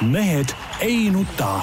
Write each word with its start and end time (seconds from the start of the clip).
mehed 0.00 0.54
ei 0.80 1.10
nuta. 1.10 1.62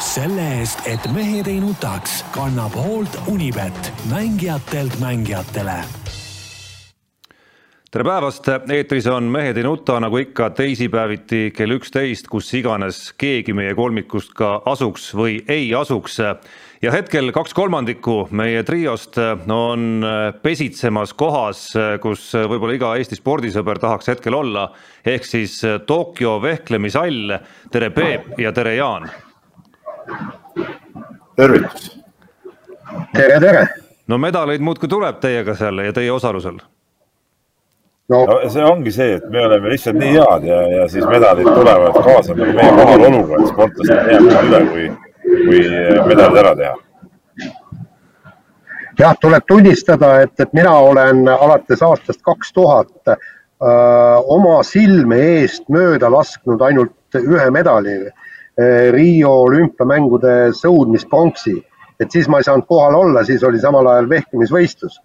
selle 0.00 0.44
eest, 0.58 0.80
et 0.86 1.12
mehed 1.12 1.46
ei 1.46 1.60
nutaks, 1.60 2.24
kannab 2.32 2.74
hoolt 2.74 3.20
Unibet, 3.26 3.92
mängijatelt 4.10 4.98
mängijatele 4.98 5.99
tere 7.90 8.04
päevast, 8.06 8.46
eetris 8.70 9.06
on 9.10 9.26
Mehed 9.34 9.56
ei 9.58 9.64
nuta, 9.66 9.96
nagu 9.98 10.20
ikka 10.20 10.52
teisipäeviti 10.54 11.48
kell 11.50 11.74
üksteist, 11.74 12.28
kus 12.30 12.46
iganes 12.54 13.00
keegi 13.18 13.50
meie 13.56 13.72
kolmikust 13.74 14.30
ka 14.38 14.60
asuks 14.70 15.08
või 15.18 15.40
ei 15.50 15.72
asuks 15.74 16.20
ja 16.22 16.94
hetkel 16.94 17.32
kaks 17.34 17.54
kolmandikku 17.58 18.28
meie 18.30 18.62
triost 18.62 19.18
on 19.50 20.06
pesitsemas 20.42 21.16
kohas, 21.18 21.66
kus 22.06 22.30
võib-olla 22.38 22.78
iga 22.78 22.94
Eesti 22.94 23.18
spordisõber 23.18 23.82
tahaks 23.82 24.14
hetkel 24.14 24.38
olla, 24.38 24.68
ehk 25.02 25.26
siis 25.26 25.58
Tokyo 25.86 26.38
vehklemishall. 26.42 27.38
tere, 27.72 27.90
Peep 27.90 28.38
ja 28.38 28.52
tere, 28.52 28.76
Jaan. 28.78 29.10
tervitus. 31.34 31.96
tere, 33.12 33.40
tere. 33.40 33.68
no 34.06 34.18
medaleid 34.18 34.62
muudkui 34.62 34.88
tuleb 34.88 35.18
teiega 35.18 35.58
seal 35.58 35.82
ja 35.82 35.92
teie 35.92 36.12
osalusel 36.12 36.62
no. 38.10 38.20
See 38.50 38.64
ongi 38.66 38.92
see, 38.94 39.16
et 39.18 39.30
me 39.30 39.44
oleme 39.46 39.72
lihtsalt 39.72 39.98
nii 40.00 40.12
head 40.16 40.46
ja, 40.48 40.60
ja 40.74 40.86
siis 40.90 41.06
medalid 41.08 41.48
tulevad 41.48 41.98
kaasa 42.04 42.36
nagu 42.36 42.52
meie 42.58 42.76
kohaloluga, 42.78 43.40
et 43.40 43.50
sportlastel 43.52 44.12
jääb 44.14 44.30
üle, 44.46 44.62
kui 44.72 44.86
kui 45.30 45.64
medalid 46.10 46.40
ära 46.42 46.54
teha? 46.58 46.76
jah, 49.00 49.14
tuleb 49.20 49.44
tunnistada, 49.48 50.14
et, 50.26 50.34
et 50.42 50.56
mina 50.56 50.72
olen 50.90 51.28
alates 51.32 51.82
aastast 51.86 52.22
kaks 52.26 52.52
tuhat 52.52 53.14
oma 53.60 54.60
silme 54.64 55.18
eest 55.40 55.68
mööda 55.72 56.10
lasknud 56.12 56.62
ainult 56.64 57.20
ühe 57.20 57.50
medali 57.52 58.00
Riio 58.92 59.30
olümpiamängude 59.46 60.50
sõudmispronksi, 60.52 61.54
et 62.02 62.12
siis 62.12 62.26
ma 62.28 62.40
ei 62.40 62.44
saanud 62.44 62.66
kohal 62.68 62.98
olla, 62.98 63.22
siis 63.24 63.44
oli 63.46 63.60
samal 63.62 63.86
ajal 63.88 64.08
vehkimisvõistlus 64.10 64.98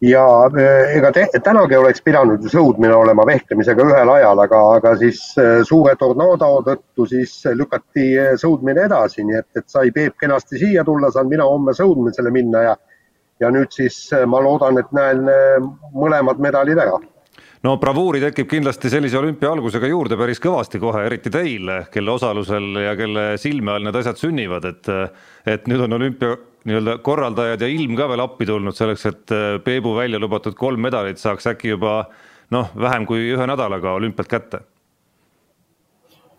ja 0.00 0.50
eh, 0.58 0.96
ega 0.98 1.12
tänagi 1.44 1.76
oleks 1.76 2.02
pidanud 2.04 2.42
ju 2.44 2.50
sõudmine 2.52 2.94
olema 2.94 3.24
vehklemisega 3.26 3.86
ühel 3.86 4.12
ajal, 4.16 4.42
aga, 4.44 4.60
aga 4.76 4.94
siis 5.00 5.20
eh, 5.40 5.62
suure 5.64 5.96
tornaado 5.96 6.50
tõttu 6.66 7.08
siis 7.08 7.38
lükati 7.56 8.10
eh, 8.20 8.34
sõudmine 8.40 8.84
edasi, 8.90 9.24
nii 9.24 9.40
et, 9.40 9.48
et 9.56 9.68
sai 9.72 9.92
Peep 9.94 10.18
kenasti 10.20 10.60
siia 10.60 10.84
tulla, 10.84 11.10
saan 11.10 11.30
mina 11.32 11.48
homme 11.48 11.74
sõudmisele 11.76 12.32
minna 12.34 12.68
ja 12.70 12.76
ja 13.40 13.50
nüüd 13.52 13.68
siis 13.68 13.98
ma 14.32 14.38
loodan, 14.40 14.78
et 14.80 14.88
näen 14.96 15.26
mõlemad 15.92 16.38
medalid 16.40 16.78
ära. 16.80 16.94
No 17.60 17.74
bravuuri 17.76 18.22
tekib 18.22 18.48
kindlasti 18.48 18.88
sellise 18.88 19.18
olümpia 19.18 19.50
algusega 19.52 19.90
juurde 19.90 20.16
päris 20.16 20.40
kõvasti 20.40 20.80
kohe, 20.80 21.02
eriti 21.04 21.28
teil, 21.34 21.68
kelle 21.92 22.14
osalusel 22.14 22.80
ja 22.80 22.94
kelle 22.96 23.26
silme 23.36 23.74
all 23.74 23.84
need 23.84 23.98
asjad 24.00 24.16
sünnivad, 24.16 24.64
et 24.70 24.88
et 25.52 25.68
nüüd 25.68 25.84
on 25.84 25.98
olümpia 25.98 26.32
nii-öelda 26.66 26.98
korraldajad 27.06 27.62
ja 27.62 27.68
ilm 27.70 27.96
ka 27.98 28.08
veel 28.10 28.22
appi 28.24 28.46
tulnud 28.48 28.76
selleks, 28.76 29.04
et 29.10 29.34
äh, 29.34 29.58
Peebu 29.64 29.94
välja 29.96 30.18
lubatud 30.22 30.56
kolm 30.58 30.82
medalit 30.82 31.20
saaks 31.22 31.46
äkki 31.52 31.74
juba 31.74 32.00
noh, 32.54 32.72
vähem 32.78 33.06
kui 33.06 33.28
ühe 33.34 33.46
nädalaga 33.46 33.94
olümpialt 33.98 34.30
kätte? 34.30 34.62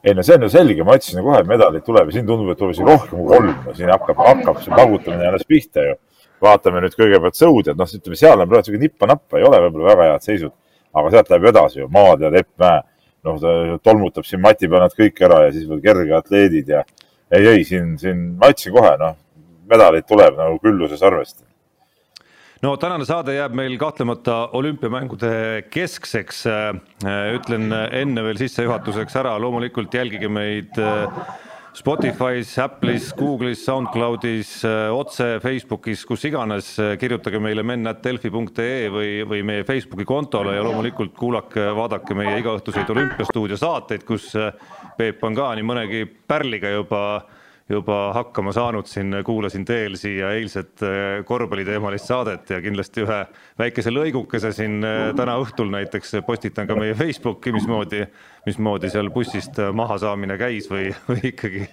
ei 0.03 0.13
no 0.15 0.23
see 0.23 0.35
on 0.37 0.45
ju 0.45 0.49
selge, 0.49 0.83
ma 0.87 0.95
ütlesin 0.95 1.23
kohe, 1.25 1.39
et 1.41 1.49
medalid 1.49 1.83
tuleb 1.83 2.11
ja 2.11 2.15
siin 2.15 2.27
tundub, 2.27 2.51
et 2.53 2.59
tuleb 2.59 2.75
isegi 2.75 2.87
rohkem 2.87 3.17
kui 3.17 3.31
kolm, 3.31 3.71
siin 3.75 3.89
hakkab, 3.91 4.21
hakkab 4.23 4.61
see 4.63 4.75
pagutamine 4.75 5.27
alles 5.27 5.47
pihta 5.47 5.83
ju. 5.83 5.95
vaatame 6.41 6.83
nüüd 6.83 6.93
kõigepealt 6.93 7.33
sõudjad, 7.33 7.79
noh, 7.79 7.89
ütleme 7.97 8.17
seal 8.19 8.43
on 8.43 8.49
praegu 8.51 8.67
sihuke 8.67 8.79
nippa-nappa, 8.83 9.39
ei 9.39 9.45
ole 9.47 9.57
võib-olla 9.63 9.87
väga 9.89 10.03
head 10.11 10.25
seisud, 10.27 10.53
aga 10.93 11.09
sealt 11.15 11.31
läheb 11.33 11.47
edasi 11.49 11.81
ju, 11.81 11.87
Maad 11.91 12.21
ja 12.21 12.29
Lepp 12.29 12.51
Mäe, 12.61 12.83
noh, 13.25 13.39
ta 13.41 13.53
tolmutab 13.89 14.27
siin 14.27 14.43
mati 14.43 14.69
peal 14.69 14.85
nad 14.85 14.93
kõik 14.93 15.17
ära 15.25 15.39
ja 15.47 15.55
siis 15.55 15.65
veel 15.67 15.81
kergeatleedid 15.81 16.69
ja 16.75 16.83
ei, 17.33 17.41
ei 17.41 17.65
siin, 17.65 17.95
siin 17.97 18.21
ma 18.37 18.51
ütlesin 18.53 18.75
kohe, 18.77 18.93
noh, 19.01 19.17
medaleid 19.69 20.07
tuleb 20.07 20.37
nagu 20.39 20.59
külluses 20.63 21.03
arvestada 21.03 21.47
no 22.63 22.75
tänane 22.81 23.05
saade 23.05 23.35
jääb 23.37 23.55
meil 23.57 23.77
kahtlemata 23.77 24.47
olümpiamängude 24.57 25.31
keskseks. 25.69 26.45
ütlen 27.37 27.71
enne 27.91 28.23
veel 28.23 28.39
sissejuhatuseks 28.39 29.19
ära, 29.21 29.35
loomulikult 29.41 29.93
jälgige 29.93 30.29
meid 30.29 30.79
äh, 30.81 31.05
Spotify's, 31.77 32.55
Apple'is, 32.57 33.11
Google'is, 33.13 33.61
SoundCloud'is, 33.65 34.63
äh, 34.65 34.89
otse 34.89 35.37
Facebookis, 35.43 36.05
kus 36.09 36.25
iganes, 36.25 36.71
kirjutage 36.97 37.37
meile 37.43 37.61
men.delfi.ee 37.61 38.89
või, 38.89 39.11
või 39.29 39.43
meie 39.45 39.65
Facebooki 39.67 40.07
kontole 40.09 40.55
ja 40.57 40.65
loomulikult 40.65 41.13
kuulake, 41.17 41.69
vaadake 41.77 42.17
meie 42.17 42.39
igaõhtuseid 42.41 42.89
olümpiastuudio 42.95 43.59
saateid, 43.61 44.07
kus 44.09 44.31
äh, 44.35 44.49
Peep 44.97 45.21
on 45.21 45.37
ka 45.37 45.51
nii 45.53 45.67
mõnegi 45.69 46.07
pärliga 46.09 46.73
juba 46.73 47.03
äh, 47.19 47.36
juba 47.69 48.13
hakkama 48.15 48.53
saanud 48.55 48.87
siin, 48.87 49.11
kuulasin 49.25 49.65
teel 49.65 49.97
siia 49.99 50.31
eilset 50.37 50.83
äh, 50.85 51.25
korvpalliteemalist 51.27 52.07
saadet 52.07 52.49
ja 52.49 52.61
kindlasti 52.63 53.03
ühe 53.03 53.19
väikese 53.59 53.91
lõigukese 53.91 54.53
siin 54.55 54.79
äh, 54.87 55.09
täna 55.17 55.35
õhtul 55.41 55.71
näiteks 55.73 56.15
postitan 56.27 56.67
ka 56.69 56.77
meie 56.79 56.95
Facebooki, 56.95 57.51
mismoodi, 57.55 58.05
mismoodi 58.47 58.89
seal 58.91 59.09
bussist 59.11 59.59
maha 59.75 59.97
saamine 60.01 60.37
käis 60.39 60.69
või, 60.71 60.89
või 61.09 61.23
ikkagi, 61.31 61.65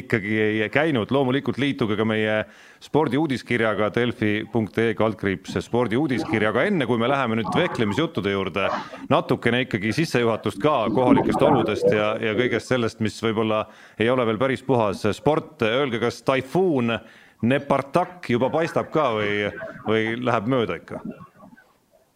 ikkagi 0.00 0.38
ei 0.40 0.68
käinud. 0.72 1.12
loomulikult 1.12 1.58
liituge 1.60 1.96
ka 1.98 2.06
meie 2.08 2.38
spordiuudiskirjaga 2.84 3.90
delfi.ee 3.94 4.94
kaldkriips 4.98 5.58
spordiuudiskiri, 5.66 6.48
aga 6.48 6.64
enne 6.68 6.88
kui 6.88 7.00
me 7.00 7.08
läheme 7.10 7.40
nüüd 7.40 7.50
vehklemisjuttude 7.56 8.32
juurde, 8.34 8.68
natukene 9.10 9.64
ikkagi 9.66 9.92
sissejuhatust 9.96 10.60
ka 10.62 10.76
kohalikest 10.94 11.42
oludest 11.42 11.90
ja, 11.92 12.14
ja 12.20 12.36
kõigest 12.38 12.72
sellest, 12.72 13.02
mis 13.04 13.20
võib-olla 13.24 13.64
ei 13.98 14.10
ole 14.12 14.26
veel 14.28 14.40
päris 14.40 14.64
puhas 14.64 15.04
sport, 15.16 15.62
öelge, 15.62 16.00
kas 16.02 16.22
taifuun 16.24 16.98
Nepartak 17.44 18.30
juba 18.30 18.48
paistab 18.48 18.86
ka 18.94 19.10
või, 19.18 19.50
või 19.84 20.04
läheb 20.16 20.46
mööda 20.48 20.78
ikka? 20.80 21.02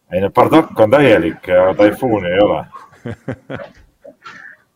ei, 0.09 0.23
Nepartak 0.23 0.73
on 0.79 0.95
täielik 0.95 1.45
ja 1.51 1.69
taifuuni 1.77 2.33
ei 2.33 2.41
ole 2.41 2.63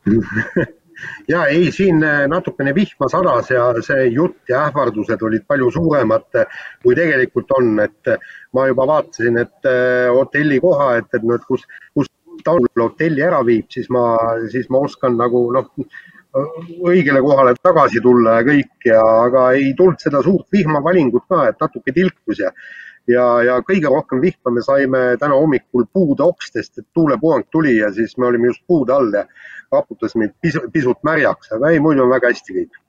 ja 1.28 1.46
ei, 1.46 1.72
siin 1.72 2.04
äh, 2.04 2.24
natukene 2.28 2.74
vihma 2.76 3.10
sadas 3.12 3.52
ja 3.52 3.68
see 3.86 4.08
jutt 4.14 4.50
ja 4.50 4.66
ähvardused 4.68 5.22
olid 5.28 5.46
palju 5.48 5.72
suuremad, 5.72 6.28
äh, 6.40 6.64
kui 6.84 6.96
tegelikult 6.98 7.52
on, 7.58 7.76
et 7.84 8.12
äh, 8.12 8.32
ma 8.54 8.68
juba 8.70 8.88
vaatasin, 8.90 9.40
et 9.42 9.70
hotellikoha, 10.14 10.94
et, 11.02 11.10
et 11.18 11.24
noh, 11.24 11.40
et 11.40 11.46
kus, 11.48 11.66
kus 11.96 12.10
ta 12.46 12.56
hotelli 12.56 13.24
ära 13.24 13.42
viib, 13.46 13.70
siis 13.74 13.90
ma, 13.94 14.04
siis 14.52 14.70
ma 14.74 14.84
oskan 14.86 15.18
nagu 15.18 15.46
noh, 15.54 15.70
õigele 16.90 17.22
kohale 17.22 17.54
tagasi 17.62 18.02
tulla 18.02 18.40
ja 18.40 18.46
kõik 18.48 18.88
ja, 18.90 19.02
aga 19.28 19.52
ei 19.58 19.74
tulnud 19.78 20.02
seda 20.02 20.22
suurt 20.26 20.48
vihmavalingut 20.54 21.28
ka, 21.30 21.48
et 21.50 21.60
natuke 21.62 21.94
tilkus 21.94 22.42
ja 22.42 22.50
ja, 23.08 23.26
ja 23.44 23.58
kõige 23.68 23.92
rohkem 23.92 24.22
vihma 24.24 24.54
me 24.56 24.64
saime 24.66 25.02
täna 25.22 25.38
hommikul 25.40 25.88
puude 25.94 26.26
okstest, 26.26 26.78
et 26.80 26.88
tuulepuhang 26.96 27.48
tuli 27.52 27.78
ja 27.78 27.92
siis 27.94 28.18
me 28.18 28.30
olime 28.30 28.52
just 28.52 28.64
puude 28.68 28.94
all 28.96 29.12
ja 29.14 29.26
raputas 29.74 30.16
meid 30.20 30.36
pisut, 30.42 30.70
pisut 30.74 31.04
märjaks, 31.04 31.52
aga 31.56 31.74
ei, 31.74 31.82
muidu 31.84 32.06
on 32.06 32.14
väga 32.14 32.32
hästi 32.34 32.58
kõik. 32.60 32.80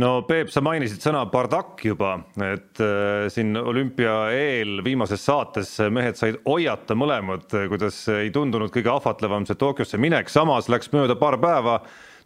No 0.00 0.24
Peep, 0.26 0.48
sa 0.50 0.58
mainisid 0.64 1.04
sõna 1.04 1.20
bardakk 1.30 1.84
juba, 1.86 2.16
et 2.42 2.80
äh, 2.82 3.28
siin 3.30 3.54
olümpia 3.60 4.14
eel 4.34 4.80
viimases 4.82 5.22
saates 5.22 5.76
mehed 5.94 6.18
said 6.18 6.40
hoiata 6.48 6.96
mõlemad, 6.98 7.46
kuidas 7.70 8.00
ei 8.10 8.32
tundunud 8.34 8.74
kõige 8.74 8.90
ahvatlevam 8.90 9.46
see 9.46 9.60
Tokyosse 9.60 10.00
minek, 10.02 10.32
samas 10.32 10.66
läks 10.72 10.90
mööda 10.90 11.14
paar 11.20 11.38
päeva 11.38 11.78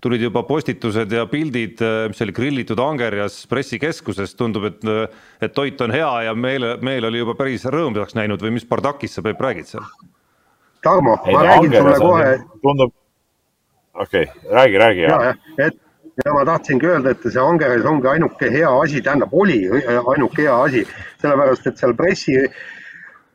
tulid 0.03 0.23
juba 0.23 0.45
postitused 0.47 1.13
ja 1.13 1.25
pildid, 1.31 1.81
äh, 1.83 2.05
mis 2.11 2.23
oli 2.23 2.35
grillitud 2.37 2.79
angerjas 2.83 3.41
pressikeskuses, 3.51 4.37
tundub, 4.39 4.69
et, 4.71 4.85
äh, 4.87 5.25
et 5.43 5.55
toit 5.57 5.81
on 5.85 5.95
hea 5.95 6.13
ja 6.29 6.37
meel, 6.39 6.77
meel 6.85 7.09
oli 7.09 7.25
juba 7.25 7.35
päris 7.39 7.67
rõõmsaks 7.67 8.15
näinud 8.19 8.43
või 8.45 8.55
mis 8.59 8.69
bardakist 8.69 9.19
sa, 9.19 9.27
Peep, 9.27 9.43
räägid 9.43 9.73
seal? 9.73 9.91
Tarmo, 10.87 11.19
ma 11.27 11.43
räägin 11.43 11.75
sulle 11.75 11.99
kohe. 11.99 12.33
tundub, 12.63 12.95
okei 13.95 14.29
okay,, 14.31 14.55
räägi, 14.55 14.79
räägi. 14.85 15.07
ja, 15.09 15.21
ja, 15.31 15.67
et 15.67 15.83
ja 16.25 16.35
ma 16.35 16.45
tahtsingi 16.47 16.87
öelda, 16.87 17.15
et 17.15 17.27
see 17.27 17.43
Angeres 17.43 17.87
ongi 17.87 18.11
ainuke 18.11 18.51
hea 18.51 18.71
asi, 18.83 19.03
tähendab, 19.03 19.35
oli 19.35 19.61
ainuke 20.15 20.43
hea 20.47 20.57
asi, 20.65 20.85
sellepärast 21.23 21.67
et 21.71 21.83
seal 21.83 21.95
pressi 21.99 22.39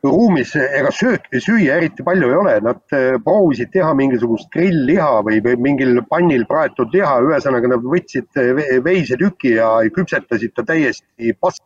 ruumis 0.04 0.52
ega 0.56 0.90
sööki 0.92 1.40
süüa 1.40 1.78
eriti 1.78 2.04
palju 2.04 2.28
ei 2.28 2.36
ole, 2.36 2.54
nad 2.64 2.96
eh, 2.96 3.16
proovisid 3.24 3.70
teha 3.72 3.92
mingisugust 3.96 4.50
grill-liha 4.54 5.22
või, 5.26 5.40
või 5.44 5.56
mingil 5.68 6.00
pannil 6.10 6.44
praetud 6.50 6.92
liha, 6.94 7.16
ühesõnaga 7.24 7.70
nad 7.74 7.86
võtsid 7.94 8.40
eh, 8.40 8.74
veisetüki 8.84 9.56
ja 9.56 9.70
küpsetasid 9.94 10.54
ta 10.56 10.66
täiesti 10.68 11.32
past-. 11.40 11.64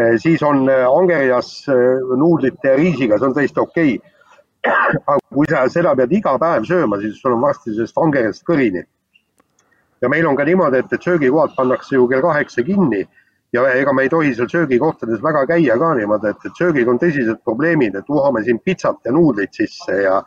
Eh, 0.00 0.14
siis 0.22 0.42
on 0.46 0.64
angerjas 0.70 1.50
nuudlite 1.68 2.72
ja 2.72 2.78
riisiga, 2.78 3.18
see 3.18 3.30
on 3.30 3.36
täiesti 3.36 3.62
okei. 3.62 3.98
Okay.. 3.98 4.16
aga 4.60 5.14
kui 5.32 5.46
sa 5.48 5.62
seda 5.72 5.94
pead 5.96 6.10
iga 6.12 6.34
päev 6.36 6.66
sööma, 6.68 6.98
siis 7.00 7.16
sul 7.16 7.32
on 7.32 7.40
varsti 7.40 7.72
sellest 7.72 7.96
angerjast 7.96 8.44
kõrini. 8.44 8.82
ja 10.00 10.08
meil 10.08 10.26
on 10.28 10.36
ka 10.36 10.44
niimoodi, 10.44 10.82
et, 10.84 10.92
et 10.92 11.02
söögikohad 11.04 11.54
pannakse 11.56 11.94
ju 11.96 12.06
kell 12.08 12.22
kaheksa 12.24 12.62
kinni 12.64 13.06
ja 13.52 13.64
ega 13.74 13.92
me 13.92 14.04
ei 14.06 14.12
tohi 14.12 14.34
seal 14.34 14.48
söögikohtades 14.50 15.22
väga 15.22 15.46
käia 15.50 15.78
ka 15.78 15.94
niimoodi, 15.98 16.30
et, 16.30 16.44
et 16.46 16.58
söögiga 16.58 16.92
on 16.92 17.00
tõsised 17.02 17.40
probleemid, 17.44 17.96
et 17.98 18.12
uhame 18.12 18.44
siin 18.46 18.60
pitsat 18.64 19.00
ja 19.04 19.12
nuudleid 19.12 19.52
sisse 19.56 20.02
ja 20.04 20.20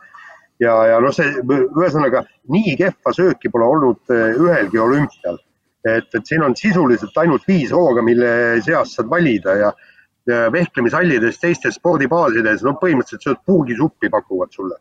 ja, 0.62 0.74
ja 0.86 1.00
noh, 1.02 1.12
see 1.14 1.32
ühesõnaga 1.42 2.22
nii 2.54 2.76
kehva 2.78 3.12
sööki 3.16 3.50
pole 3.50 3.66
olnud 3.66 4.14
ühelgi 4.14 4.78
olümpial. 4.78 5.40
et, 5.84 6.06
et 6.14 6.26
siin 6.26 6.42
on 6.42 6.54
sisuliselt 6.56 7.16
ainult 7.20 7.42
viis 7.48 7.72
hooga, 7.72 8.02
mille 8.02 8.60
seast 8.64 8.96
saad 8.96 9.10
valida 9.10 9.56
ja, 9.58 9.72
ja 10.26 10.46
vehklemishallides, 10.52 11.40
teistes 11.40 11.76
spordibaasides, 11.76 12.62
no 12.64 12.72
põhimõtteliselt 12.80 13.26
sööd 13.26 13.42
puugisuppi 13.44 14.08
pakuvad 14.08 14.52
sulle 14.54 14.78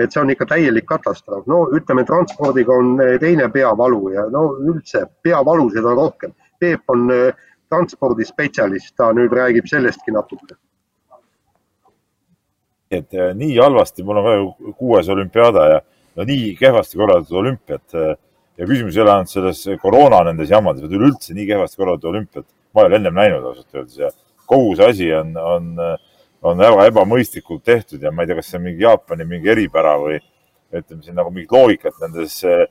et 0.00 0.12
see 0.12 0.22
on 0.22 0.30
ikka 0.32 0.46
täielik 0.48 0.86
katastroof. 0.88 1.46
no 1.46 1.64
ütleme, 1.76 2.04
transpordiga 2.08 2.72
on 2.72 2.94
eh, 3.04 3.16
teine 3.20 3.48
peavalu 3.52 4.14
ja 4.14 4.26
no 4.32 4.46
üldse 4.72 5.04
peavalusid 5.22 5.84
on 5.84 5.96
rohkem. 5.98 6.32
Peep 6.60 6.92
on 6.92 7.10
eh, 7.12 7.46
transpordispetsialist, 7.70 8.94
ta 8.96 9.12
nüüd 9.16 9.32
räägib 9.36 9.68
sellestki 9.70 10.14
natuke. 10.14 10.58
et 12.90 13.14
eh, 13.14 13.30
nii 13.38 13.54
halvasti, 13.62 14.02
mul 14.02 14.18
on 14.18 14.24
ka 14.26 14.32
ju 14.34 14.72
kuues 14.78 15.08
olümpiaada 15.08 15.66
ja 15.70 15.80
no 16.16 16.24
nii 16.26 16.56
kehvasti 16.58 16.98
korraldatud 16.98 17.36
olümpiat 17.38 17.94
ja 18.58 18.66
küsimus 18.66 18.96
ei 18.96 19.02
ole 19.02 19.12
ainult 19.12 19.30
selles 19.30 19.60
koroona 19.82 20.24
nendes 20.26 20.50
jamades, 20.50 20.82
vaid 20.82 20.96
üleüldse 20.98 21.36
nii 21.38 21.46
kehvasti 21.52 21.78
korraldatud 21.78 22.10
olümpiat 22.10 22.46
ma 22.74 22.82
ei 22.82 22.90
ole 22.90 22.98
ennem 22.98 23.14
näinud 23.14 23.46
ausalt 23.46 23.78
öeldes 23.78 23.98
ja 23.98 24.10
kogu 24.50 24.74
see 24.74 24.88
asi 24.90 25.12
on, 25.14 25.30
on 25.38 25.70
äh, 25.78 25.94
on 26.42 26.60
väga 26.60 26.86
ebamõistlikult 26.88 27.64
tehtud 27.64 28.02
ja 28.02 28.12
ma 28.12 28.24
ei 28.24 28.30
tea, 28.30 28.38
kas 28.38 28.50
see 28.50 28.60
on 28.60 28.66
mingi 28.68 28.84
Jaapani 28.84 29.26
mingi 29.28 29.50
eripära 29.52 29.96
või 30.00 30.20
ütleme 30.72 31.02
siin 31.04 31.18
nagu 31.18 31.32
mingit 31.34 31.52
loogikat 31.52 31.98
nendes 32.00 32.38
eh, 32.48 32.64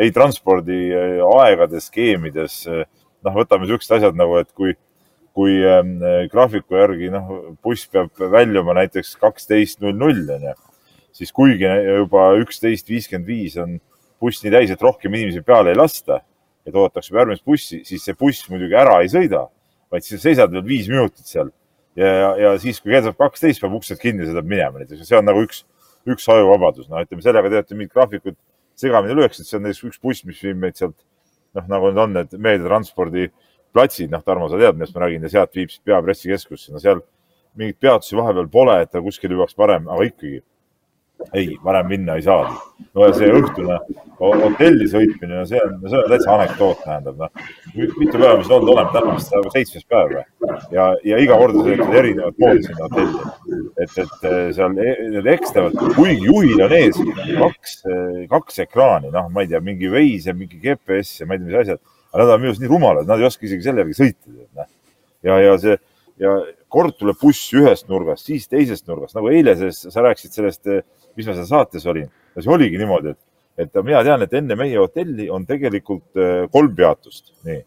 ei 0.00 0.12
transpordi 0.12 0.80
eh, 0.90 1.22
aegades, 1.24 1.88
skeemides. 1.90 2.58
Eh, 2.68 2.84
noh, 3.24 3.36
võtame 3.36 3.68
siuksed 3.70 3.96
asjad 3.98 4.18
nagu, 4.18 4.36
et 4.40 4.50
kui, 4.56 4.74
kui 5.34 5.56
ähm, 5.66 5.96
graafiku 6.32 6.78
järgi 6.78 7.10
noh, 7.14 7.32
buss 7.64 7.88
peab 7.90 8.12
väljuma 8.18 8.76
näiteks 8.80 9.16
kaksteist 9.22 9.82
null 9.84 9.96
null 9.98 10.30
onju, 10.36 10.54
siis 11.14 11.34
kuigi 11.34 11.66
juba 11.68 12.30
üksteist 12.42 12.90
viiskümmend 12.90 13.28
viis 13.28 13.58
on 13.60 13.78
buss 14.22 14.44
nii 14.44 14.54
täis, 14.54 14.72
et 14.72 14.82
rohkem 14.82 15.14
inimesi 15.14 15.42
peale 15.44 15.74
ei 15.74 15.78
lasta, 15.78 16.20
et 16.64 16.74
oodatakse 16.74 17.14
järgmist 17.14 17.44
bussi, 17.44 17.82
siis 17.84 18.04
see 18.06 18.16
buss 18.18 18.48
muidugi 18.50 18.76
ära 18.78 19.00
ei 19.02 19.10
sõida, 19.12 19.44
vaid 19.92 20.06
sa 20.06 20.18
seisad 20.20 20.52
veel 20.54 20.64
viis 20.66 20.88
minutit 20.90 21.28
seal. 21.28 21.52
Ja, 21.94 22.08
ja, 22.08 22.30
ja 22.40 22.52
siis, 22.58 22.80
kui 22.82 22.90
kell 22.90 23.04
saab 23.04 23.18
kaksteist, 23.20 23.60
peab 23.62 23.76
uksed 23.76 24.00
kinni, 24.00 24.26
sõidab 24.26 24.48
minema 24.50 24.80
näiteks. 24.80 25.04
Ja 25.04 25.06
see 25.06 25.18
on 25.20 25.28
nagu 25.28 25.44
üks, 25.44 25.60
üks 26.10 26.26
ajuvabadus, 26.32 26.88
noh, 26.90 27.04
ütleme 27.04 27.22
sellega 27.22 27.52
teete 27.52 27.76
mingid 27.78 27.92
graafikud 27.94 28.38
segamini 28.80 29.14
lööks, 29.20 29.38
et 29.38 29.46
see 29.46 29.60
on 29.60 29.68
näiteks 29.68 29.84
üks 29.90 30.00
buss, 30.02 30.24
mis 30.26 30.40
viib 30.42 30.58
meid 30.58 30.80
sealt 30.80 30.96
noh, 31.58 31.66
nagu 31.70 31.90
need 31.90 32.02
on 32.04 32.16
need 32.18 32.38
meediatranspordi 32.46 33.28
platsid, 33.74 34.10
noh, 34.12 34.22
Tarmo, 34.22 34.48
sa 34.50 34.60
tead, 34.60 34.78
millest 34.78 34.94
ma 34.94 35.04
räägin 35.04 35.26
ja 35.26 35.32
sealt 35.32 35.54
viib 35.56 35.72
siis 35.72 35.82
peapressikeskusse, 35.86 36.72
no 36.72 36.82
seal 36.82 37.02
mingeid 37.58 37.78
peatusi 37.82 38.18
vahepeal 38.18 38.50
pole, 38.50 38.76
et 38.82 38.90
ta 38.92 39.02
kuskil 39.02 39.34
jõuaks 39.34 39.56
varem, 39.58 39.88
aga 39.90 40.06
ikkagi 40.08 40.40
ei, 41.32 41.58
varem 41.64 41.86
minna 41.88 42.14
ei 42.18 42.22
saagi. 42.22 42.54
no 42.94 43.06
ja 43.06 43.14
see 43.16 43.30
õhtune 43.34 43.78
hotelli 44.18 44.86
sõitmine, 44.90 45.40
no 45.40 45.44
see 45.48 45.60
on, 45.62 45.76
see 45.88 45.98
on 45.98 46.10
täitsa 46.10 46.34
anekdoot, 46.34 46.82
tähendab, 46.84 47.22
noh. 47.22 47.46
mitu 47.74 48.18
päeva 48.18 48.36
me 48.38 48.44
siin 48.44 48.56
olnud 48.56 48.72
oleme, 48.74 48.92
täna 48.94 49.14
vist 49.16 49.32
seitsmes 49.54 49.86
päev 49.90 50.12
või? 50.14 50.24
ja, 50.74 50.88
ja 51.06 51.20
iga 51.22 51.38
kord 51.40 51.58
sõidad 51.58 51.96
erinevat 52.00 52.38
moodi 52.42 52.66
sinna 52.66 52.88
hotelli. 52.88 53.62
et, 53.82 53.96
et 54.04 54.28
eh, 54.30 54.38
seal 54.58 54.78
e, 54.78 54.92
need 55.16 55.30
ekstavad, 55.34 55.80
kuigi 55.96 56.28
juhil 56.28 56.64
on 56.66 56.76
ees 56.78 57.00
kaks, 57.00 57.78
eh, 57.88 58.20
kaks 58.30 58.62
ekraani, 58.66 59.10
noh, 59.14 59.30
ma 59.34 59.44
ei 59.44 59.50
tea, 59.50 59.62
mingi 59.64 59.90
Waze 59.92 60.30
ja 60.30 60.36
mingi 60.38 60.60
GPS 60.62 61.22
ja 61.22 61.30
ma 61.30 61.36
ei 61.38 61.42
tea, 61.42 61.50
mis 61.50 61.60
asjad. 61.64 61.82
aga 62.12 62.22
nad 62.22 62.36
on 62.36 62.44
minu 62.44 62.52
arust 62.52 62.62
nii 62.62 62.70
rumalad, 62.70 63.10
nad 63.10 63.22
ei 63.22 63.26
oska 63.26 63.48
isegi 63.48 63.66
selle 63.66 63.82
järgi 63.82 63.98
sõita. 63.98 64.30
Noh. 64.54 64.70
ja, 65.26 65.40
ja 65.42 65.58
see 65.62 65.78
ja 66.22 66.34
kord 66.70 66.94
tuleb 66.98 67.18
buss 67.18 67.48
ühest 67.56 67.88
nurgast, 67.90 68.28
siis 68.28 68.46
teisest 68.50 68.86
nurgast, 68.86 69.16
nagu 69.16 69.32
eile 69.34 69.56
sa 69.74 70.04
rääkisid 70.04 70.36
sellest 70.36 70.70
eh, 70.70 70.84
mis 71.16 71.28
ma 71.28 71.36
seal 71.36 71.48
saates 71.48 71.86
olin. 71.90 72.10
ja 72.34 72.42
see 72.42 72.52
oligi 72.52 72.80
niimoodi, 72.80 73.14
et, 73.14 73.66
et 73.66 73.78
mina 73.82 74.02
tean, 74.06 74.22
et 74.24 74.34
enne 74.34 74.56
meie 74.58 74.78
hotelli 74.80 75.28
on 75.30 75.46
tegelikult 75.46 76.18
äh, 76.18 76.44
kolm 76.52 76.74
peatust. 76.76 77.32
nii, 77.46 77.62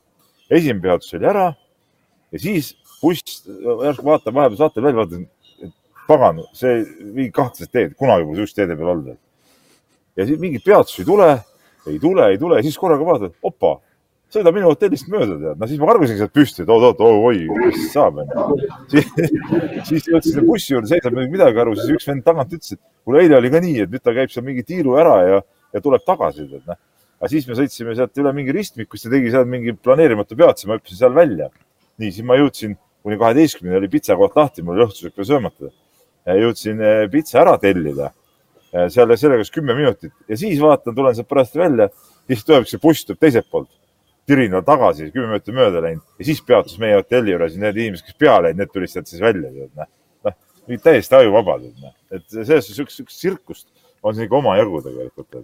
esimene 0.50 0.84
peatus 0.84 1.16
oli 1.18 1.30
ära 1.30 1.48
ja 2.32 2.42
siis 2.42 2.74
buss 3.02 3.46
järsku 3.48 4.06
vaatab 4.06 4.36
vahepeal 4.36 4.60
saatel 4.60 4.88
välja, 4.88 5.04
vaatab, 5.04 5.26
et 5.64 5.74
pagan, 6.08 6.44
see 6.58 6.82
mingi 7.02 7.32
kahtlased 7.36 7.72
teed, 7.72 7.96
kunagi 8.00 8.28
pole 8.28 8.40
sihukest 8.40 8.60
teede 8.60 8.78
peal 8.80 8.94
olnud. 8.96 9.20
ja 10.18 10.28
siis 10.28 10.40
mingit 10.42 10.66
peatusi 10.66 11.04
ei 11.04 11.10
tule, 11.12 11.30
ei 11.88 12.00
tule, 12.04 12.32
ei 12.34 12.40
tule 12.42 12.62
siis 12.66 12.80
korraga 12.80 13.06
vaatad, 13.08 13.38
opa 13.44 13.78
sõida 14.34 14.52
minu 14.56 14.68
hotellist 14.72 15.08
mööda, 15.12 15.38
tead. 15.40 15.60
no 15.60 15.70
siis 15.70 15.80
ma 15.80 15.88
kargasingi 15.92 16.20
sealt 16.22 16.34
püsti, 16.36 16.64
et 16.64 16.72
oot-oot, 16.74 17.04
oi, 17.04 17.46
mis 17.62 17.86
saab, 17.94 18.20
onju. 18.24 18.58
siis, 18.92 19.08
siis 19.88 20.10
jõudsin 20.10 20.34
selle 20.34 20.44
bussi 20.48 20.74
juurde, 20.74 20.90
seisab 20.92 21.16
midagi 21.32 21.64
aru, 21.64 21.76
siis 21.80 21.94
üks 21.96 22.10
vend 22.10 22.26
tagant 22.26 22.52
ütles, 22.58 22.76
et 22.76 22.82
kuule, 23.08 23.24
eile 23.24 23.38
oli 23.40 23.52
ka 23.54 23.62
nii, 23.64 23.86
et 23.86 23.94
nüüd 23.94 24.04
ta 24.04 24.16
käib 24.18 24.34
seal 24.34 24.46
mingi 24.48 24.66
tiiru 24.68 24.98
ära 25.00 25.16
ja, 25.24 25.40
ja 25.76 25.84
tuleb 25.84 26.04
tagasi, 26.08 26.48
tead, 26.52 26.66
noh. 26.68 26.80
aga 27.22 27.32
siis 27.32 27.48
me 27.48 27.58
sõitsime 27.60 27.96
sealt 28.00 28.22
üle 28.24 28.36
mingi 28.36 28.56
ristmikust 28.58 29.08
ja 29.08 29.14
tegi 29.16 29.32
seal 29.34 29.48
mingi 29.50 29.76
planeerimatu 29.80 30.40
peatuse, 30.40 30.68
ma 30.68 30.80
hüppasin 30.80 31.02
seal 31.06 31.16
välja. 31.16 31.50
nii, 31.98 32.12
siis 32.12 32.28
ma 32.28 32.36
jõudsin 32.38 32.76
kuni 33.08 33.18
kaheteistkümneni 33.22 33.80
oli 33.80 33.90
pitsakoht 33.90 34.36
lahti, 34.36 34.62
mul 34.62 34.76
oli 34.76 34.90
õhtusöök 34.90 35.16
veel 35.16 35.32
söömata. 35.32 35.72
jõudsin 36.28 36.84
eh, 36.84 37.08
pitsa 37.12 37.40
ära 37.46 37.56
tellida. 37.62 38.12
seal, 38.92 39.16
sellega 39.16 39.40
läks 39.40 39.54
kümme 39.56 39.74
minutit 39.74 40.12
ja 40.28 40.36
siis 40.36 40.60
vaatan, 40.60 40.94
tulen 40.94 41.16
sealt 41.16 41.30
pärast 41.30 41.56
välja, 41.56 41.88
siis 42.28 42.44
tuleb 42.44 42.68
see 42.68 42.82
buss 42.84 43.08
tuleb 43.08 43.22
teiselt 43.24 43.48
poolt 43.50 43.72
tirinal 44.28 44.64
tagasi, 44.68 45.12
kümme 45.14 45.32
minutit 45.32 45.56
mööda 45.56 45.82
läinud 45.84 46.20
ja 46.20 46.28
siis 46.28 46.42
peatus 46.44 46.76
meie 46.82 46.98
hotelli 47.00 47.34
juures 47.34 47.56
need 47.60 47.80
inimesed, 47.80 48.10
kes 48.10 48.20
peale 48.20 48.52
jäid, 48.52 48.60
need 48.60 48.74
tulid 48.74 48.92
sealt 48.92 49.08
siis 49.10 49.24
välja, 49.24 49.52
noh, 49.78 49.90
noh, 50.28 50.36
täiesti 50.84 51.16
ajuvabad, 51.22 51.64
et 52.12 52.28
selles 52.34 52.68
suhtes 52.68 53.00
üks 53.06 53.16
tsirkust 53.16 53.70
on 54.04 54.16
siin 54.16 54.28
ikka 54.28 54.40
omajagu 54.42 54.84
tegelikult. 54.86 55.40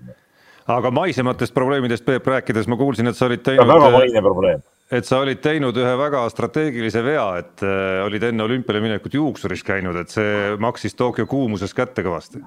Aga 0.73 0.91
maisematest 0.95 1.55
probleemidest, 1.55 2.05
Peep, 2.07 2.27
rääkides 2.27 2.69
ma 2.71 2.77
kuulsin, 2.79 3.09
et 3.11 3.17
sa 3.19 3.27
olid 3.27 3.41
teinud. 3.43 3.67
väga 3.67 3.89
maine 3.91 4.21
probleem. 4.23 4.61
et 4.93 5.07
sa 5.07 5.19
olid 5.23 5.39
teinud 5.43 5.77
ühe 5.79 5.95
väga 5.99 6.25
strateegilise 6.31 7.01
vea, 7.03 7.25
et 7.39 7.63
äh, 7.65 8.03
olid 8.05 8.23
enne 8.29 8.43
olümpiale 8.43 8.83
minekut 8.83 9.15
juuksuris 9.15 9.63
käinud, 9.63 9.95
et 9.99 10.11
see 10.11 10.53
maksis 10.59 10.95
Tokyo 10.95 11.25
kuumuses 11.27 11.73
kätte 11.73 12.03
kõvasti. 12.05 12.43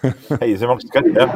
Ei, 0.44 0.54
see 0.56 0.68
maksis 0.70 0.92
kätte 0.92 1.16
jah, 1.16 1.34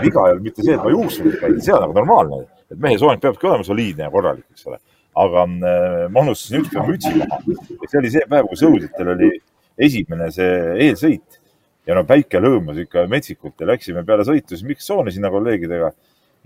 viga 0.00 0.24
ei 0.24 0.34
olnud 0.34 0.46
mitte 0.46 0.64
see, 0.64 0.74
et 0.74 0.82
ma 0.82 0.94
juuksuris 0.94 1.36
käin, 1.42 1.58
see 1.62 1.74
on 1.74 1.84
nagu 1.84 1.98
normaalne 1.98 2.46
et 2.70 2.78
mehe 2.78 2.98
soeng 2.98 3.20
peabki 3.22 3.48
olema 3.48 3.66
soliidne 3.66 4.06
ja 4.06 4.12
korralik, 4.12 4.46
eks 4.54 4.66
ole. 4.70 4.78
aga 5.20 5.44
äh, 5.44 6.04
ma 6.12 6.22
unustasin 6.22 6.62
ükspäev 6.62 6.90
mütsi 6.92 7.14
maha 7.18 7.40
ja 7.50 7.88
see 7.90 8.00
oli 8.02 8.12
see 8.14 8.26
päev, 8.30 8.46
kui 8.50 8.60
sõudjatel 8.60 9.14
oli 9.16 9.30
esimene 9.88 10.30
see 10.34 10.52
eelsõit 10.86 11.40
ja 11.88 11.96
no 11.98 12.04
päike 12.06 12.40
lõõmas 12.42 12.78
ikka 12.78 13.06
metsikult 13.10 13.60
ja 13.60 13.72
läksime 13.72 14.04
peale 14.06 14.26
sõitu 14.28 14.54
siis 14.54 14.66
mikstsooni 14.68 15.12
sinna 15.14 15.32
kolleegidega 15.32 15.90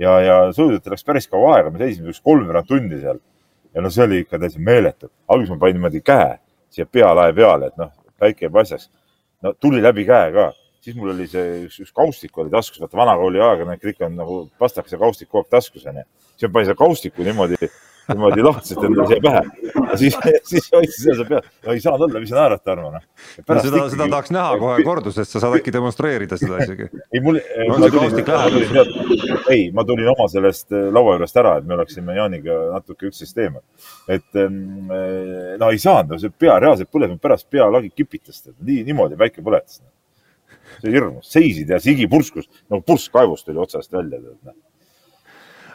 ja, 0.01 0.17
ja 0.25 0.39
sõudjatel 0.57 0.95
läks 0.95 1.07
päris 1.07 1.29
kaua 1.31 1.59
aega, 1.59 1.73
me 1.75 1.83
seisime 1.83 2.11
üks 2.13 2.23
kolmveerand 2.25 2.71
tundi 2.71 3.01
seal. 3.03 3.21
ja 3.75 3.83
no 3.85 3.91
see 3.91 4.07
oli 4.07 4.23
ikka 4.25 4.39
täitsa 4.39 4.63
meeletu. 4.63 5.11
alguses 5.29 5.53
ma 5.53 5.61
panin 5.61 5.81
niimoodi 5.81 6.01
käe 6.01 6.39
siia 6.75 6.87
pealae 6.87 7.33
peale, 7.35 7.71
et 7.71 7.77
noh, 7.79 7.93
päike 8.19 8.47
jääb 8.47 8.57
asjaks. 8.63 8.91
no 9.43 9.53
tuli 9.61 9.83
läbi 9.83 10.07
käe 10.09 10.33
ka 10.33 10.53
siis 10.85 10.99
mul 10.99 11.15
oli 11.15 11.27
see 11.31 11.65
üks, 11.65 11.81
üks 11.87 11.95
kaustik 11.97 12.37
oli 12.43 12.53
taskus, 12.53 12.83
vaata 12.83 13.01
vanakooli 13.01 13.41
ajakirjanik 13.41 13.89
ikka 13.95 14.11
on 14.11 14.21
nagu 14.21 14.39
pastakas 14.61 14.93
ja 14.95 15.01
kaustik 15.01 15.31
kogu 15.31 15.45
aeg 15.45 15.57
taskus 15.57 15.89
onju. 15.89 16.05
siis 16.37 16.49
ma 16.49 16.55
panin 16.59 16.69
selle 16.69 16.81
kaustiku 16.81 17.25
niimoodi, 17.25 17.71
niimoodi 18.11 18.45
lahtiselt 18.45 18.85
endale 18.85 19.07
siia 19.09 19.23
pähe. 19.25 19.43
siis, 20.03 20.19
siis 20.51 20.69
hoidsin 20.75 20.99
seda 20.99 21.15
seal 21.21 21.31
peal, 21.31 21.49
no 21.65 21.77
ei 21.77 21.81
saanud 21.85 22.05
olla, 22.09 22.21
mis 22.21 22.33
sa 22.35 22.39
naerad, 22.41 22.63
Tarmo 22.67 22.91
noh. 22.93 23.07
No, 23.39 23.57
seda, 23.65 23.85
seda 23.95 24.09
tahaks 24.13 24.35
näha 24.37 24.59
kohe 24.65 24.85
kordusest, 24.91 25.33
sa 25.33 25.43
saad 25.47 25.57
äkki 25.61 25.73
demonstreerida 25.73 26.39
seda 26.41 26.61
isegi. 26.67 26.91
ei 27.15 27.25
mul 27.25 27.41
ei, 29.55 29.65
ma 29.73 29.87
tulin 29.89 30.13
oma 30.13 30.29
sellest 30.33 30.77
äh, 30.77 30.91
laua 30.93 31.17
juurest 31.17 31.41
ära, 31.41 31.57
et 31.63 31.71
me 31.71 31.79
oleksime 31.79 32.19
Jaaniga 32.19 32.61
natuke 32.77 33.09
üksteist 33.09 33.41
eemal. 33.41 33.65
et 34.05 34.45
ähm, 34.45 34.93
äh, 34.93 35.57
no 35.61 35.73
ei 35.73 35.81
saanud, 35.81 36.21
see 36.21 36.37
pea 36.45 36.61
reaalselt 36.61 36.93
põles, 36.93 37.17
pärast 37.25 37.49
pealagi 37.49 37.95
kipitas, 37.97 38.45
nii, 38.61 38.85
niimoodi 38.91 39.17
päike 39.21 39.41
põletas 39.41 39.81
see 40.83 40.95
hirmus, 40.95 41.31
seisid 41.33 41.73
ja 41.75 41.81
sigi 41.83 42.09
purskus, 42.11 42.49
no 42.73 42.81
pursk 42.85 43.15
kaevust 43.15 43.49
tuli 43.49 43.61
otsast 43.63 43.93
välja. 43.95 44.21
Noh. 44.45 44.57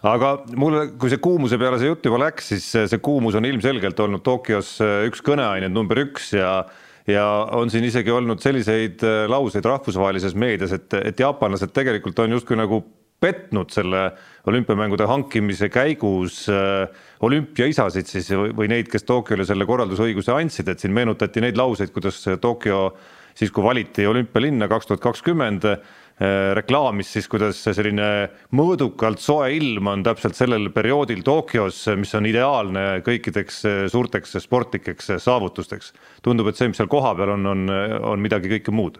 aga 0.09 0.35
mulle, 0.59 0.85
kui 0.99 1.11
see 1.11 1.21
kuumuse 1.23 1.59
peale 1.61 1.79
see 1.81 1.89
jutt 1.91 2.05
juba 2.05 2.21
läks, 2.25 2.53
siis 2.53 2.69
see 2.91 3.01
kuumus 3.03 3.37
on 3.39 3.47
ilmselgelt 3.49 3.99
olnud 4.05 4.23
Tokyos 4.25 4.77
äh, 4.85 5.01
üks 5.09 5.23
kõneaineid 5.25 5.75
number 5.75 6.05
üks 6.07 6.33
ja 6.37 6.61
ja 7.09 7.25
on 7.57 7.71
siin 7.73 7.87
isegi 7.87 8.11
olnud 8.13 8.41
selliseid 8.43 9.03
äh, 9.05 9.25
lauseid 9.31 9.65
rahvusvahelises 9.65 10.35
meedias, 10.37 10.73
et, 10.75 10.93
et 11.01 11.19
jaapanlased 11.19 11.73
tegelikult 11.75 12.19
on 12.23 12.37
justkui 12.37 12.57
nagu 12.59 12.83
petnud 13.19 13.71
selle 13.73 14.05
olümpiamängude 14.47 15.07
hankimise 15.09 15.69
käigus 15.73 16.45
äh, 16.51 16.87
olümpiaisasid 17.25 18.07
siis 18.07 18.29
või, 18.31 18.53
või 18.55 18.69
neid, 18.71 18.89
kes 18.91 19.03
Tokyole 19.07 19.45
selle 19.47 19.67
korraldusõiguse 19.67 20.33
andsid, 20.35 20.71
et 20.71 20.79
siin 20.79 20.95
meenutati 20.95 21.43
neid 21.43 21.59
lauseid, 21.59 21.91
kuidas 21.95 22.21
Tokyo 22.41 22.93
siis 23.37 23.51
kui 23.51 23.63
valiti 23.63 24.07
olümpialinna 24.07 24.67
kaks 24.71 24.89
tuhat 24.89 25.01
kakskümmend, 25.03 25.65
eh, 25.65 26.53
reklaamis 26.57 27.11
siis, 27.13 27.27
kuidas 27.31 27.61
selline 27.63 28.29
mõõdukalt 28.55 29.21
soe 29.23 29.51
ilm 29.55 29.91
on 29.93 30.03
täpselt 30.03 30.35
sellel 30.35 30.69
perioodil 30.75 31.23
Tokyos, 31.25 31.85
mis 31.97 32.13
on 32.15 32.29
ideaalne 32.29 32.87
kõikideks 33.05 33.61
eh, 33.65 33.83
suurteks 33.91 34.37
sportlikeks 34.43 35.13
saavutusteks. 35.17 35.93
tundub, 36.21 36.47
et 36.47 36.55
see, 36.59 36.67
mis 36.67 36.77
seal 36.77 36.91
kohapeal 36.91 37.35
on, 37.37 37.45
on, 37.45 37.69
on 38.13 38.19
midagi 38.19 38.51
kõike 38.57 38.71
muud. 38.75 38.99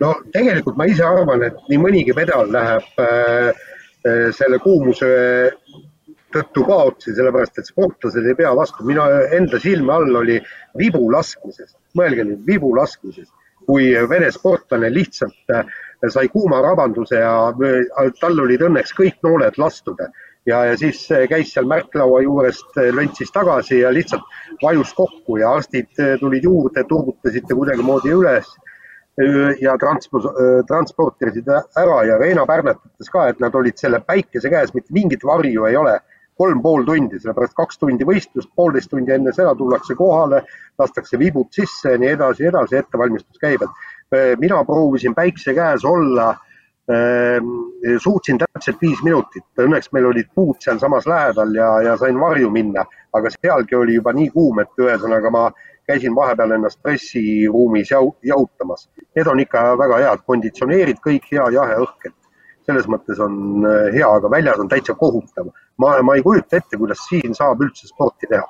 no 0.00 0.14
tegelikult 0.32 0.78
ma 0.80 0.86
ise 0.90 1.04
arvan, 1.06 1.44
et 1.46 1.58
nii 1.70 1.80
mõnigi 1.80 2.14
medal 2.16 2.50
läheb 2.52 3.02
äh, 3.02 3.50
äh, 4.06 4.28
selle 4.36 4.58
kuumuse 4.62 5.10
tõttu 6.34 6.64
kaotsi, 6.66 7.14
sellepärast 7.16 7.58
et 7.58 7.68
sportlased 7.68 8.26
ei 8.26 8.38
pea 8.38 8.54
vastu. 8.56 8.84
minu 8.86 9.02
enda 9.36 9.58
silme 9.60 9.92
all 9.92 10.16
oli 10.22 10.40
vibu 10.78 11.10
laskmises, 11.12 11.76
mõelge 11.98 12.24
nüüd 12.24 12.46
vibu 12.46 12.74
laskmises, 12.76 13.28
kui 13.66 13.92
Vene 14.08 14.30
sportlane 14.34 14.90
lihtsalt 14.92 15.54
äh, 15.54 15.68
sai 16.08 16.28
kuuma 16.32 16.60
rabanduse 16.64 17.20
ja 17.20 17.34
äh, 17.50 18.10
tal 18.20 18.40
olid 18.44 18.64
õnneks 18.66 18.94
kõik 18.96 19.20
nooled 19.26 19.58
lastud. 19.60 20.00
Ja, 20.48 20.64
ja 20.70 20.76
siis 20.80 21.02
äh, 21.12 21.26
käis 21.30 21.52
seal 21.54 21.68
märklaua 21.70 22.22
juurest, 22.24 22.72
löntsis 22.96 23.32
tagasi 23.34 23.82
ja 23.82 23.92
lihtsalt 23.94 24.24
vajus 24.62 24.94
kokku 24.96 25.38
ja 25.42 25.52
arstid 25.58 25.92
tulid 26.20 26.44
juurde, 26.48 26.84
turbutasid 26.88 27.46
ta 27.48 27.56
kuidagimoodi 27.58 28.12
üles 28.16 28.50
ja 29.60 29.74
transport, 29.76 30.38
transportisid 30.68 31.48
ära 31.50 31.96
ja 32.08 32.14
Reena 32.16 32.46
Pärnet 32.48 32.78
ütles 32.78 33.10
ka, 33.12 33.26
et 33.28 33.40
nad 33.42 33.54
olid 33.58 33.76
selle 33.76 33.98
päikese 34.06 34.48
käes, 34.48 34.70
mitte 34.72 34.94
mingit 34.96 35.26
varju 35.26 35.66
ei 35.68 35.76
ole 35.76 35.98
kolm 36.40 36.62
pool 36.64 36.84
tundi, 36.88 37.20
sellepärast 37.20 37.56
kaks 37.58 37.80
tundi 37.80 38.06
võistlust, 38.08 38.50
poolteist 38.56 38.90
tundi 38.92 39.12
enne 39.12 39.32
seda 39.36 39.52
tullakse 39.58 39.96
kohale, 39.98 40.44
lastakse 40.80 41.20
vibud 41.20 41.50
sisse 41.54 41.96
ja 41.96 42.00
nii 42.00 42.14
edasi, 42.16 42.46
edasi, 42.48 42.78
ettevalmistus 42.80 43.40
käib, 43.42 43.66
et 43.66 44.16
äh, 44.16 44.30
mina 44.40 44.62
proovisin 44.68 45.16
päikse 45.16 45.54
käes 45.56 45.84
olla 45.84 46.30
äh, 46.32 47.50
suutsin 48.00 48.40
täpselt 48.40 48.80
viis 48.80 49.02
minutit, 49.04 49.46
õnneks 49.60 49.92
meil 49.92 50.08
olid 50.12 50.30
puud 50.34 50.60
sealsamas 50.64 51.08
lähedal 51.10 51.52
ja, 51.56 51.72
ja 51.90 51.98
sain 52.00 52.20
varju 52.20 52.52
minna, 52.54 52.86
aga 53.16 53.32
sealgi 53.36 53.76
oli 53.76 53.98
juba 53.98 54.14
nii 54.16 54.30
kuum, 54.32 54.62
et 54.64 54.80
ühesõnaga 54.80 55.32
ma 55.34 55.50
käisin 55.90 56.14
vahepeal 56.14 56.54
ennast 56.54 56.78
pressiruumis 56.82 57.90
jahutamas. 58.22 58.88
Need 59.16 59.26
on 59.26 59.40
ikka 59.42 59.62
väga 59.78 59.98
head, 60.04 60.24
konditsioneerid 60.26 61.00
kõik 61.02 61.26
hea 61.32 61.48
jahe 61.56 61.78
õhk, 61.84 62.06
et 62.06 62.14
selles 62.70 62.88
mõttes 62.90 63.20
on 63.22 63.66
äh, 63.66 63.90
hea, 63.94 64.06
aga 64.06 64.30
väljas 64.32 64.62
on 64.62 64.70
täitsa 64.70 64.96
kohutav. 64.98 65.50
ma, 65.82 65.98
ma 66.06 66.16
ei 66.16 66.24
kujuta 66.24 66.60
ette, 66.60 66.78
kuidas 66.80 67.04
siin 67.08 67.36
saab 67.36 67.62
üldse 67.66 67.90
sporti 67.90 68.30
teha. 68.30 68.46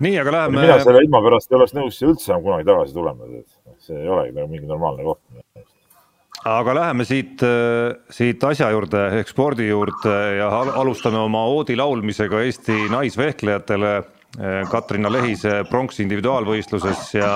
nii, 0.00 0.18
aga 0.22 0.36
läheme. 0.38 0.60
mina 0.64 0.80
selle 0.82 1.04
ilma 1.04 1.22
pärast 1.28 1.52
ei 1.52 1.60
oleks 1.60 1.76
nõus 1.76 2.00
siia 2.00 2.10
üldse 2.12 2.32
enam 2.32 2.44
kunagi 2.48 2.68
tagasi 2.72 2.96
tulema, 2.96 3.30
see 3.86 4.02
ei 4.02 4.12
olegi 4.18 4.36
nagu 4.36 4.50
mingi 4.52 4.68
normaalne 4.72 5.06
koht 5.06 5.22
aga 6.46 6.74
läheme 6.80 7.06
siit, 7.08 7.40
äh, 7.46 7.94
siit 8.12 8.44
asja 8.44 8.72
juurde 8.74 9.06
ehk 9.20 9.30
spordi 9.32 9.70
juurde 9.70 10.18
ja 10.40 10.50
alustame 10.82 11.18
oma 11.22 11.46
oodi 11.52 11.78
laulmisega 11.78 12.44
Eesti 12.46 12.86
naisvehklejatele 12.92 13.96
Eh, 13.96 14.15
Katrina 14.70 15.08
Lehise 15.08 15.62
pronks 15.70 16.00
individuaalvõistluses 16.02 17.14
ja 17.16 17.30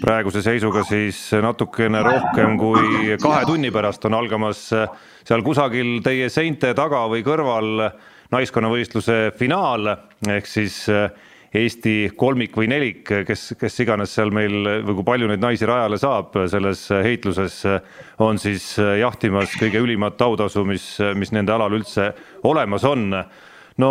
praeguse 0.00 0.40
seisuga 0.40 0.80
siis 0.88 1.18
natukene 1.42 2.00
rohkem 2.06 2.54
kui 2.60 3.16
kahe 3.20 3.42
tunni 3.48 3.68
pärast 3.74 4.06
on 4.08 4.16
algamas 4.16 4.62
eh, 4.72 4.86
seal 5.26 5.44
kusagil 5.44 5.98
teie 6.04 6.30
seinte 6.32 6.72
taga 6.78 7.02
või 7.12 7.20
kõrval 7.26 7.90
naiskonnavõistluse 8.32 9.34
finaal 9.36 9.92
ehk 9.92 10.48
siis 10.48 10.86
eh, 10.88 11.10
Eesti 11.50 12.12
kolmik 12.14 12.54
või 12.54 12.68
nelik, 12.70 13.00
kes, 13.26 13.56
kes 13.58 13.80
iganes 13.82 14.12
seal 14.14 14.30
meil 14.30 14.84
või 14.86 15.00
kui 15.00 15.06
palju 15.08 15.26
neid 15.26 15.42
naisi 15.42 15.66
rajale 15.66 15.96
saab 15.98 16.36
selles 16.46 16.84
heitluses, 16.94 17.56
on 18.22 18.38
siis 18.38 18.76
jahtimas 18.78 19.56
kõige 19.58 19.82
ülimat 19.82 20.22
autasu, 20.22 20.62
mis, 20.62 20.84
mis 21.18 21.34
nende 21.34 21.50
alal 21.50 21.74
üldse 21.74 22.12
olemas 22.46 22.86
on. 22.86 23.18
no 23.82 23.90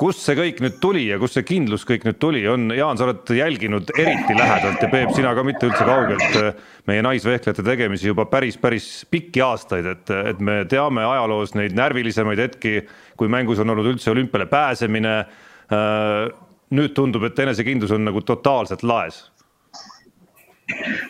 kust 0.00 0.22
see 0.24 0.36
kõik 0.38 0.60
nüüd 0.64 0.78
tuli 0.80 1.02
ja 1.10 1.18
kust 1.20 1.36
see 1.36 1.44
kindlus 1.46 1.84
kõik 1.88 2.06
nüüd 2.08 2.18
tuli, 2.22 2.40
on, 2.48 2.70
Jaan, 2.72 2.96
sa 2.96 3.06
oled 3.06 3.32
jälginud 3.36 3.90
eriti 3.98 4.36
lähedalt 4.36 4.80
ja 4.80 4.88
Peep, 4.92 5.12
sina 5.16 5.34
ka 5.36 5.44
mitte 5.44 5.68
üldse 5.68 5.86
kaugelt 5.86 6.38
äh, 6.40 6.62
meie 6.88 7.04
naisvehklejate 7.04 7.64
tegemisi 7.66 8.08
juba 8.08 8.24
päris, 8.30 8.56
päris 8.60 8.86
pikki 9.12 9.42
aastaid, 9.44 9.88
et, 9.92 10.12
et 10.32 10.40
me 10.44 10.62
teame 10.70 11.04
ajaloos 11.04 11.52
neid 11.58 11.76
närvilisemaid 11.76 12.40
hetki, 12.46 12.78
kui 13.20 13.28
mängus 13.32 13.60
on 13.60 13.74
olnud 13.74 13.90
üldse 13.92 14.12
olümpiale 14.14 14.48
pääsemine. 14.50 15.16
Äh, 15.70 16.30
nüüd 16.70 16.94
tundub, 16.94 17.24
et 17.26 17.38
enesekindlus 17.42 17.90
on 17.92 18.04
nagu 18.06 18.22
totaalselt 18.22 18.84
laes. 18.86 19.24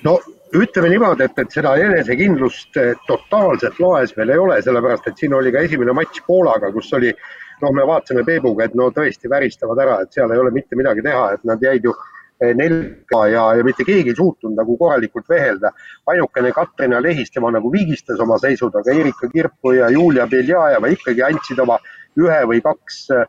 no 0.05 0.15
ütleme 0.57 0.89
niimoodi, 0.91 1.27
et, 1.29 1.37
et 1.39 1.53
seda 1.53 1.77
enesekindlust 1.79 2.81
äh, 2.81 2.95
totaalselt 3.07 3.79
laes 3.79 4.17
veel 4.17 4.35
ei 4.35 4.41
ole, 4.41 4.57
sellepärast 4.65 5.07
et 5.11 5.21
siin 5.21 5.37
oli 5.37 5.53
ka 5.55 5.63
esimene 5.69 5.95
matš 5.95 6.25
Poolaga, 6.27 6.73
kus 6.75 6.91
oli 6.99 7.13
noh, 7.63 7.75
me 7.77 7.87
vaatasime 7.87 8.25
Peebuga, 8.27 8.67
et 8.67 8.75
no 8.79 8.91
tõesti 8.95 9.31
väristavad 9.31 9.81
ära, 9.83 10.01
et 10.03 10.17
seal 10.17 10.33
ei 10.33 10.41
ole 10.41 10.53
mitte 10.55 10.79
midagi 10.79 11.05
teha, 11.05 11.27
et 11.37 11.45
nad 11.49 11.63
jäid 11.63 11.87
ju 11.87 11.95
eh, 12.41 12.53
nelga 12.57 13.23
ja, 13.31 13.47
ja 13.59 13.67
mitte 13.67 13.87
keegi 13.87 14.13
ei 14.13 14.19
suutnud 14.19 14.57
nagu 14.59 14.77
korralikult 14.81 15.29
vehelda. 15.29 15.73
ainukene 16.13 16.53
Katrina 16.57 17.01
Lehis, 17.03 17.31
tema 17.31 17.51
nagu 17.51 17.73
vigistas 17.73 18.21
oma 18.21 18.39
seisud, 18.39 18.75
aga 18.75 18.93
Erika 18.93 19.29
Kirpu 19.33 19.75
ja 19.79 19.91
Julia 19.91 20.27
Beljajeva 20.27 20.93
ikkagi 20.93 21.27
andsid 21.27 21.59
oma 21.59 21.79
ühe 22.19 22.41
või 22.51 22.63
kaks 22.65 23.03
äh, 23.15 23.27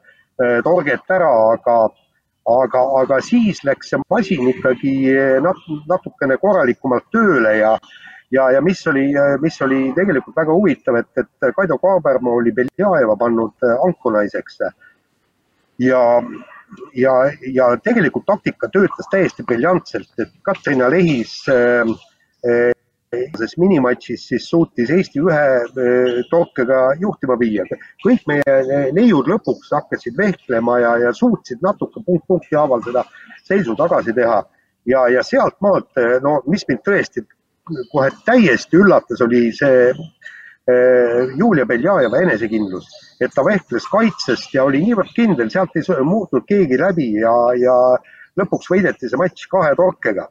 torget 0.63 1.11
ära, 1.11 1.31
aga, 1.53 1.77
aga, 2.49 2.85
aga 3.01 3.19
siis 3.21 3.61
läks 3.67 3.91
see 3.93 4.01
masin 4.09 4.47
ikkagi 4.53 4.95
eh, 5.13 5.35
nat, 5.43 5.59
natukene 5.89 6.37
korralikumalt 6.41 7.09
tööle 7.13 7.57
ja 7.59 7.75
ja, 8.31 8.51
ja 8.51 8.61
mis 8.61 8.87
oli, 8.87 9.05
mis 9.41 9.61
oli 9.61 9.81
tegelikult 9.95 10.35
väga 10.35 10.55
huvitav, 10.55 10.99
et, 11.01 11.11
et 11.17 11.53
Kaido 11.55 11.77
Kaaberma 11.81 12.35
oli 12.39 12.53
Beljaeva 12.55 13.15
pannud 13.19 13.67
äh, 13.67 13.85
ankunaiseks. 13.87 14.59
ja, 15.79 16.03
ja, 16.95 17.13
ja 17.53 17.71
tegelikult 17.83 18.25
taktika 18.25 18.69
töötas 18.69 19.09
täiesti 19.11 19.43
briljantselt, 19.43 20.11
et 20.19 20.31
Katrina 20.43 20.89
Lehis 20.89 21.41
äh, 21.49 21.87
äh 22.45 22.71
selles 23.11 23.57
minimatšis 23.59 24.21
siis 24.29 24.45
suutis 24.47 24.87
Eesti 24.89 25.19
ühe 25.19 25.39
äh, 25.67 26.21
torkega 26.29 26.93
juhtima 26.99 27.35
viia. 27.39 27.65
kõik 28.05 28.21
meie 28.27 28.91
neiud 28.95 29.27
lõpuks 29.27 29.73
hakkasid 29.75 30.15
vehklema 30.17 30.77
ja, 30.79 30.93
ja 30.97 31.11
suutsid 31.13 31.59
natuke 31.61 31.99
punkt 32.05 32.23
punkti 32.27 32.55
haaval 32.55 32.79
seda 32.85 33.03
seisu 33.43 33.75
tagasi 33.75 34.15
teha 34.15 34.39
ja, 34.87 35.03
ja 35.11 35.23
sealtmaalt, 35.27 35.91
no 36.23 36.39
mis 36.47 36.63
mind 36.69 36.85
tõesti 36.87 37.25
kohe 37.91 38.09
täiesti 38.25 38.79
üllatas, 38.79 39.21
oli 39.21 39.49
see 39.55 39.89
äh, 39.91 41.31
Julia 41.37 41.65
Beljajeva 41.65 42.21
enesekindlus, 42.25 42.87
et 43.21 43.33
ta 43.35 43.45
vehkles 43.45 43.87
kaitsest 43.91 44.53
ja 44.55 44.65
oli 44.67 44.83
niivõrd 44.85 45.13
kindel, 45.15 45.49
sealt 45.53 45.75
ei 45.77 46.05
muutnud 46.05 46.45
keegi 46.49 46.79
läbi 46.81 47.11
ja, 47.21 47.33
ja 47.57 47.77
lõpuks 48.39 48.69
võideti 48.71 49.09
see 49.09 49.19
matš 49.19 49.49
kahe 49.51 49.73
torkega. 49.77 50.27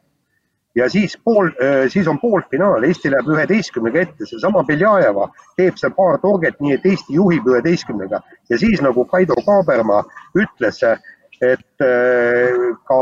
ja 0.75 0.87
siis 0.89 1.17
pool, 1.23 1.49
äh, 1.59 1.87
siis 1.91 2.07
on 2.07 2.19
poolfinaal, 2.19 2.83
Eesti 2.87 3.11
läheb 3.11 3.27
üheteistkümnega 3.27 4.05
ette, 4.05 4.25
seesama 4.25 4.63
Beljajeva 4.63 5.27
teeb 5.57 5.77
seal 5.77 5.91
paar 5.97 6.19
torget, 6.21 6.59
nii 6.59 6.77
et 6.77 6.85
Eesti 6.85 7.17
juhib 7.19 7.47
üheteistkümnega 7.47 8.21
ja 8.49 8.57
siis 8.57 8.81
nagu 8.81 9.05
Kaido 9.05 9.35
Kaaberma 9.45 10.03
ütles, 10.35 10.79
et 11.41 11.85
äh, 11.85 12.57
ka 12.85 13.01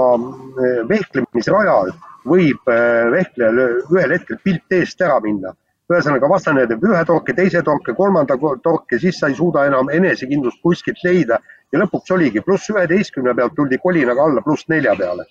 vehklemisrajal 0.88 1.92
võib 2.28 2.72
äh, 2.72 3.10
vehklejal 3.12 3.60
ühel 3.92 4.14
hetkel 4.16 4.40
pilt 4.44 4.78
eest 4.80 5.02
ära 5.02 5.20
minna. 5.24 5.54
ühesõnaga, 5.90 6.28
vastane 6.30 6.68
teeb 6.70 6.84
ühe 6.86 7.00
torke, 7.06 7.34
teise 7.34 7.64
torke, 7.66 7.96
kolmanda 7.98 8.36
torke, 8.64 9.00
siis 9.02 9.18
sa 9.20 9.28
ei 9.28 9.36
suuda 9.36 9.64
enam 9.66 9.90
enesekindlust 9.90 10.62
kuskilt 10.62 11.02
leida 11.04 11.40
ja 11.74 11.80
lõpuks 11.82 12.14
oligi 12.14 12.44
pluss 12.46 12.70
üheteistkümne 12.70 13.34
pealt 13.36 13.56
tuldi 13.58 13.80
kolinaga 13.82 14.28
alla 14.30 14.44
pluss 14.46 14.68
nelja 14.70 14.96
peale. 14.96 15.26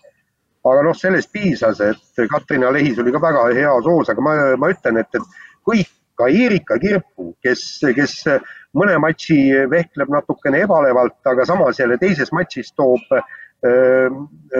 aga 0.69 0.83
noh, 0.83 0.97
sellest 0.97 1.31
piisas, 1.33 1.79
et 1.81 2.27
Katrina 2.29 2.73
Lehis 2.75 2.99
oli 2.99 3.12
ka 3.15 3.21
väga 3.23 3.47
heas 3.55 3.87
hoos, 3.87 4.11
aga 4.11 4.21
ma, 4.21 4.35
ma 4.59 4.69
ütlen, 4.75 4.99
et, 5.00 5.15
et 5.15 5.23
kõik, 5.65 5.88
ka 6.19 6.27
Erika 6.29 6.77
Kirpu, 6.83 7.31
kes, 7.43 7.62
kes 7.95 8.17
mõne 8.76 8.98
matši 9.00 9.38
vehkleb 9.70 10.10
natukene 10.12 10.64
ebalevalt, 10.66 11.18
aga 11.26 11.46
samas 11.48 11.80
jälle 11.80 11.96
teises 11.98 12.32
matšis 12.32 12.72
toob 12.76 13.06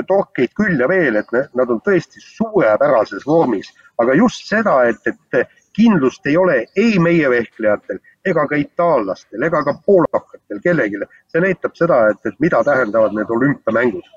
torkeid 0.09 0.51
küll 0.59 0.81
ja 0.81 0.89
veel, 0.91 1.21
et 1.21 1.29
nad 1.55 1.71
on 1.71 1.79
tõesti 1.87 2.19
suurepärases 2.19 3.27
vormis, 3.27 3.69
aga 4.03 4.17
just 4.19 4.49
seda, 4.49 4.81
et, 4.91 5.07
et 5.07 5.47
kindlust 5.79 6.27
ei 6.27 6.37
ole 6.37 6.57
ei 6.77 6.99
meie 7.03 7.31
vehklejatel 7.31 8.01
ega 8.27 8.47
ka 8.51 8.59
itaallastel 8.59 9.45
ega 9.47 9.63
ka 9.65 9.77
poolakatel 9.87 10.63
kellelgi. 10.65 11.05
see 11.31 11.43
näitab 11.45 11.77
seda, 11.79 12.01
et, 12.11 12.21
et 12.27 12.41
mida 12.41 12.63
tähendavad 12.67 13.15
need 13.15 13.31
olümpiamängud. 13.31 14.09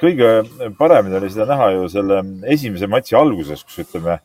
kõige 0.00 0.32
paremini 0.78 1.18
oli 1.20 1.30
seda 1.30 1.46
näha 1.54 1.70
ju 1.76 1.88
selle 1.94 2.22
esimese 2.56 2.86
matši 2.86 3.16
alguses, 3.18 3.64
kus 3.64 3.84
ütleme, 3.84 4.18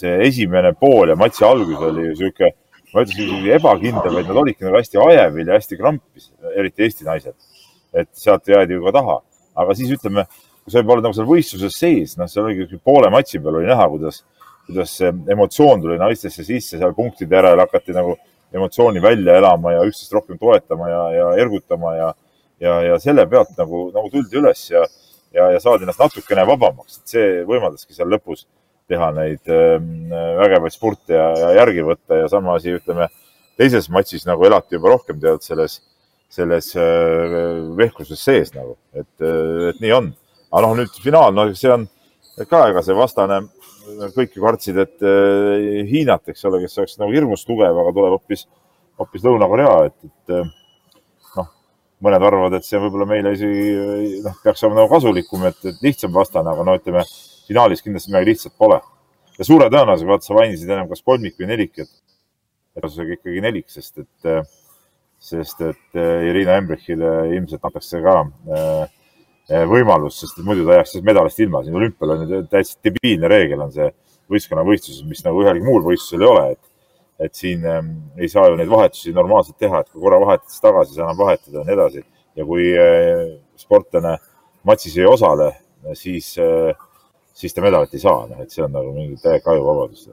see 0.00 0.14
esimene 0.28 0.74
pool 0.80 1.12
ja 1.12 1.16
matši 1.16 1.44
algus 1.48 1.88
oli 1.88 2.08
ju 2.10 2.16
sihuke, 2.20 2.52
ma 2.94 3.02
ütleks 3.02 3.18
isegi 3.18 3.50
ebakindel, 3.58 4.14
vaid 4.14 4.30
nad 4.30 4.38
olidki 4.44 4.66
nagu 4.66 4.78
hästi 4.78 5.02
ajevil 5.02 5.50
ja 5.50 5.58
hästi 5.58 5.80
krampis, 5.80 6.30
eriti 6.54 6.86
Eesti 6.86 7.08
naised 7.08 7.34
et 7.94 8.10
sealt 8.18 8.48
jäädi 8.48 8.74
ju 8.74 8.84
ka 8.84 8.92
taha. 8.98 9.20
aga 9.54 9.74
siis 9.78 9.90
ütleme, 9.94 10.24
kui 10.64 10.72
sa 10.72 10.80
juba 10.82 10.96
oled 10.96 11.04
nagu 11.06 11.14
seal 11.14 11.28
võistluses 11.28 11.76
sees, 11.78 12.16
noh, 12.18 12.26
seal 12.30 12.48
oligi 12.48 12.78
poole 12.82 13.06
matši 13.14 13.38
peal 13.42 13.60
oli 13.60 13.68
näha, 13.68 13.84
kuidas, 13.92 14.24
kuidas 14.66 14.96
see 14.98 15.12
emotsioon 15.30 15.84
tuli 15.84 15.98
naistesse 16.00 16.42
sisse, 16.42 16.80
seal 16.80 16.94
punktide 16.96 17.38
järel 17.38 17.62
hakati 17.62 17.94
nagu 17.94 18.16
emotsiooni 18.54 19.02
välja 19.02 19.36
elama 19.38 19.76
ja 19.76 19.84
üksteist 19.86 20.16
rohkem 20.16 20.40
toetama 20.40 20.90
ja, 20.90 21.04
ja 21.14 21.28
ergutama 21.44 21.94
ja, 21.94 22.10
ja, 22.62 22.80
ja 22.88 22.98
selle 23.02 23.28
pealt 23.30 23.54
nagu, 23.58 23.86
nagu 23.94 24.10
tuldi 24.10 24.42
üles 24.42 24.64
ja, 24.72 24.82
ja, 25.36 25.52
ja 25.54 25.62
saada 25.62 25.86
ennast 25.86 26.02
natukene 26.02 26.46
vabamaks, 26.50 26.98
et 26.98 27.14
see 27.14 27.30
võimaldaski 27.46 27.94
seal 27.94 28.10
lõpus 28.10 28.48
teha 28.90 29.10
neid 29.16 29.52
ähm, 29.52 30.12
vägevaid 30.12 30.74
spurte 30.74 31.16
ja, 31.16 31.28
ja 31.40 31.52
järgi 31.60 31.84
võtta 31.86 32.20
ja 32.20 32.28
sama 32.32 32.58
asi, 32.58 32.74
ütleme, 32.76 33.08
teises 33.60 33.88
matšis 33.92 34.26
nagu 34.28 34.44
elati 34.46 34.76
juba 34.76 34.92
rohkem 34.92 35.20
tead 35.22 35.44
selles, 35.44 35.78
selles 36.32 36.72
äh, 36.76 37.36
vehkluses 37.78 38.20
sees 38.20 38.52
nagu, 38.56 38.76
et, 38.92 39.12
äh, 39.24 39.70
et 39.70 39.80
nii 39.84 39.94
on. 39.96 40.12
aga 40.54 40.66
noh, 40.66 40.76
nüüd 40.82 41.00
finaal, 41.02 41.32
no 41.34 41.48
see 41.56 41.72
on 41.72 41.88
ka, 42.50 42.66
ega 42.68 42.82
see 42.84 42.96
vastane, 42.98 43.40
kõik 44.14 44.36
ju 44.36 44.44
kartsid, 44.44 44.78
et 44.84 45.06
äh, 45.06 45.80
Hiinat, 45.88 46.28
eks 46.30 46.44
ole, 46.50 46.60
kes 46.64 46.78
oleks 46.82 47.00
nagu 47.00 47.14
hirmus 47.14 47.46
tugev, 47.48 47.78
aga 47.80 47.94
tuleb 47.94 48.18
hoopis, 48.18 48.46
hoopis 49.00 49.24
Lõuna-Korea, 49.24 49.74
et, 49.88 49.96
et 50.10 50.34
noh, 51.38 51.48
mõned 52.04 52.28
arvavad, 52.28 52.58
et 52.58 52.68
see 52.68 52.80
võib-olla 52.82 53.08
meile 53.08 53.32
isegi 53.34 54.20
noh, 54.24 54.36
peaks 54.44 54.66
olema 54.66 54.82
nagu 54.82 54.92
kasulikum, 54.92 55.48
et, 55.48 55.62
et 55.72 55.86
lihtsam 55.86 56.12
vastane, 56.14 56.52
aga 56.52 56.66
no 56.68 56.76
ütleme 56.78 57.06
finaalis 57.48 57.84
kindlasti 57.84 58.12
midagi 58.12 58.32
lihtsat 58.32 58.56
pole. 58.58 58.80
ja 59.38 59.44
suure 59.44 59.66
tõenäosusega, 59.66 60.10
vaata, 60.12 60.26
sa 60.28 60.36
mainisid 60.36 60.70
ennem 60.70 60.90
kas 60.90 61.02
kolmik 61.02 61.38
või 61.40 61.48
nelik, 61.50 61.78
et 61.82 61.90
tõenäosusega 62.74 63.16
ikkagi 63.18 63.42
nelik, 63.42 63.66
sest 63.70 64.02
et, 64.02 64.50
sest 65.22 65.62
et 65.64 65.98
eh, 65.98 66.28
Irina 66.30 66.58
Embrichile 66.60 67.14
ilmselt 67.34 67.64
antakse 67.66 68.02
ka 68.04 68.20
eh, 68.54 69.64
võimalus, 69.70 70.20
sest 70.22 70.38
muidu 70.46 70.66
ta 70.68 70.78
jääks 70.78 70.94
siis 70.96 71.04
medalist 71.06 71.40
ilma. 71.42 71.64
siin 71.64 71.76
olümpial 71.76 72.14
on 72.14 72.46
täitsa 72.50 72.78
debiilne 72.84 73.30
reegel 73.30 73.66
on 73.66 73.72
see 73.74 73.90
võistkonnavõistluses, 74.32 75.04
mis 75.08 75.24
nagu 75.24 75.42
ühelgi 75.42 75.64
muul 75.64 75.84
võistlusel 75.84 76.24
ei 76.24 76.30
ole, 76.30 76.44
et, 76.54 76.70
et 77.26 77.34
siin 77.36 77.66
ähm, 77.68 77.90
ei 78.16 78.30
saa 78.32 78.48
ju 78.48 78.56
neid 78.58 78.70
vahetusi 78.72 79.12
normaalselt 79.16 79.58
teha, 79.60 79.82
et 79.82 79.90
kui 79.90 80.00
korra 80.02 80.20
vahetad 80.22 80.56
tagasi, 80.64 80.96
sa 80.96 81.04
enam 81.04 81.18
vahetada 81.18 81.60
ja 81.60 81.66
nii 81.68 81.76
edasi. 81.76 82.04
ja 82.34 82.44
kui 82.48 82.70
äh, 82.74 83.36
sportlane 83.60 84.16
matšis 84.66 84.96
ei 84.98 85.04
osale, 85.06 85.52
siis 85.94 86.32
äh, 86.42 86.72
siis 87.34 87.54
ta 87.54 87.64
medalit 87.64 87.94
ei 87.94 88.02
saa, 88.02 88.24
noh, 88.30 88.40
et 88.44 88.54
see 88.54 88.64
on 88.64 88.72
nagu 88.74 88.94
mingi 88.94 89.18
täielik 89.22 89.46
ajuvabadus 89.54 90.08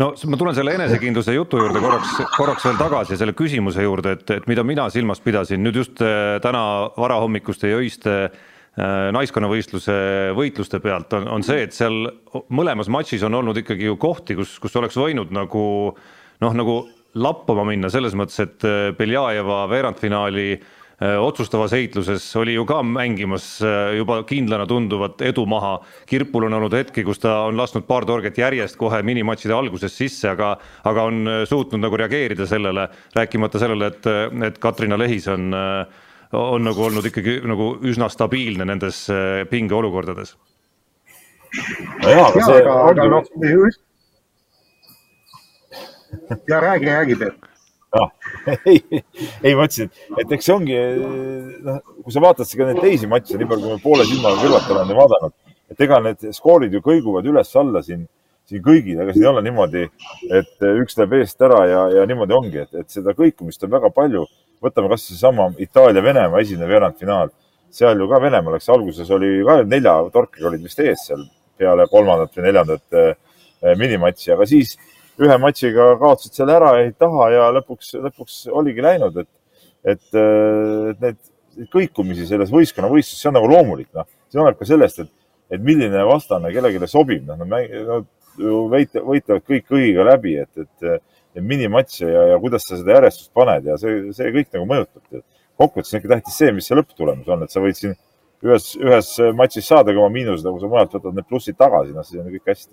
no 0.00 0.12
ma 0.12 0.38
tulen 0.40 0.56
selle 0.56 0.76
enesekindluse 0.78 1.34
jutu 1.36 1.60
juurde 1.60 1.82
korraks, 1.82 2.14
korraks 2.36 2.66
veel 2.68 2.78
tagasi 2.80 3.18
selle 3.20 3.34
küsimuse 3.36 3.84
juurde, 3.84 4.16
et, 4.16 4.24
et 4.38 4.48
mida 4.48 4.64
mina 4.64 4.86
silmas 4.92 5.20
pidasin. 5.24 5.60
Nüüd 5.64 5.76
just 5.82 6.00
äh, 6.04 6.38
täna 6.44 6.62
varahommikuste 6.96 7.72
ja 7.72 7.80
öiste 7.82 8.14
äh, 8.24 9.10
naiskonnavõistluse 9.16 9.96
võitluste 10.38 10.80
pealt 10.84 11.12
on, 11.18 11.28
on 11.36 11.44
see, 11.46 11.66
et 11.66 11.76
seal 11.76 12.06
mõlemas 12.48 12.88
matšis 12.92 13.24
on 13.28 13.40
olnud 13.42 13.60
ikkagi 13.64 13.90
ju 13.90 14.00
kohti, 14.00 14.36
kus, 14.38 14.56
kus 14.62 14.80
oleks 14.80 14.96
võinud 15.00 15.32
nagu 15.34 15.64
noh, 15.92 16.56
nagu 16.56 16.82
lappama 17.12 17.66
minna 17.68 17.92
selles 17.92 18.16
mõttes, 18.16 18.40
et 18.40 18.64
äh, 18.68 18.94
Beljajeva 18.96 19.66
veerandfinaali 19.72 20.48
Äh, 20.56 20.78
otsustavas 21.02 21.72
heitluses 21.72 22.24
oli 22.36 22.54
ju 22.54 22.64
ka 22.68 22.82
mängimas 22.82 23.62
äh, 23.62 23.96
juba 23.96 24.20
kindlana 24.28 24.66
tunduvat 24.66 25.22
edu 25.22 25.46
maha. 25.46 25.80
Kirpul 26.06 26.46
on 26.46 26.54
olnud 26.58 26.74
hetki, 26.76 27.04
kus 27.04 27.18
ta 27.22 27.42
on 27.48 27.56
lasknud 27.58 27.86
paar 27.88 28.06
torget 28.06 28.38
järjest 28.38 28.76
kohe 28.80 29.02
minimatšide 29.02 29.54
alguses 29.56 29.96
sisse, 29.96 30.28
aga, 30.30 30.54
aga 30.84 31.06
on 31.10 31.26
äh, 31.26 31.42
suutnud 31.48 31.82
nagu 31.82 31.98
reageerida 31.98 32.46
sellele, 32.46 32.88
rääkimata 33.16 33.58
sellele, 33.62 33.92
et, 33.92 34.10
et 34.48 34.58
Katrina 34.62 34.98
Lehis 35.00 35.28
on, 35.32 35.52
on 36.38 36.66
nagu 36.68 36.84
olnud 36.88 37.06
ikkagi 37.08 37.40
nagu 37.48 37.74
üsna 37.88 38.08
stabiilne 38.12 38.66
nendes 38.68 39.06
pingeolukordades. 39.50 40.36
no 42.02 42.10
jaa, 42.10 42.26
aga 42.28 42.44
see. 42.46 42.66
aga 42.72 43.08
noh, 43.12 43.24
ja 46.48 46.60
räägi, 46.60 46.86
räägi 46.86 47.16
Peep 47.16 47.51
ei, 48.66 48.80
ei 49.42 49.54
ma 49.56 49.66
ütlesin, 49.66 49.90
et 50.20 50.32
eks 50.32 50.48
see 50.48 50.54
ongi, 50.54 50.78
noh, 51.66 51.80
kui 52.00 52.14
sa 52.14 52.22
vaatad 52.24 52.48
ka 52.56 52.68
neid 52.68 52.80
teisi 52.80 53.08
matše, 53.10 53.36
nii 53.36 53.48
palju 53.50 53.66
kui 53.66 53.76
me 53.76 53.82
poole 53.82 54.06
silmaga 54.08 54.40
kõrvalt 54.40 54.70
oleme 54.74 54.96
vaadanud, 54.96 55.34
et 55.72 55.84
ega 55.86 56.00
need 56.06 56.24
skoorid 56.36 56.72
ju 56.72 56.80
kõiguvad 56.84 57.28
üles-alla 57.28 57.82
siin, 57.84 58.06
siin 58.48 58.64
kõigil, 58.64 59.00
ega 59.02 59.12
siin 59.12 59.26
ei 59.26 59.30
ole 59.32 59.44
niimoodi, 59.44 59.84
et 60.38 60.66
üks 60.70 60.96
läheb 60.98 61.18
eest 61.20 61.44
ära 61.44 61.60
ja, 61.68 61.82
ja 61.98 62.06
niimoodi 62.08 62.36
ongi, 62.36 62.64
et, 62.64 62.72
et 62.80 62.96
seda 62.96 63.14
kõikumist 63.18 63.68
on 63.68 63.74
väga 63.76 63.92
palju. 63.92 64.24
võtame 64.62 64.88
kas 64.92 65.04
seesama 65.08 65.48
Itaalia-Venemaa 65.58 66.40
esimene 66.40 66.68
veerandfinaal, 66.70 67.32
seal 67.72 67.98
ju 67.98 68.08
ka 68.08 68.20
Venemaal, 68.22 68.56
eks 68.56 68.68
alguses 68.70 69.08
oli 69.10 69.40
ka 69.46 69.62
nelja 69.66 69.96
torkiga 70.14 70.48
olid 70.48 70.62
vist 70.62 70.80
ees 70.80 71.08
seal 71.08 71.24
peale 71.58 71.86
kolmandat 71.90 72.36
või 72.36 72.46
neljandat 72.46 72.98
eh, 73.00 73.14
minimatši, 73.78 74.32
aga 74.36 74.46
siis 74.48 74.76
ühe 75.20 75.36
matšiga 75.40 75.92
kaotasid 76.00 76.38
selle 76.38 76.56
ära, 76.56 76.72
jäid 76.80 76.96
taha 77.00 77.28
ja 77.32 77.48
lõpuks, 77.58 77.92
lõpuks 78.06 78.38
oligi 78.52 78.84
läinud, 78.84 79.18
et, 79.20 79.30
et, 79.84 80.04
et 80.16 81.02
need 81.02 81.68
kõikumisi 81.72 82.26
selles 82.28 82.52
võistkonnavõistluses, 82.54 83.20
see 83.20 83.28
on 83.28 83.36
nagu 83.36 83.50
loomulik, 83.50 83.90
noh, 83.96 84.08
see 84.32 84.40
oleneb 84.40 84.60
ka 84.60 84.68
sellest, 84.68 85.02
et, 85.04 85.12
et 85.52 85.64
milline 85.64 86.04
vastane 86.08 86.52
kellelegi 86.54 86.88
sobib, 86.88 87.26
noh, 87.28 87.42
nad 87.44 88.08
ju 88.40 88.62
võit-, 88.72 88.96
võitlevad 88.96 89.44
kõik 89.48 89.66
kõigiga 89.68 90.06
läbi, 90.08 90.38
et, 90.40 90.64
et, 90.64 91.02
et 91.36 91.44
minimatše 91.44 92.08
ja, 92.08 92.22
ja 92.32 92.38
kuidas 92.40 92.64
sa 92.68 92.78
seda 92.80 92.96
järjestust 92.96 93.32
paned 93.36 93.68
ja 93.68 93.76
see, 93.80 94.14
see 94.16 94.32
kõik 94.32 94.48
nagu 94.56 94.68
mõjutab. 94.70 95.20
kokkuvõttes 95.60 95.92
on 95.92 96.00
ikka 96.00 96.14
tähtis 96.14 96.38
see, 96.40 96.54
mis 96.56 96.68
see 96.68 96.78
lõpptulemus 96.78 97.28
on, 97.28 97.44
et 97.44 97.52
sa 97.52 97.60
võid 97.60 97.76
siin 97.76 97.92
ühes, 98.42 98.72
ühes 98.80 99.10
matšis 99.36 99.68
saada 99.68 99.92
oma 99.92 100.08
miinused, 100.14 100.46
aga 100.46 100.56
kui 100.56 100.64
sa 100.64 100.72
mujalt 100.72 100.96
võtad 100.96 101.18
need 101.18 101.28
plussid 101.28 101.58
tagasi, 101.60 101.92
noh, 101.92 102.06
siis 102.08 102.22
on 102.22 102.32
kõik 102.32 102.48
hästi 102.54 102.72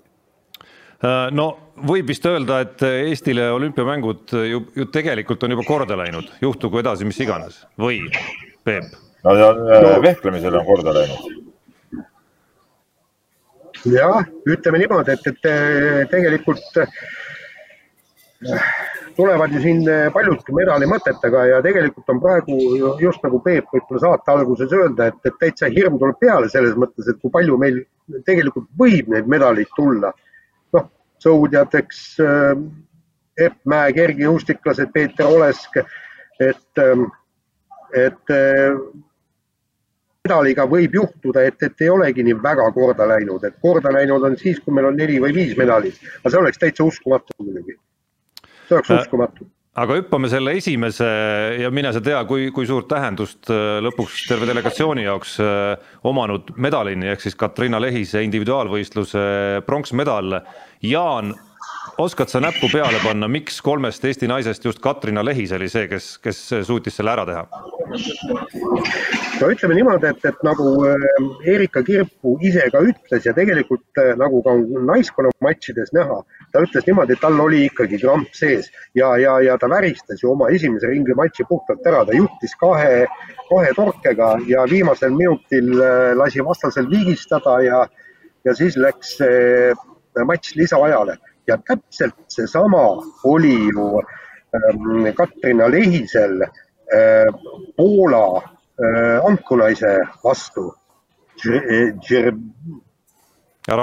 no 1.32 1.46
võib 1.88 2.10
vist 2.12 2.26
öelda, 2.28 2.60
et 2.66 2.82
Eestile 2.84 3.50
olümpiamängud 3.54 4.34
ju, 4.50 4.64
ju 4.76 4.88
tegelikult 4.92 5.42
on 5.46 5.56
juba 5.56 5.64
korda 5.68 5.96
läinud, 5.96 6.28
juhtugu 6.42 6.82
edasi 6.82 7.08
mis 7.08 7.20
iganes 7.24 7.62
või 7.80 8.02
Peep? 8.64 8.92
no 9.24 9.36
ja 9.38 9.52
no. 9.54 9.94
vehklemisel 10.04 10.60
on 10.60 10.66
korda 10.68 10.94
läinud. 10.98 11.22
jah, 13.88 14.20
ütleme 14.44 14.84
niimoodi, 14.84 15.16
et, 15.16 15.26
et 15.32 15.42
tegelikult 16.12 16.82
äh, 16.84 16.88
tulevad 19.16 19.52
ju 19.56 19.60
siin 19.64 19.84
paljudki 20.12 20.52
medali 20.56 20.88
mõtetega 20.88 21.46
ja 21.48 21.62
tegelikult 21.64 22.12
on 22.12 22.20
praegu 22.20 22.56
just 23.00 23.24
nagu 23.24 23.40
Peep 23.44 23.72
võib-olla 23.72 24.04
saate 24.04 24.36
alguses 24.36 24.72
öelda, 24.72 25.08
et, 25.08 25.20
et 25.24 25.36
täitsa 25.40 25.72
hirm 25.72 25.96
tuleb 26.00 26.20
peale 26.20 26.52
selles 26.52 26.76
mõttes, 26.76 27.08
et 27.08 27.20
kui 27.20 27.32
palju 27.32 27.56
meil 27.60 27.80
tegelikult 28.26 28.68
võib 28.76 29.08
neid 29.12 29.28
medaleid 29.32 29.72
tulla 29.76 30.12
sõudjateks 31.22 32.04
äh, 32.24 32.54
Epp 33.40 33.60
Mäe 33.68 33.92
kergejõustiklased, 33.96 34.90
Peeter 34.92 35.28
Olesk, 35.28 35.78
et, 36.40 36.80
ähm, 36.82 37.06
et 37.96 38.34
äh, 38.34 38.74
medaliga 40.26 40.66
võib 40.68 40.98
juhtuda, 40.98 41.46
et, 41.48 41.62
et 41.64 41.86
ei 41.86 41.92
olegi 41.92 42.24
nii 42.26 42.36
väga 42.42 42.66
korda 42.76 43.06
läinud, 43.08 43.44
et 43.46 43.56
korda 43.62 43.92
läinud 43.94 44.26
on 44.26 44.36
siis, 44.40 44.60
kui 44.60 44.74
meil 44.76 44.90
on 44.90 44.98
neli 44.98 45.16
või 45.22 45.32
viis 45.36 45.56
medalit, 45.58 45.96
aga 46.20 46.34
see 46.34 46.42
oleks 46.42 46.60
täitsa 46.60 46.84
uskumatu 46.84 47.38
muidugi. 47.40 47.78
see 48.68 48.76
oleks 48.76 48.92
äh, 48.92 49.00
uskumatu. 49.00 49.48
aga 49.80 49.96
hüppame 49.96 50.28
selle 50.28 50.52
esimese 50.58 51.08
ja 51.62 51.70
mine 51.72 51.92
sa 51.96 52.02
tea, 52.04 52.20
kui, 52.28 52.50
kui 52.52 52.68
suurt 52.68 52.88
tähendust 52.90 53.48
lõpuks 53.86 54.26
terve 54.28 54.48
delegatsiooni 54.50 55.06
jaoks 55.06 55.38
omanud 56.04 56.52
medalini 56.56 57.08
ehk 57.14 57.24
siis 57.24 57.38
Katrina 57.38 57.80
Lehise 57.80 58.20
individuaalvõistluse 58.26 59.22
pronksmedal 59.64 60.42
Jaan, 60.82 61.34
oskad 61.98 62.30
sa 62.32 62.40
näppu 62.40 62.70
peale 62.72 62.96
panna, 63.04 63.28
miks 63.28 63.58
kolmest 63.60 64.04
Eesti 64.08 64.28
naisest 64.30 64.64
just 64.64 64.78
Katrina 64.80 65.20
Lehis 65.24 65.52
oli 65.52 65.66
see, 65.68 65.88
kes, 65.90 66.14
kes 66.24 66.38
suutis 66.64 66.96
selle 66.96 67.12
ära 67.12 67.26
teha? 67.28 67.42
no 69.40 69.50
ütleme 69.52 69.76
niimoodi, 69.76 70.08
et, 70.08 70.24
et 70.24 70.40
nagu 70.46 70.70
äh, 70.88 71.04
Erika 71.52 71.82
Kirpu 71.84 72.38
ise 72.48 72.64
ka 72.72 72.80
ütles 72.86 73.28
ja 73.28 73.34
tegelikult 73.36 74.00
äh, 74.00 74.14
nagu 74.20 74.40
ka 74.46 74.54
naiskonna 74.88 75.34
matšides 75.44 75.92
näha, 75.96 76.16
ta 76.54 76.64
ütles 76.64 76.88
niimoodi, 76.88 77.12
et 77.16 77.22
tal 77.26 77.36
oli 77.44 77.66
ikkagi 77.66 78.00
kramp 78.00 78.32
sees 78.36 78.72
ja, 78.96 79.12
ja, 79.20 79.36
ja 79.44 79.58
ta 79.60 79.68
väristas 79.68 80.24
ju 80.24 80.32
oma 80.32 80.48
esimese 80.48 80.88
ringi 80.88 81.16
matši 81.18 81.44
puhtalt 81.50 81.92
ära, 81.92 82.06
ta 82.08 82.16
juhtis 82.16 82.56
kahe, 82.60 83.04
kahe 83.52 83.76
torkega 83.76 84.32
ja 84.48 84.64
viimasel 84.72 85.12
minutil 85.12 85.74
äh, 85.76 86.16
lasi 86.16 86.40
vastasel 86.40 86.88
viigistada 86.88 87.60
ja, 87.68 87.84
ja 88.48 88.56
siis 88.56 88.80
läks 88.80 89.18
matš 90.26 90.54
lisaajale 90.58 91.16
ja 91.46 91.58
täpselt 91.66 92.14
seesama 92.28 92.82
oli 93.24 93.54
ju 93.54 93.86
ähm, 94.54 95.14
Katrina 95.16 95.70
Lehisel 95.70 96.42
äh, 96.42 97.26
Poola 97.76 98.36
äh, 98.36 99.26
ankunaise 99.26 99.98
vastu. 100.24 100.74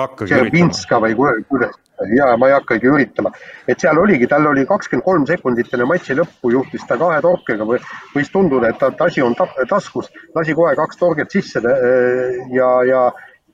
hakkagi 0.03 0.33
üritama. 0.33 1.07
või 1.07 1.43
kuidas, 1.49 1.75
ja 2.15 2.27
ma 2.37 2.49
ei 2.49 2.53
hakkagi 2.53 2.89
üritama, 2.91 3.31
et 3.67 3.79
seal 3.81 3.97
oligi, 3.97 4.27
tal 4.29 4.45
oli 4.49 4.65
kakskümmend 4.69 5.05
kolm 5.05 5.25
sekundit 5.29 5.73
enne 5.73 5.87
matši 5.89 6.17
lõppu, 6.19 6.51
juhtis 6.53 6.85
ta 6.89 6.97
kahe 7.01 7.21
torkega 7.25 7.65
või 7.65 7.79
võis 8.13 8.29
tunduda, 8.33 8.73
et 8.73 9.01
asi 9.01 9.23
on 9.25 9.35
taskus, 9.69 10.11
lasi 10.35 10.53
kohe 10.57 10.75
kaks 10.77 11.01
torget 11.01 11.33
sisse 11.33 11.63
äh, 11.63 12.37
ja, 12.53 12.69
ja 12.89 13.07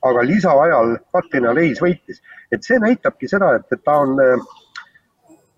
aga 0.04 0.24
lisaajal 0.28 0.98
Katrina 1.12 1.54
Lehis 1.56 1.82
võitis 1.82 2.20
et 2.54 2.68
see 2.68 2.80
näitabki 2.82 3.30
seda, 3.30 3.54
et, 3.58 3.66
et 3.74 3.82
ta 3.86 3.98
on, 4.04 4.14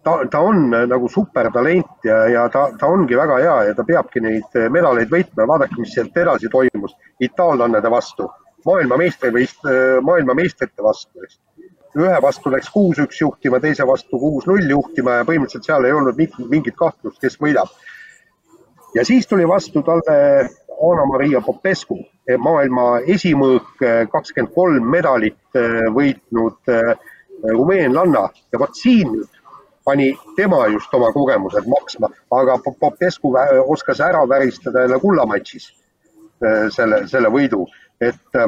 ta, 0.05 0.15
ta 0.31 0.41
on 0.47 0.63
nagu 0.71 1.10
supertalent 1.12 2.08
ja, 2.08 2.21
ja 2.31 2.47
ta, 2.53 2.69
ta 2.79 2.89
ongi 2.91 3.17
väga 3.19 3.39
hea 3.43 3.55
ja 3.69 3.75
ta 3.77 3.86
peabki 3.88 4.23
neid 4.23 4.60
medaleid 4.71 5.12
võitma. 5.12 5.47
vaadake, 5.51 5.79
mis 5.81 5.93
sealt 5.95 6.17
edasi 6.23 6.51
toimus 6.51 6.95
itaallannade 7.19 7.91
vastu. 7.91 8.29
maailmameistri 8.65 9.29
või 9.29 9.45
maailmameistrite 10.01 10.84
vastu, 10.84 11.21
eks. 11.23 11.39
ühe 12.01 12.15
vastu 12.21 12.51
läks 12.51 12.71
kuus-üks 12.73 13.19
juhtima, 13.21 13.60
teise 13.62 13.86
vastu 13.88 14.19
kuus-null 14.19 14.69
juhtima 14.69 15.19
ja 15.19 15.27
põhimõtteliselt 15.27 15.67
seal 15.69 15.86
ei 15.86 15.93
olnud 15.93 16.17
mingit 16.49 16.75
kahtlust, 16.79 17.19
kes 17.21 17.38
võidab. 17.41 17.69
ja 18.95 19.05
siis 19.05 19.27
tuli 19.27 19.47
vastu 19.47 19.84
talle 19.84 20.17
Anna-Maria 20.75 21.41
Popescu, 21.41 21.99
maailma 22.40 22.86
esimõõk, 23.16 23.76
kakskümmend 24.12 24.54
kolm 24.56 24.88
medalit 24.90 25.60
võitnud 25.94 26.72
rumeenlanna 27.54 28.24
ja 28.54 28.60
vot 28.60 28.76
siin 28.76 29.12
nüüd 29.14 29.42
pani 29.86 30.08
tema 30.36 30.66
just 30.74 30.94
oma 30.98 31.12
kogemused 31.14 31.68
maksma, 31.70 32.10
aga 32.34 32.58
Popescu 32.80 33.36
oskas 33.68 34.02
ära 34.02 34.24
väristada 34.30 34.82
jälle 34.82 35.00
kullamatšis 35.00 35.68
selle, 36.74 37.04
selle 37.08 37.30
võidu, 37.30 37.68
et 38.02 38.40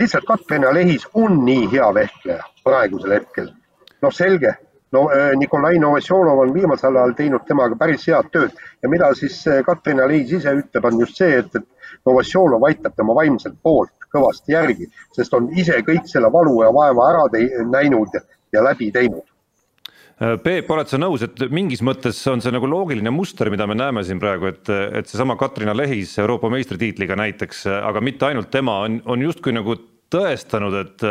lihtsalt 0.00 0.26
Katrin 0.26 0.66
Lehis 0.74 1.06
on 1.14 1.42
nii 1.44 1.66
hea 1.72 1.90
vehkleja 1.94 2.46
praegusel 2.64 3.18
hetkel. 3.18 3.50
noh, 4.02 4.12
selge, 4.12 4.54
no 4.94 5.08
äh, 5.10 5.34
Nikolai 5.38 5.78
Novosjolov 5.82 6.44
on 6.44 6.54
viimasel 6.54 6.96
ajal 6.96 7.14
teinud 7.18 7.44
temaga 7.48 7.76
päris 7.78 8.06
head 8.08 8.30
tööd. 8.34 8.54
Ja 8.82 8.90
mida 8.92 9.10
siis 9.18 9.40
äh, 9.50 9.62
Katrin 9.66 10.02
Lehis 10.04 10.32
ise 10.38 10.54
ütleb, 10.60 10.88
on 10.88 11.02
just 11.02 11.20
see, 11.20 11.40
et, 11.42 11.50
et 11.58 12.00
Novosjolov 12.06 12.64
aitab 12.68 12.96
tema 12.96 13.16
vaimselt 13.16 13.58
poolt 13.62 14.08
kõvasti 14.14 14.54
järgi, 14.54 14.88
sest 15.16 15.34
on 15.34 15.50
ise 15.58 15.80
kõik 15.86 16.06
selle 16.10 16.30
valu 16.32 16.60
ja 16.62 16.72
vaeva 16.74 17.06
ära 17.10 17.46
näinud 17.70 18.18
ja 18.54 18.62
läbi 18.62 18.92
teinud. 18.94 19.24
Äh, 20.22 20.36
Peep, 20.42 20.70
oled 20.70 20.90
sa 20.90 21.00
nõus, 21.00 21.24
et 21.26 21.42
mingis 21.50 21.82
mõttes 21.82 22.20
on 22.30 22.44
see 22.44 22.54
nagu 22.54 22.70
loogiline 22.70 23.10
muster, 23.10 23.50
mida 23.50 23.66
me 23.66 23.74
näeme 23.78 24.04
siin 24.06 24.22
praegu, 24.22 24.52
et, 24.52 24.70
et 24.70 25.10
seesama 25.10 25.34
Katrina 25.40 25.74
Lehis 25.74 26.14
Euroopa 26.22 26.52
meistritiitliga 26.54 27.18
näiteks, 27.18 27.66
aga 27.80 28.04
mitte 28.04 28.30
ainult 28.30 28.52
tema, 28.54 28.84
on, 28.86 29.00
on 29.10 29.26
justkui 29.26 29.56
nagu 29.56 29.74
tõestanud, 30.14 30.78
et 30.84 31.08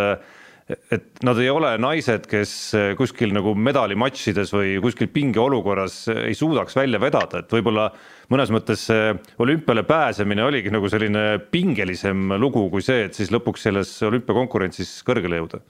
et 0.93 1.21
nad 1.25 1.39
ei 1.41 1.49
ole 1.51 1.73
naised, 1.81 2.25
kes 2.29 2.53
kuskil 2.99 3.33
nagu 3.35 3.53
medalimatšides 3.57 4.53
või 4.55 4.73
kuskil 4.83 5.09
pingeolukorras 5.13 5.99
ei 6.13 6.35
suudaks 6.37 6.77
välja 6.77 7.01
vedada, 7.01 7.43
et 7.43 7.53
võib-olla 7.53 7.89
mõnes 8.33 8.53
mõttes 8.53 8.87
see 8.89 9.13
olümpiale 9.43 9.85
pääsemine 9.87 10.45
oligi 10.45 10.73
nagu 10.73 10.89
selline 10.91 11.37
pingelisem 11.53 12.35
lugu 12.41 12.69
kui 12.73 12.85
see, 12.85 13.07
et 13.09 13.17
siis 13.17 13.31
lõpuks 13.33 13.69
selles 13.69 13.95
olümpiakonkurentsis 14.09 14.99
kõrgele 15.07 15.41
jõuda 15.41 15.63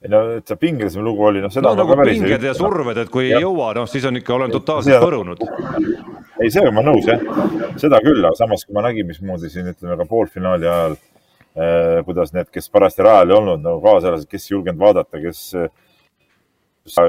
ei 0.00 0.08
no, 0.08 0.20
et 0.38 0.48
see 0.48 0.56
pingelisem 0.60 1.04
lugu 1.04 1.26
oli, 1.28 1.42
noh, 1.44 1.52
seda 1.52 1.74
no, 1.74 1.84
nagu 1.84 1.96
pinged 2.08 2.44
ja 2.44 2.54
surved, 2.56 2.96
et 3.02 3.10
kui 3.12 3.26
ja. 3.26 3.36
ei 3.36 3.44
jõua, 3.44 3.74
noh, 3.76 3.88
siis 3.90 4.06
on 4.08 4.16
ikka, 4.16 4.32
olen 4.38 4.54
totaalselt 4.54 5.02
põrunud. 5.02 5.42
ei, 6.40 6.48
sellega 6.48 6.72
ma 6.72 6.84
nõus, 6.86 7.04
jah, 7.04 7.20
seda 7.80 8.00
küll, 8.04 8.22
aga 8.24 8.32
samas, 8.38 8.64
kui 8.64 8.76
ma 8.76 8.86
nägin, 8.86 9.08
mismoodi 9.10 9.52
siin 9.52 9.68
ütleme 9.74 9.98
ka 10.00 10.08
poolfinaali 10.08 10.70
ajal 10.70 10.96
eh,, 10.96 11.02
kuidas 12.06 12.34
need, 12.34 12.46
kes 12.54 12.70
parajasti 12.70 13.02
rajal 13.06 13.32
ei 13.32 13.36
olnud 13.36 13.62
nagu 13.64 13.80
kaasalased, 13.82 14.28
kes 14.30 14.44
ei 14.46 14.54
julgenud 14.54 14.80
vaadata, 14.80 15.18
kes 15.22 15.40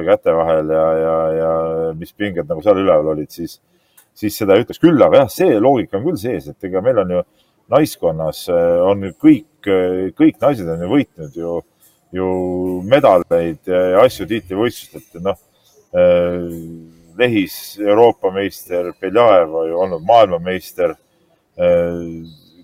käte 0.08 0.34
vahel 0.36 0.72
ja, 0.74 0.86
ja, 0.98 1.18
ja 1.38 1.52
mis 1.98 2.14
pinged 2.14 2.50
nagu 2.50 2.64
seal 2.66 2.82
üleval 2.82 3.14
olid, 3.14 3.30
siis, 3.32 3.60
siis 4.18 4.38
seda 4.42 4.58
ei 4.58 4.66
ütleks 4.66 4.82
küll, 4.82 4.98
aga 5.02 5.24
jah, 5.24 5.32
see 5.32 5.60
loogika 5.62 6.00
on 6.00 6.08
küll 6.10 6.20
sees, 6.22 6.50
et 6.50 6.70
ega 6.70 6.82
meil 6.86 7.04
on 7.04 7.16
ju 7.16 7.22
naiskonnas 7.72 8.48
on 8.52 9.12
kõik, 9.22 9.70
kõik 10.18 10.42
naised 10.42 10.70
on 10.74 10.82
ju 10.86 10.90
võitnud 10.92 11.38
ju 11.38 11.60
ju 12.12 12.28
medaleid 12.92 13.68
ja 13.68 14.02
asju 14.04 14.28
tiitlivõistlustelt, 14.28 15.22
noh 15.24 15.38
äh, 15.96 16.50
Lehis 17.20 17.78
Euroopa 17.80 18.32
meister, 18.36 18.92
Beljaeva 19.00 19.66
ju 19.68 19.80
olnud 19.84 20.04
maailmameister. 20.08 20.96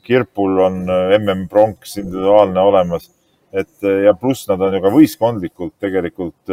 Äh, 0.07 0.09
Kirpul 0.09 0.59
on 0.63 0.89
äh, 0.89 1.17
MM-pronks 1.19 1.97
individuaalne 2.01 2.59
olemas, 2.59 3.09
et 3.51 3.83
ja 3.83 4.13
pluss 4.13 4.47
nad 4.49 4.61
on 4.61 4.73
ju 4.75 4.81
ka 4.83 4.89
võistkondlikult 4.91 5.77
tegelikult 5.79 6.51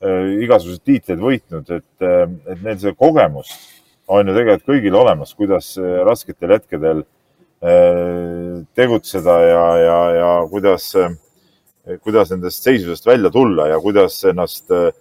igasuguseid 0.00 0.84
tiitleid 0.86 1.20
võitnud, 1.20 1.72
et, 1.74 2.04
et 2.06 2.60
neil 2.62 2.78
see 2.80 2.94
kogemus 2.96 3.50
on 4.08 4.30
ju 4.30 4.36
tegelikult 4.36 4.70
kõigil 4.70 4.94
olemas, 4.96 5.34
kuidas 5.36 5.72
rasketel 6.06 6.54
hetkedel 6.54 7.02
tegutseda 8.78 9.34
ja, 9.42 9.64
ja, 9.82 9.98
ja 10.16 10.30
kuidas 10.54 10.86
äh, 10.96 11.10
kuidas 12.02 12.30
nendest 12.30 12.62
seisusest 12.64 13.06
välja 13.06 13.30
tulla 13.30 13.68
ja 13.68 13.80
kuidas 13.80 14.24
ennast 14.24 14.70
äh, 14.70 14.92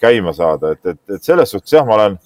käima 0.00 0.32
saada, 0.32 0.72
et, 0.72 0.86
et, 0.86 1.00
et 1.10 1.22
selles 1.22 1.50
suhtes 1.50 1.72
jah, 1.72 1.86
ma 1.86 1.94
olen, 1.94 2.18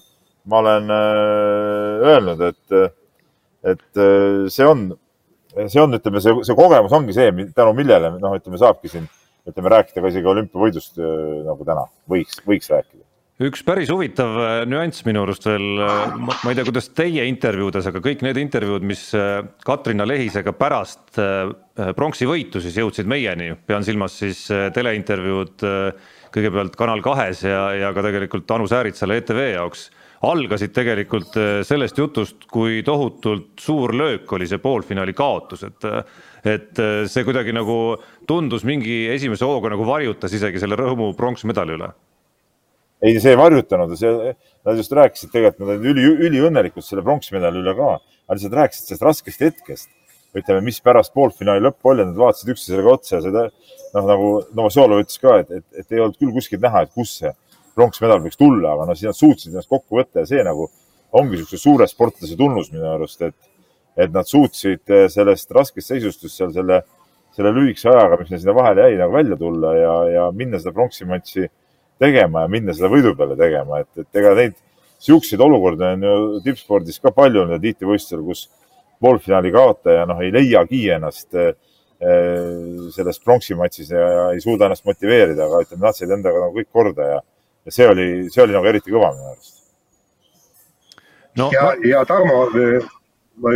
ma 0.45 0.61
olen 0.63 0.89
äh, 0.95 2.07
öelnud, 2.11 2.41
et, 2.41 2.97
et 3.63 4.01
äh, 4.01 4.49
see 4.49 4.67
on, 4.67 4.89
see 5.55 5.81
on, 5.81 5.97
ütleme, 5.97 6.23
see, 6.23 6.35
see 6.47 6.57
kogemus 6.57 6.95
ongi 6.97 7.15
see, 7.15 7.31
tänu 7.55 7.75
millele 7.77 8.15
noh, 8.17 8.35
ütleme, 8.39 8.59
saabki 8.61 8.91
siin, 8.91 9.07
ütleme, 9.49 9.71
rääkida 9.75 10.03
ka 10.03 10.11
isegi 10.11 10.33
olümpiavõidust 10.33 10.99
nagu 11.47 11.67
täna. 11.67 11.87
Võiks, 12.11 12.43
võiks 12.47 12.71
rääkida. 12.71 13.05
Üks 13.41 13.63
päris 13.65 13.89
huvitav 13.89 14.35
nüanss 14.69 15.01
minu 15.07 15.23
arust 15.25 15.47
veel, 15.47 15.79
ma 15.81 16.51
ei 16.51 16.57
tea, 16.57 16.65
kuidas 16.67 16.91
teie 16.93 17.23
intervjuudes, 17.25 17.87
aga 17.89 18.01
kõik 18.05 18.21
need 18.21 18.37
intervjuud, 18.37 18.85
mis 18.85 19.07
Katrina 19.65 20.05
Lehisega 20.05 20.53
pärast 20.53 21.17
pronksi 21.97 22.27
võitu 22.29 22.61
siis 22.61 22.77
jõudsid 22.77 23.09
meieni, 23.09 23.53
pean 23.67 23.85
silmas 23.85 24.17
siis 24.21 24.43
äh, 24.53 24.67
teleintervjuud 24.75 25.65
äh, 25.67 26.11
kõigepealt 26.33 26.77
Kanal 26.79 27.03
kahes 27.03 27.43
ja, 27.47 27.63
ja 27.77 27.91
ka 27.95 28.03
tegelikult 28.05 28.49
Anu 28.55 28.67
Sääritsale 28.69 29.19
ETV 29.21 29.41
jaoks, 29.53 29.89
algasid 30.27 30.73
tegelikult 30.75 31.37
äh, 31.39 31.61
sellest 31.67 31.97
jutust, 31.97 32.45
kui 32.51 32.81
tohutult 32.85 33.59
suur 33.61 33.95
löök 33.97 34.31
oli 34.37 34.47
see 34.49 34.61
poolfinaali 34.61 35.15
kaotus, 35.17 35.65
et 35.69 35.89
et 36.41 36.79
see 37.05 37.21
kuidagi 37.21 37.53
nagu 37.53 37.75
tundus 38.25 38.63
mingi 38.65 39.03
esimese 39.13 39.45
hooga 39.45 39.69
nagu 39.69 39.85
varjutas 39.85 40.33
isegi 40.33 40.57
selle 40.57 40.73
rõõmu 40.79 41.11
pronksmedali 41.13 41.75
üle. 41.75 41.91
Ei, 43.01 43.17
see 43.21 43.33
ei 43.33 43.37
varjutanud, 43.37 43.93
see, 43.97 44.33
nad 44.65 44.77
just 44.77 44.91
rääkisid 44.93 45.31
tegelikult, 45.33 45.63
nad 45.63 45.71
olid 45.75 45.87
üli, 45.89 46.03
üliõnnelikud 46.27 46.85
selle 46.85 47.01
pronksmedali 47.05 47.61
üle 47.63 47.73
ka, 47.77 47.95
nad 47.97 48.37
lihtsalt 48.37 48.57
rääkisid 48.59 48.91
sellest 48.91 49.05
raskest 49.07 49.45
hetkest. 49.45 49.89
Ütleme, 50.37 50.61
mis 50.63 50.77
pärast 50.79 51.11
poolfinaali 51.17 51.63
lõppu 51.65 51.91
oli, 51.91 52.05
nad 52.07 52.19
vaatasid 52.19 52.53
üksteisele 52.53 52.85
ka 52.85 52.93
otsa 52.93 53.17
ja 53.17 53.23
seda 53.25 53.47
noh, 53.49 54.05
nagu 54.05 54.27
Novosjolov 54.55 55.01
ütles 55.03 55.17
ka, 55.19 55.39
et, 55.41 55.49
et, 55.57 55.65
et 55.81 55.95
ei 55.97 56.03
olnud 56.03 56.19
küll 56.21 56.31
kuskilt 56.37 56.61
näha, 56.63 56.85
et 56.85 56.93
kus 56.95 57.17
see 57.19 57.33
pronksmedal 57.77 58.21
võiks 58.23 58.39
tulla, 58.39 58.75
aga 58.75 58.87
noh, 58.89 58.97
siis 58.97 59.11
nad 59.11 59.17
suutsid 59.17 59.51
ennast 59.53 59.71
kokku 59.71 59.99
võtta 59.99 60.23
ja 60.23 60.29
see 60.29 60.43
nagu 60.45 60.67
ongi 61.17 61.37
niisuguse 61.37 61.59
suure 61.59 61.87
sportlase 61.89 62.37
tunnus 62.39 62.71
minu 62.71 62.87
arust, 62.93 63.21
et, 63.25 63.35
et 63.99 64.11
nad 64.13 64.27
suutsid 64.27 64.93
eh, 64.93 65.07
sellest 65.11 65.51
raskest 65.55 65.91
seisust 65.91 66.23
just 66.23 66.37
seal 66.37 66.53
selle, 66.55 66.81
selle 67.35 67.53
lühikese 67.55 67.91
ajaga, 67.91 68.19
mis 68.21 68.31
neil 68.31 68.43
sinna 68.43 68.55
vahele 68.55 68.87
jäi, 68.87 68.99
nagu 69.01 69.15
välja 69.15 69.39
tulla 69.39 69.73
ja, 69.75 69.95
ja 70.15 70.27
minna 70.35 70.59
seda 70.61 70.75
pronksimatši 70.77 71.47
tegema 72.01 72.45
ja 72.45 72.51
minna 72.51 72.75
seda 72.75 72.91
võidu 72.91 73.13
peale 73.17 73.37
tegema, 73.39 73.81
et, 73.83 73.91
et 74.03 74.21
ega 74.21 74.35
neid 74.37 74.55
niisuguseid 75.01 75.41
olukordi 75.41 75.87
on 75.87 76.07
ju 76.07 76.15
tippspordis 76.45 77.01
ka 77.01 77.11
palju 77.15 77.47
ja 77.49 77.59
tiitlivõistlustel, 77.61 78.23
kus 78.25 78.47
poolfinaali 79.01 79.51
kaotaja 79.53 80.05
noh, 80.09 80.21
ei 80.21 80.31
leiagi 80.33 80.83
ennast 80.93 81.37
äh, 81.37 81.53
selles 82.95 83.19
pronksi 83.21 83.57
matšis 83.57 83.91
ja, 83.93 84.07
ja 84.15 84.23
ei 84.35 84.41
suuda 84.41 84.67
ennast 84.67 84.85
motiveerida, 84.85 85.45
aga 85.45 85.63
ütleme, 85.65 85.83
nad 85.85 85.97
said 85.97 86.13
endaga 86.13 86.41
nagu 86.45 86.55
kõik 86.57 86.69
korda 86.73 87.09
ja, 87.15 87.19
ja 87.65 87.71
see 87.71 87.87
oli, 87.87 88.07
see 88.33 88.43
oli 88.43 88.55
nagu 88.57 88.69
eriti 88.71 88.93
kõva 88.93 89.11
minu 89.15 89.31
arust 89.31 89.57
no,. 91.37 91.49
ja 91.53 91.69
ma..., 91.69 91.73
ja 91.87 92.03
Tarmo, 92.09 92.43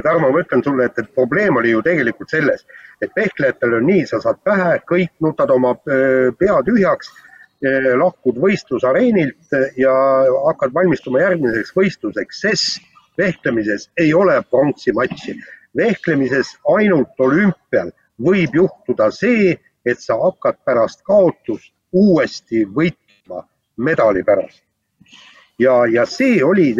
Tarmo, 0.04 0.32
ma 0.32 0.42
ütlen 0.42 0.64
sulle, 0.66 0.90
et, 0.90 0.98
et 1.02 1.14
probleem 1.18 1.58
oli 1.62 1.74
ju 1.74 1.84
tegelikult 1.86 2.32
selles, 2.34 2.66
et 3.04 3.12
vehklejatel 3.18 3.80
on 3.80 3.88
nii, 3.90 4.06
sa 4.10 4.22
saad 4.24 4.42
pähe, 4.48 4.78
kõik 4.90 5.12
nutad 5.22 5.52
oma 5.54 5.76
pea 5.86 6.58
tühjaks, 6.66 7.12
lahkud 8.00 8.38
võistlusareenilt 8.42 9.56
ja 9.80 9.94
hakkad 10.48 10.74
valmistuma 10.76 11.22
järgmiseks 11.24 11.74
võistluseks, 11.76 12.42
sest 12.46 12.90
vehklemises 13.18 13.90
ei 14.02 14.14
ole 14.14 14.42
pronksi 14.50 14.92
matši. 14.94 15.38
vehklemises 15.76 16.56
ainult 16.78 17.20
olümpial 17.20 17.92
võib 18.22 18.54
juhtuda 18.56 19.10
see, 19.12 19.56
et 19.86 20.00
sa 20.00 20.18
hakkad 20.20 20.60
pärast 20.66 21.02
kaotust 21.04 21.74
uuesti 21.92 22.66
võitma 22.66 23.05
medali 23.78 24.24
pärast. 24.24 24.64
ja, 25.60 25.86
ja 25.86 26.06
see 26.06 26.44
oli, 26.44 26.74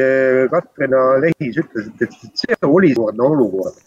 Katrina 0.52 1.04
Lehis 1.24 1.58
ütles, 1.62 1.88
et, 1.88 2.02
et 2.02 2.44
see 2.44 2.58
oli 2.68 2.94
olukord, 2.98 3.78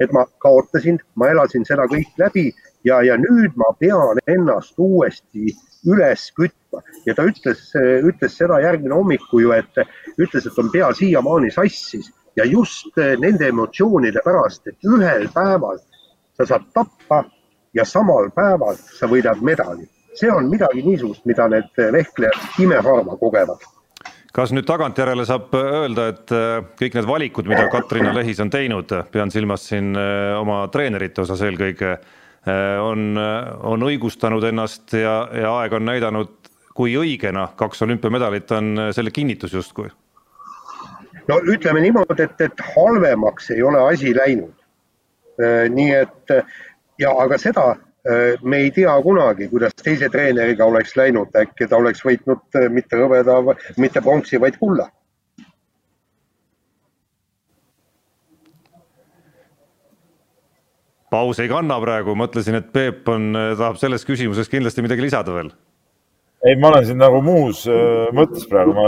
et 0.00 0.12
ma 0.12 0.24
kaotasin, 0.42 0.98
ma 1.14 1.30
elasin 1.30 1.64
seda 1.64 1.86
kõik 1.90 2.16
läbi 2.18 2.50
ja, 2.84 3.02
ja 3.02 3.16
nüüd 3.20 3.54
ma 3.56 3.70
pean 3.78 4.18
ennast 4.26 4.78
uuesti 4.78 5.52
üles 5.86 6.30
kütma 6.36 6.82
ja 7.06 7.14
ta 7.14 7.26
ütles, 7.26 7.70
ütles 8.06 8.34
seda 8.38 8.60
järgmine 8.62 8.94
hommiku 8.94 9.42
ju, 9.42 9.52
et 9.54 9.82
ütles, 10.18 10.46
et 10.46 10.58
on 10.58 10.70
pea 10.74 10.90
siiamaani 10.94 11.50
sassis 11.54 12.10
ja 12.36 12.46
just 12.48 12.96
nende 12.96 13.48
emotsioonide 13.50 14.22
pärast, 14.24 14.66
et 14.66 14.88
ühel 14.88 15.28
päeval 15.34 15.78
sa 16.38 16.46
saad 16.48 16.68
tappa 16.74 17.24
ja 17.74 17.84
samal 17.84 18.30
päeval 18.34 18.78
sa 18.98 19.08
võidad 19.10 19.42
medali. 19.44 19.86
See 20.18 20.30
on 20.30 20.50
midagi 20.50 20.82
niisugust, 20.86 21.24
mida 21.28 21.48
need 21.48 21.84
vehklejad 21.94 22.58
imeharva 22.64 23.16
kogevad 23.20 23.64
kas 24.32 24.52
nüüd 24.56 24.64
tagantjärele 24.64 25.26
saab 25.28 25.52
öelda, 25.58 26.06
et 26.12 26.32
kõik 26.80 26.94
need 26.96 27.08
valikud, 27.08 27.48
mida 27.50 27.66
Katrina 27.72 28.14
Lehis 28.16 28.40
on 28.40 28.50
teinud, 28.52 28.92
pean 29.12 29.32
silmas 29.32 29.66
siin 29.68 29.92
oma 30.38 30.62
treenerite 30.72 31.20
osas 31.24 31.42
eelkõige, 31.44 31.98
on, 32.80 33.18
on 33.68 33.84
õigustanud 33.90 34.44
ennast 34.48 34.96
ja, 34.96 35.16
ja 35.36 35.52
aeg 35.60 35.76
on 35.76 35.84
näidanud, 35.84 36.32
kui 36.72 36.96
õigena 36.96 37.50
kaks 37.60 37.84
olümpiamedalit 37.84 38.56
on 38.56 38.72
selle 38.96 39.12
kinnitus 39.12 39.52
justkui? 39.52 39.92
no 41.28 41.38
ütleme 41.52 41.84
niimoodi, 41.84 42.24
et, 42.24 42.40
et 42.40 42.66
halvemaks 42.72 43.52
ei 43.54 43.62
ole 43.62 43.84
asi 43.92 44.16
läinud. 44.16 44.54
nii 45.76 45.92
et 45.94 46.32
ja 46.98 47.12
aga 47.20 47.38
seda 47.38 47.74
me 48.42 48.56
ei 48.56 48.70
tea 48.70 48.94
kunagi, 49.02 49.48
kuidas 49.48 49.74
teise 49.78 50.08
treeneriga 50.10 50.66
oleks 50.66 50.96
läinud, 50.98 51.30
äkki 51.38 51.68
ta 51.70 51.78
oleks 51.78 52.02
võitnud 52.02 52.58
äh, 52.58 52.66
mitte 52.70 52.98
hõbeda, 52.98 53.38
mitte 53.78 54.02
pronksi, 54.02 54.40
vaid 54.42 54.58
kulla. 54.58 54.90
paus 61.12 61.36
ei 61.44 61.48
kanna 61.50 61.76
praegu, 61.76 62.14
mõtlesin, 62.16 62.56
et 62.56 62.70
Peep 62.72 63.08
on, 63.12 63.34
äh, 63.36 63.50
tahab 63.52 63.76
selles 63.76 64.06
küsimuses 64.08 64.48
kindlasti 64.48 64.82
midagi 64.82 65.04
lisada 65.04 65.34
veel. 65.34 65.52
ei, 66.46 66.56
ma 66.56 66.72
olen 66.72 66.86
siin 66.88 66.98
nagu 66.98 67.20
muus 67.22 67.66
mõttes 68.16 68.48
praegu, 68.50 68.72
ma, 68.74 68.86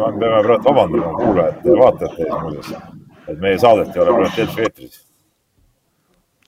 ma 0.00 0.10
pean 0.16 0.46
praegu 0.48 0.64
vabandama 0.70 1.12
kuulajate 1.20 1.68
ja 1.70 1.78
vaatajate 1.82 2.24
ees 2.24 2.40
muuseas, 2.42 2.90
et 3.28 3.38
meie 3.44 3.60
saadet 3.62 3.94
ei 3.94 4.02
ole 4.02 4.16
praegu 4.16 4.64
eetris. 4.64 4.98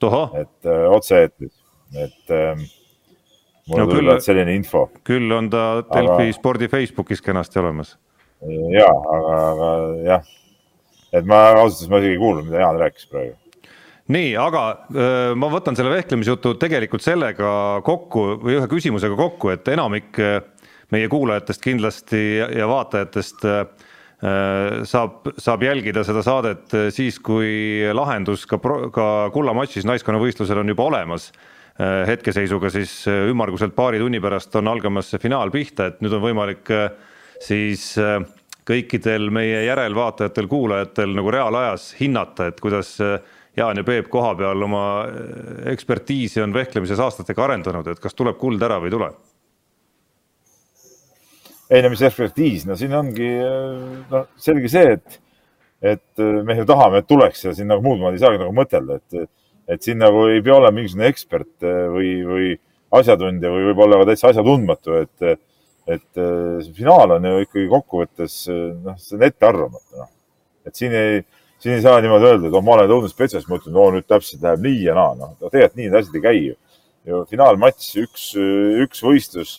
et 0.01 0.65
äh, 0.65 0.91
otse-eetris 0.97 1.58
et 1.97 2.33
ähm, 2.35 2.63
mul 3.69 3.83
no, 3.83 3.87
küll, 3.89 4.13
selline 4.23 4.55
info. 4.57 4.87
küll 5.07 5.31
on 5.33 5.49
ta 5.51 5.81
Delfi 5.81 6.29
aga... 6.29 6.37
spordi 6.37 6.69
Facebookis 6.71 7.23
kenasti 7.25 7.61
olemas. 7.61 7.95
ja, 8.73 8.87
aga, 8.87 9.35
aga 9.49 9.69
jah, 10.05 10.31
et 11.13 11.27
ma 11.27 11.43
ausalt 11.51 11.83
öeldes 11.83 11.91
ma 11.91 12.01
isegi 12.01 12.17
ei 12.17 12.21
kuulnud, 12.21 12.49
mida 12.49 12.63
Jaan 12.63 12.81
rääkis 12.81 13.09
praegu 13.11 13.35
nii, 14.09 14.31
aga 14.41 14.63
öö, 14.89 15.35
ma 15.37 15.51
võtan 15.53 15.77
selle 15.77 15.91
vehklemisjutu 15.93 16.55
tegelikult 16.61 17.05
sellega 17.05 17.51
kokku 17.85 18.25
või 18.41 18.57
ühe 18.57 18.69
küsimusega 18.71 19.17
kokku, 19.19 19.51
et 19.53 19.67
enamik 19.69 20.17
meie 20.89 21.09
kuulajatest 21.11 21.61
kindlasti 21.61 22.23
ja 22.39 22.65
vaatajatest 22.69 23.45
saab, 24.89 25.29
saab 25.39 25.61
jälgida 25.63 26.01
seda 26.03 26.23
saadet 26.25 26.73
siis, 26.91 27.19
kui 27.23 27.85
lahendus 27.95 28.43
ka, 28.49 28.57
ka 28.91 29.05
kullamatšis 29.31 29.85
naiskonnavõistlusel 29.87 30.59
on 30.59 30.73
juba 30.73 30.89
olemas 30.89 31.29
hetkeseisuga 31.79 32.71
siis 32.73 32.91
äh, 33.07 33.29
ümmarguselt 33.31 33.75
paari 33.75 34.01
tunni 34.01 34.19
pärast 34.19 34.55
on 34.59 34.67
algamas 34.67 35.13
see 35.13 35.21
finaal 35.23 35.51
pihta, 35.53 35.87
et 35.87 36.01
nüüd 36.03 36.15
on 36.17 36.23
võimalik 36.25 36.71
äh, 36.75 36.89
siis 37.39 37.93
kõikidel 38.67 39.29
meie 39.33 39.63
järelvaatajatel-kuulajatel 39.63 41.15
nagu 41.15 41.31
reaalajas 41.31 41.93
hinnata, 42.01 42.49
et 42.51 42.59
kuidas 42.59 42.97
Jaan 43.57 43.79
ja 43.79 43.85
Peep 43.87 44.09
koha 44.11 44.33
peal 44.37 44.61
oma 44.67 44.83
ekspertiisi 45.71 46.43
on 46.43 46.53
vehklemises 46.53 46.99
aastatega 47.01 47.47
arendanud, 47.47 47.87
et 47.87 48.03
kas 48.03 48.13
tuleb 48.13 48.37
kuld 48.37 48.61
ära 48.61 48.77
või 48.83 48.91
ei 48.91 48.95
tule? 48.97 49.09
ei 51.69 51.81
no 51.85 51.93
mis 51.93 52.03
ekspertiis, 52.03 52.67
no 52.67 52.75
siin 52.77 52.93
ongi 52.97 53.31
noh, 54.11 54.29
selge 54.41 54.69
see, 54.73 54.95
et, 54.97 55.19
et 55.95 56.23
me 56.43 56.59
ju 56.59 56.67
tahame, 56.67 57.01
et 57.01 57.07
tuleks 57.09 57.45
ja 57.45 57.55
siin 57.55 57.69
nagu 57.71 57.85
muud 57.85 58.01
moodi 58.01 58.19
ei 58.19 58.23
saagi 58.25 58.41
nagu 58.41 58.55
mõtelda, 58.57 58.99
et 58.99 59.29
et 59.69 59.85
siin 59.85 60.01
nagu 60.01 60.25
ei 60.31 60.41
pea 60.45 60.57
olema 60.57 60.79
mingisugune 60.79 61.09
ekspert 61.11 61.67
eh, 61.67 61.83
või, 61.93 62.13
või 62.25 62.47
asjatundja 62.99 63.51
või 63.53 63.67
võib-olla 63.69 63.99
ka 64.01 64.09
täitsa 64.09 64.31
asjatundmatu, 64.31 64.95
et, 65.03 65.43
et 65.89 66.21
eh, 66.21 66.55
see 66.65 66.77
finaal 66.79 67.17
on 67.17 67.27
ju 67.29 67.43
ikkagi 67.45 67.67
kokkuvõttes, 67.73 68.39
eh, 68.49 68.63
noh, 68.85 68.97
see 69.01 69.19
on 69.19 69.27
ettearvamatu, 69.29 70.01
noh. 70.01 70.09
et 70.65 70.81
siin 70.81 70.95
ei, 70.97 71.21
siin 71.61 71.77
ei 71.77 71.85
saa 71.85 72.01
niimoodi 72.01 72.31
öelda, 72.31 72.49
et 72.49 72.57
oh, 72.57 72.65
ma 72.65 72.77
olen 72.77 72.95
õudusspetsialist, 72.97 73.49
ma 73.51 73.61
ütlen, 73.61 73.77
oo 73.77 73.93
nüüd 73.93 74.09
täpselt 74.09 74.43
läheb 74.45 74.65
nii 74.65 74.83
ja 74.87 74.97
naa, 74.97 75.15
noh, 75.19 75.37
tegelikult 75.45 75.79
nii 75.79 75.89
need 75.89 76.01
asjad 76.01 76.19
ei 76.19 76.25
käi 76.25 76.43
ju. 76.47 76.59
ju 77.09 77.23
finaalmatš, 77.29 77.89
üks, 78.01 78.29
üks 78.85 79.05
võistlus, 79.05 79.55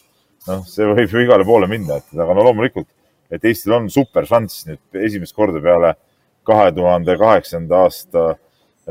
noh, 0.51 0.66
see 0.68 0.90
võib 0.90 1.14
ju 1.14 1.23
igale 1.23 1.46
poole 1.46 1.70
minna, 1.70 2.03
et 2.03 2.18
aga 2.18 2.35
no 2.35 2.51
loomulikult, 2.51 2.90
et 3.31 3.44
Eestil 3.46 3.79
on 3.79 3.87
super 3.92 4.27
šanss 4.27 4.66
nüüd 4.66 5.03
esimest 5.07 5.37
korda 5.37 5.62
peale 5.62 5.94
kahe 6.46 6.73
tuhande 6.75 7.14
kaheksanda 7.20 7.85
aasta 7.85 8.33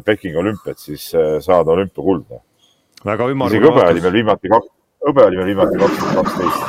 Pekingi 0.05 0.38
olümpiat, 0.38 0.79
siis 0.79 1.15
äh, 1.15 1.39
saada 1.41 1.71
olümpiakulda. 1.71 2.39
väga 3.05 3.29
ümmargune. 3.31 3.57
isegi 3.57 3.71
hõbe 3.71 3.85
oli 3.91 4.01
meil 4.01 4.13
viimati 4.13 4.49
hõbe 5.07 5.25
oli 5.25 5.38
meil 5.38 5.47
viimati 5.53 5.77
kaks 5.79 5.97
tuhat 5.97 6.15
kaksteist. 6.15 6.62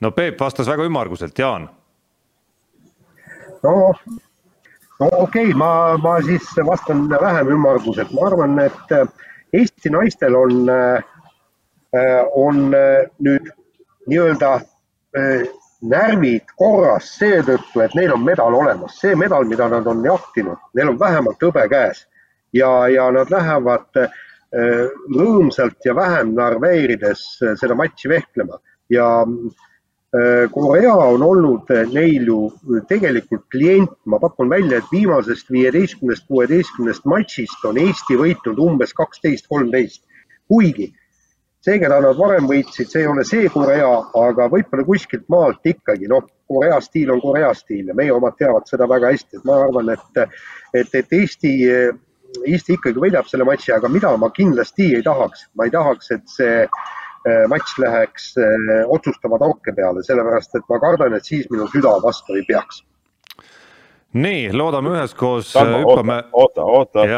no 0.00 0.10
Peep 0.10 0.40
vastas 0.40 0.68
väga 0.68 0.84
ümmarguselt, 0.88 1.38
Jaan. 1.38 1.68
no, 3.62 3.92
no 5.00 5.06
okei 5.06 5.50
okay,, 5.50 5.54
ma, 5.54 5.96
ma 5.98 6.22
siis 6.22 6.48
vastan 6.66 7.08
vähem 7.10 7.48
ümmarguselt, 7.56 8.12
ma 8.16 8.26
arvan, 8.26 8.58
et 8.58 8.92
äh, 8.96 9.06
Eesti 9.52 9.90
naistel 9.90 10.34
on, 10.38 10.68
äh, 10.70 11.02
on 12.38 12.70
nüüd 13.18 13.48
nii-öelda 14.06 14.60
närvid 15.80 16.52
korras 16.58 17.08
seetõttu, 17.18 17.80
et 17.84 17.94
neil 17.96 18.12
on 18.14 18.24
medal 18.24 18.54
olemas, 18.56 18.98
see 19.00 19.16
medal, 19.16 19.46
mida 19.48 19.68
nad 19.72 19.86
on 19.88 20.02
jahtinud, 20.04 20.60
neil 20.76 20.92
on 20.92 20.98
vähemalt 21.00 21.42
hõbe 21.42 21.66
käes. 21.72 22.06
Ja, 22.52 22.88
ja 22.90 23.06
nad 23.14 23.30
lähevad 23.30 24.00
äh, 24.02 24.10
rõõmsalt 25.14 25.86
ja 25.86 25.94
vähem 25.94 26.34
narveerides 26.34 27.22
äh, 27.44 27.54
seda 27.60 27.76
matši 27.78 28.10
vehklema. 28.10 28.58
Ja 28.90 29.22
äh, 29.22 30.50
Korea 30.50 30.96
on 31.12 31.22
olnud 31.22 31.70
neil 31.94 32.26
ju 32.26 32.40
tegelikult 32.90 33.46
klient, 33.54 33.94
ma 34.04 34.18
pakun 34.18 34.50
välja, 34.50 34.80
et 34.80 34.90
viimasest 34.92 35.52
viieteistkümnest, 35.54 36.26
kuueteistkümnest 36.26 37.06
matšist 37.06 37.64
on 37.70 37.78
Eesti 37.78 38.18
võitnud 38.18 38.58
umbes 38.58 38.92
kaksteist, 38.98 39.46
kolmteist, 39.48 40.02
kuigi 40.50 40.90
see, 41.64 41.78
keda 41.80 42.00
nad 42.02 42.18
varem 42.18 42.48
võitsid, 42.48 42.88
see 42.90 43.02
ei 43.04 43.08
ole 43.10 43.24
see 43.28 43.48
Korea, 43.52 43.88
aga 44.16 44.48
võib-olla 44.52 44.84
kuskilt 44.86 45.26
maalt 45.32 45.66
ikkagi, 45.68 46.08
noh, 46.10 46.24
Korea 46.50 46.80
stiil 46.82 47.12
on 47.14 47.20
Korea 47.22 47.52
stiil 47.54 47.90
ja 47.92 47.96
meie 47.96 48.12
omad 48.14 48.38
teavad 48.40 48.68
seda 48.70 48.88
väga 48.90 49.12
hästi, 49.12 49.38
et 49.38 49.48
ma 49.48 49.60
arvan, 49.66 49.92
et, 49.94 50.22
et, 50.80 50.94
et 51.02 51.12
Eesti, 51.20 51.52
Eesti 52.46 52.78
ikkagi 52.78 53.02
võidab 53.02 53.28
selle 53.28 53.46
matši, 53.48 53.74
aga 53.76 53.92
mida 53.92 54.14
ma 54.18 54.32
kindlasti 54.34 54.88
ei 54.96 55.04
tahaks, 55.06 55.46
ma 55.58 55.68
ei 55.68 55.74
tahaks, 55.74 56.10
et 56.16 56.24
see 56.32 56.56
äh, 56.64 57.44
matš 57.52 57.76
läheks 57.84 58.32
äh, 58.40 58.82
otsustava 58.88 59.38
torke 59.42 59.76
peale, 59.76 60.04
sellepärast 60.06 60.56
et 60.58 60.66
ma 60.72 60.80
kardan, 60.82 61.18
et 61.18 61.28
siis 61.28 61.46
minu 61.52 61.68
süda 61.74 61.98
vastu 62.02 62.40
ei 62.40 62.46
peaks. 62.48 62.82
nii, 64.16 64.48
loodame 64.56 64.96
üheskoos, 64.96 65.52
hüppame. 65.54 66.22
oota, 66.32 66.64
oota, 66.64 67.08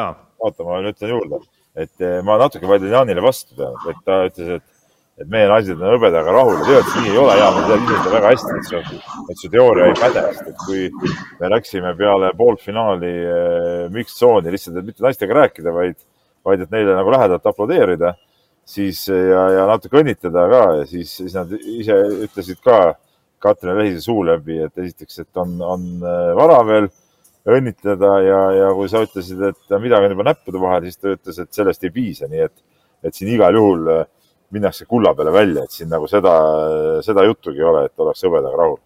oota, 0.42 0.66
ma 0.66 0.82
ütlen 0.90 1.14
juurde 1.14 1.44
et 1.76 2.04
eh, 2.04 2.20
ma 2.24 2.36
natuke 2.40 2.68
vaidlen 2.68 2.92
Jaanile 2.92 3.24
vastu 3.24 3.56
et 3.90 4.00
ta 4.06 4.18
ütles, 4.28 4.58
et, 4.58 4.64
et 5.22 5.28
meie 5.32 5.48
naised 5.48 5.78
on 5.78 5.94
hõbedaga 5.94 6.34
rahul. 6.34 6.58
Ja 6.58 6.66
tegelikult 6.66 6.98
nii 7.00 7.12
ei 7.12 7.20
ole, 7.22 7.36
Jaan, 7.40 7.56
ma 7.56 7.68
tean 7.68 7.86
ise 7.86 7.98
seda 7.98 8.14
väga 8.16 8.32
hästi, 8.32 8.56
et 8.56 8.68
see, 8.68 8.98
et 9.32 9.42
see 9.42 9.52
teooria 9.52 9.88
ei 9.88 9.96
päde, 10.00 10.24
sest 10.32 10.50
et 10.50 10.66
kui 10.66 11.12
me 11.40 11.52
läksime 11.52 11.94
peale 12.00 12.32
poolfinaali 12.38 13.14
eh, 13.22 13.86
mixed-tsooni 13.94 14.52
lihtsalt, 14.52 14.80
et 14.80 14.90
mitte 14.90 15.06
naistega 15.06 15.38
rääkida, 15.40 15.74
vaid, 15.76 15.98
vaid 16.44 16.66
et 16.66 16.74
neile 16.74 16.98
nagu 16.98 17.14
lähedalt 17.14 17.48
aplodeerida, 17.52 18.16
siis 18.68 19.06
ja, 19.08 19.46
ja 19.56 19.64
natuke 19.70 19.98
õnnitleda 20.02 20.44
ka 20.52 20.64
ja 20.80 20.84
siis, 20.86 21.16
siis 21.18 21.32
nad 21.34 21.50
ise 21.58 21.96
ütlesid 22.28 22.60
ka 22.62 22.82
Katrin 23.42 23.74
Lehise 23.74 24.04
suu 24.04 24.20
läbi, 24.22 24.60
et 24.62 24.76
esiteks, 24.78 25.24
et 25.24 25.40
on, 25.40 25.56
on 25.66 25.88
eh, 25.98 26.28
vara 26.38 26.60
veel 26.68 26.92
õnnitleda 27.48 28.12
ja, 28.22 28.40
ja 28.58 28.68
kui 28.76 28.90
sa 28.90 29.02
ütlesid, 29.02 29.40
et 29.48 29.76
midagi 29.82 30.08
on 30.08 30.14
juba 30.14 30.28
näppude 30.30 30.60
vahel, 30.62 30.86
siis 30.86 31.00
ta 31.00 31.16
ütles, 31.16 31.40
et 31.42 31.50
sellest 31.54 31.86
ei 31.86 31.94
piisa, 31.94 32.28
nii 32.30 32.44
et, 32.44 32.54
et 33.02 33.16
siin 33.16 33.32
igal 33.34 33.58
juhul 33.58 33.90
äh, 33.90 34.04
minnakse 34.54 34.86
kulla 34.86 35.14
peale 35.16 35.32
välja, 35.34 35.64
et 35.64 35.74
siin 35.74 35.90
nagu 35.90 36.06
seda, 36.10 36.32
seda 37.02 37.24
juttugi 37.26 37.62
ei 37.62 37.68
ole, 37.72 37.86
et 37.88 38.04
oleks 38.04 38.22
hõbedaga 38.26 38.58
rahul 38.60 38.78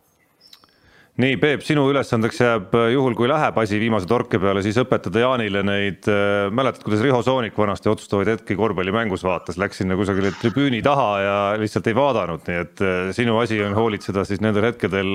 nii, 1.16 1.36
Peep, 1.40 1.62
sinu 1.64 1.86
ülesandeks 1.88 2.40
jääb 2.42 2.74
äh, 2.76 2.90
juhul, 2.92 3.14
kui 3.16 3.28
läheb 3.30 3.56
asi 3.60 3.78
viimase 3.80 4.08
torke 4.08 4.36
peale, 4.40 4.60
siis 4.64 4.76
õpetada 4.82 5.22
Jaanile 5.22 5.62
neid 5.64 6.08
äh,, 6.12 6.48
mäletad, 6.52 6.82
kuidas 6.84 7.00
Riho 7.04 7.22
Soonik 7.24 7.56
vanasti 7.56 7.88
otsustavaid 7.88 8.28
hetki 8.34 8.56
korvpallimängus 8.58 9.24
vaatas, 9.24 9.56
läks 9.60 9.80
sinna 9.80 9.96
kusagile 9.96 10.34
tribüüni 10.36 10.82
taha 10.84 11.06
ja 11.24 11.38
lihtsalt 11.60 11.88
ei 11.88 11.96
vaadanud, 11.96 12.44
nii 12.44 12.58
et 12.60 12.82
äh, 12.84 12.98
sinu 13.16 13.38
asi 13.40 13.62
on 13.64 13.76
hoolitseda 13.78 14.26
siis 14.28 14.42
nendel 14.44 14.68
hetkedel 14.68 15.14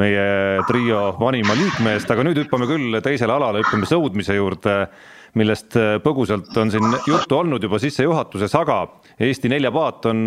meie 0.00 0.26
trio 0.68 1.00
vanima 1.20 1.56
liikme 1.56 1.96
eest, 1.96 2.12
aga 2.12 2.24
nüüd 2.28 2.42
hüppame 2.42 2.68
küll 2.68 3.00
teisele 3.04 3.32
alale, 3.32 3.64
hüppame 3.64 3.88
sõudmise 3.88 4.36
juurde 4.36 4.76
millest 5.40 5.78
põgusalt 6.04 6.52
on 6.60 6.68
siin 6.72 6.92
juttu 7.08 7.38
olnud 7.38 7.64
juba 7.64 7.78
sissejuhatuses, 7.80 8.52
aga 8.58 8.82
Eesti 9.16 9.48
neljapaat 9.48 10.10
on 10.10 10.26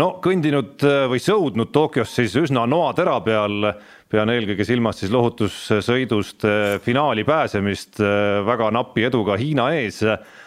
no 0.00 0.06
kõndinud 0.24 0.80
või 1.12 1.20
sõudnud 1.20 1.72
Tokyos 1.74 2.14
siis 2.16 2.34
üsna 2.40 2.64
noatera 2.70 3.18
peal 3.24 3.68
pean 4.14 4.30
eelkõige 4.30 4.66
silmas 4.66 5.00
siis 5.00 5.10
lohutussõidust 5.10 6.46
finaali 6.84 7.24
pääsemist 7.26 7.98
eh, 7.98 8.38
väga 8.46 8.70
napi 8.74 9.08
eduga 9.10 9.34
Hiina 9.40 9.72
ees, 9.74 10.04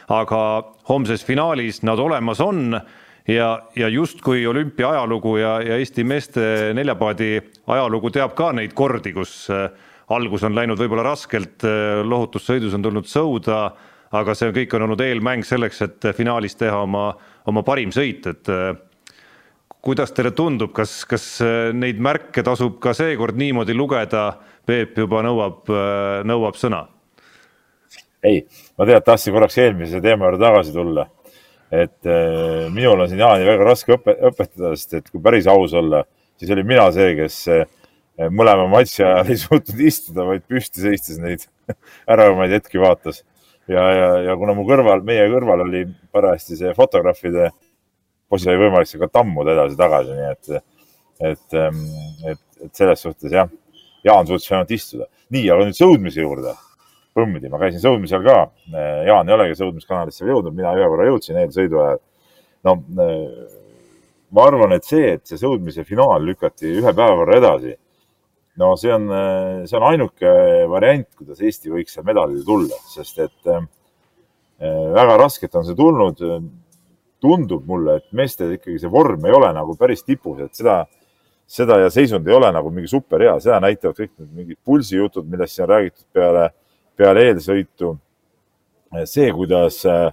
aga 0.07 0.41
homses 0.87 1.25
finaalis 1.27 1.83
nad 1.83 1.99
olemas 1.99 2.39
on 2.43 2.79
ja, 3.27 3.49
ja 3.75 3.89
justkui 3.91 4.45
olümpia 4.47 4.89
ajalugu 4.89 5.37
ja, 5.37 5.57
ja 5.61 5.77
Eesti 5.77 6.03
meeste 6.07 6.73
neljapaadi 6.77 7.35
ajalugu 7.67 8.11
teab 8.15 8.35
ka 8.37 8.53
neid 8.55 8.75
kordi, 8.77 9.13
kus 9.15 9.49
äh, 9.53 9.67
algus 10.15 10.45
on 10.47 10.55
läinud 10.55 10.79
võib-olla 10.79 11.09
raskelt, 11.09 11.59
äh, 11.67 11.99
lohutussõidus 12.07 12.77
on 12.77 12.87
tulnud 12.87 13.09
sõuda, 13.11 13.61
aga 14.15 14.35
see 14.39 14.53
kõik 14.55 14.77
on 14.77 14.87
olnud 14.87 15.03
eelmäng 15.03 15.43
selleks, 15.45 15.81
et 15.83 16.11
finaalis 16.15 16.55
teha 16.55 16.79
oma, 16.85 17.09
oma 17.51 17.63
parim 17.67 17.91
sõit, 17.95 18.27
et 18.31 18.53
äh, 18.53 18.71
kuidas 19.87 20.11
teile 20.11 20.33
tundub, 20.35 20.73
kas, 20.75 20.99
kas 21.07 21.25
neid 21.73 22.03
märke 22.03 22.43
tasub 22.43 22.77
ka 22.83 22.93
seekord 22.97 23.39
niimoodi 23.39 23.75
lugeda, 23.77 24.29
Peep 24.67 24.97
juba 24.99 25.21
nõuab, 25.23 25.69
nõuab 26.27 26.57
sõna? 26.59 26.83
ei, 28.27 28.41
ma 28.75 28.87
tead, 28.89 29.05
tahtsin 29.07 29.31
korraks 29.31 29.55
eelmise 29.63 30.01
teema 30.03 30.27
juurde 30.27 30.43
tagasi 30.43 30.73
tulla 30.75 31.05
et 31.71 32.05
äh, 32.05 32.67
minul 32.71 33.01
on 33.03 33.09
siin 33.09 33.21
Jaani 33.21 33.47
väga 33.47 33.65
raske 33.67 33.95
õpe, 33.97 34.15
õpetada, 34.29 34.73
sest 34.75 34.99
et 34.99 35.09
kui 35.11 35.21
päris 35.23 35.47
aus 35.51 35.73
olla, 35.75 36.03
siis 36.39 36.51
olin 36.55 36.67
mina 36.67 36.87
see, 36.95 37.13
kes 37.17 37.39
äh, 37.51 37.65
mõlema 38.31 38.67
matši 38.71 39.03
ajal 39.03 39.31
ei 39.33 39.41
suutnud 39.41 39.81
istuda, 39.89 40.27
vaid 40.29 40.45
püsti 40.47 40.83
seistes 40.85 41.19
neid 41.21 41.43
äravamaid 42.13 42.55
hetki 42.55 42.81
vaatas. 42.81 43.23
ja, 43.67 43.83
ja, 43.91 44.11
ja 44.29 44.37
kuna 44.39 44.55
mu 44.55 44.63
kõrval, 44.67 45.03
meie 45.07 45.27
kõrval 45.31 45.65
oli 45.67 45.83
parajasti 46.15 46.59
see 46.61 46.75
fotograafide, 46.77 47.51
poisil 48.29 48.53
oli 48.53 48.65
võimalik 48.65 48.89
seal 48.89 49.03
ka 49.05 49.11
tammuda 49.19 49.55
edasi-tagasi, 49.55 50.15
nii 50.17 50.29
et, 50.33 50.63
et, 51.31 51.57
ähm, 51.57 51.83
et, 52.33 52.43
et 52.65 52.81
selles 52.83 53.03
suhtes 53.07 53.33
jah, 53.33 53.49
Jaan 54.05 54.27
suutis 54.27 54.51
ainult 54.53 54.71
istuda. 54.71 55.07
nii, 55.33 55.49
aga 55.51 55.65
nüüd 55.67 55.75
sõudmise 55.75 56.21
juurde 56.21 56.53
põmmidi, 57.17 57.49
ma 57.51 57.59
käisin 57.59 57.81
sõudmisel 57.81 58.21
ka. 58.23 58.35
Jaan 59.07 59.27
ei 59.27 59.35
olegi 59.35 59.57
sõudmiskanalisse 59.59 60.23
veel 60.23 60.35
jõudnud, 60.35 60.55
mina 60.55 60.75
ühe 60.77 60.87
korra 60.91 61.07
jõudsin 61.09 61.39
eelsõidu 61.41 61.81
ajal. 61.83 62.03
no 62.67 62.75
ma 64.37 64.45
arvan, 64.47 64.75
et 64.75 64.87
see, 64.87 65.15
et 65.17 65.25
see 65.27 65.39
sõudmise 65.39 65.85
finaal 65.87 66.23
lükati 66.27 66.71
ühe 66.79 66.93
päeva 66.93 67.15
võrra 67.19 67.37
edasi, 67.39 67.73
no 68.59 68.73
see 68.79 68.93
on, 68.93 69.09
see 69.69 69.77
on 69.79 69.87
ainuke 69.87 70.33
variant, 70.71 71.07
kuidas 71.17 71.41
Eesti 71.41 71.71
võiks 71.73 71.95
seal 71.95 72.07
medalile 72.07 72.43
tulla, 72.45 72.79
sest 72.91 73.21
et 73.23 73.51
äh, 73.53 73.67
väga 74.97 75.19
raskelt 75.23 75.55
on 75.59 75.67
see 75.67 75.77
tulnud. 75.77 76.23
Tundub 77.21 77.65
mulle, 77.65 77.97
et 77.97 78.07
meestel 78.15 78.53
ikkagi 78.55 78.79
see 78.81 78.91
vorm 78.91 79.25
ei 79.25 79.33
ole 79.33 79.49
nagu 79.55 79.75
päris 79.79 80.03
tipus, 80.05 80.39
et 80.45 80.53
seda, 80.55 80.83
seda 81.47 81.79
ja 81.81 81.89
seisund 81.93 82.27
ei 82.27 82.35
ole 82.35 82.51
nagu 82.53 82.69
mingi 82.73 82.91
superhea, 82.91 83.39
seda 83.43 83.59
näitavad 83.63 83.97
kõik 83.97 84.13
need 84.19 84.31
mingid 84.41 84.59
pulsijutud, 84.65 85.27
millest 85.29 85.55
siin 85.55 85.65
on 85.65 85.73
räägitud 85.75 86.05
peale 86.13 86.49
peale 86.97 87.27
eelsõitu. 87.31 87.97
see, 89.05 89.27
kuidas 89.35 89.81
äh, 89.85 90.07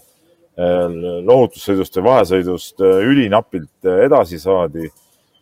lohutussõidust 1.25 1.97
või 1.99 2.07
vahesõidust 2.09 2.83
äh, 2.83 3.01
ülinapilt 3.07 3.89
äh, 3.89 4.05
edasi 4.09 4.41
saadi, 4.43 4.91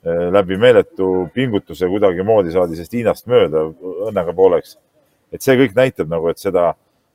läbi 0.03 0.57
meeletu 0.59 1.29
pingutuse 1.31 1.87
kuidagimoodi 1.87 2.51
saadi 2.51 2.75
sellest 2.75 2.95
Hiinast 2.97 3.29
mööda 3.31 3.61
õnnega 4.09 4.33
pooleks. 4.35 4.75
et 5.31 5.43
see 5.43 5.55
kõik 5.61 5.77
näitab 5.77 6.09
nagu, 6.11 6.27
et 6.29 6.43
seda, 6.43 6.73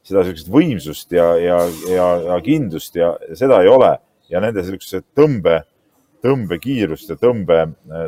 seda 0.08 0.24
niisugust 0.24 0.48
võimsust 0.48 1.12
ja, 1.12 1.26
ja, 1.36 1.58
ja, 1.92 2.06
ja 2.30 2.38
kindlust 2.46 2.96
ja 2.96 3.10
seda 3.36 3.60
ei 3.62 3.68
ole 3.68 3.92
ja 4.32 4.42
nende 4.44 4.64
niisuguse 4.64 5.04
tõmbe, 5.18 5.62
tõmbekiirust 6.26 7.14
ja 7.14 7.18
tõmbe, 7.22 7.60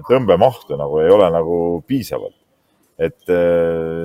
tõmbemahtu 0.09 0.77
nagu 0.79 1.01
ei 1.03 1.13
ole 1.13 1.29
nagu 1.33 1.57
piisavalt. 1.87 2.35
et 2.99 3.31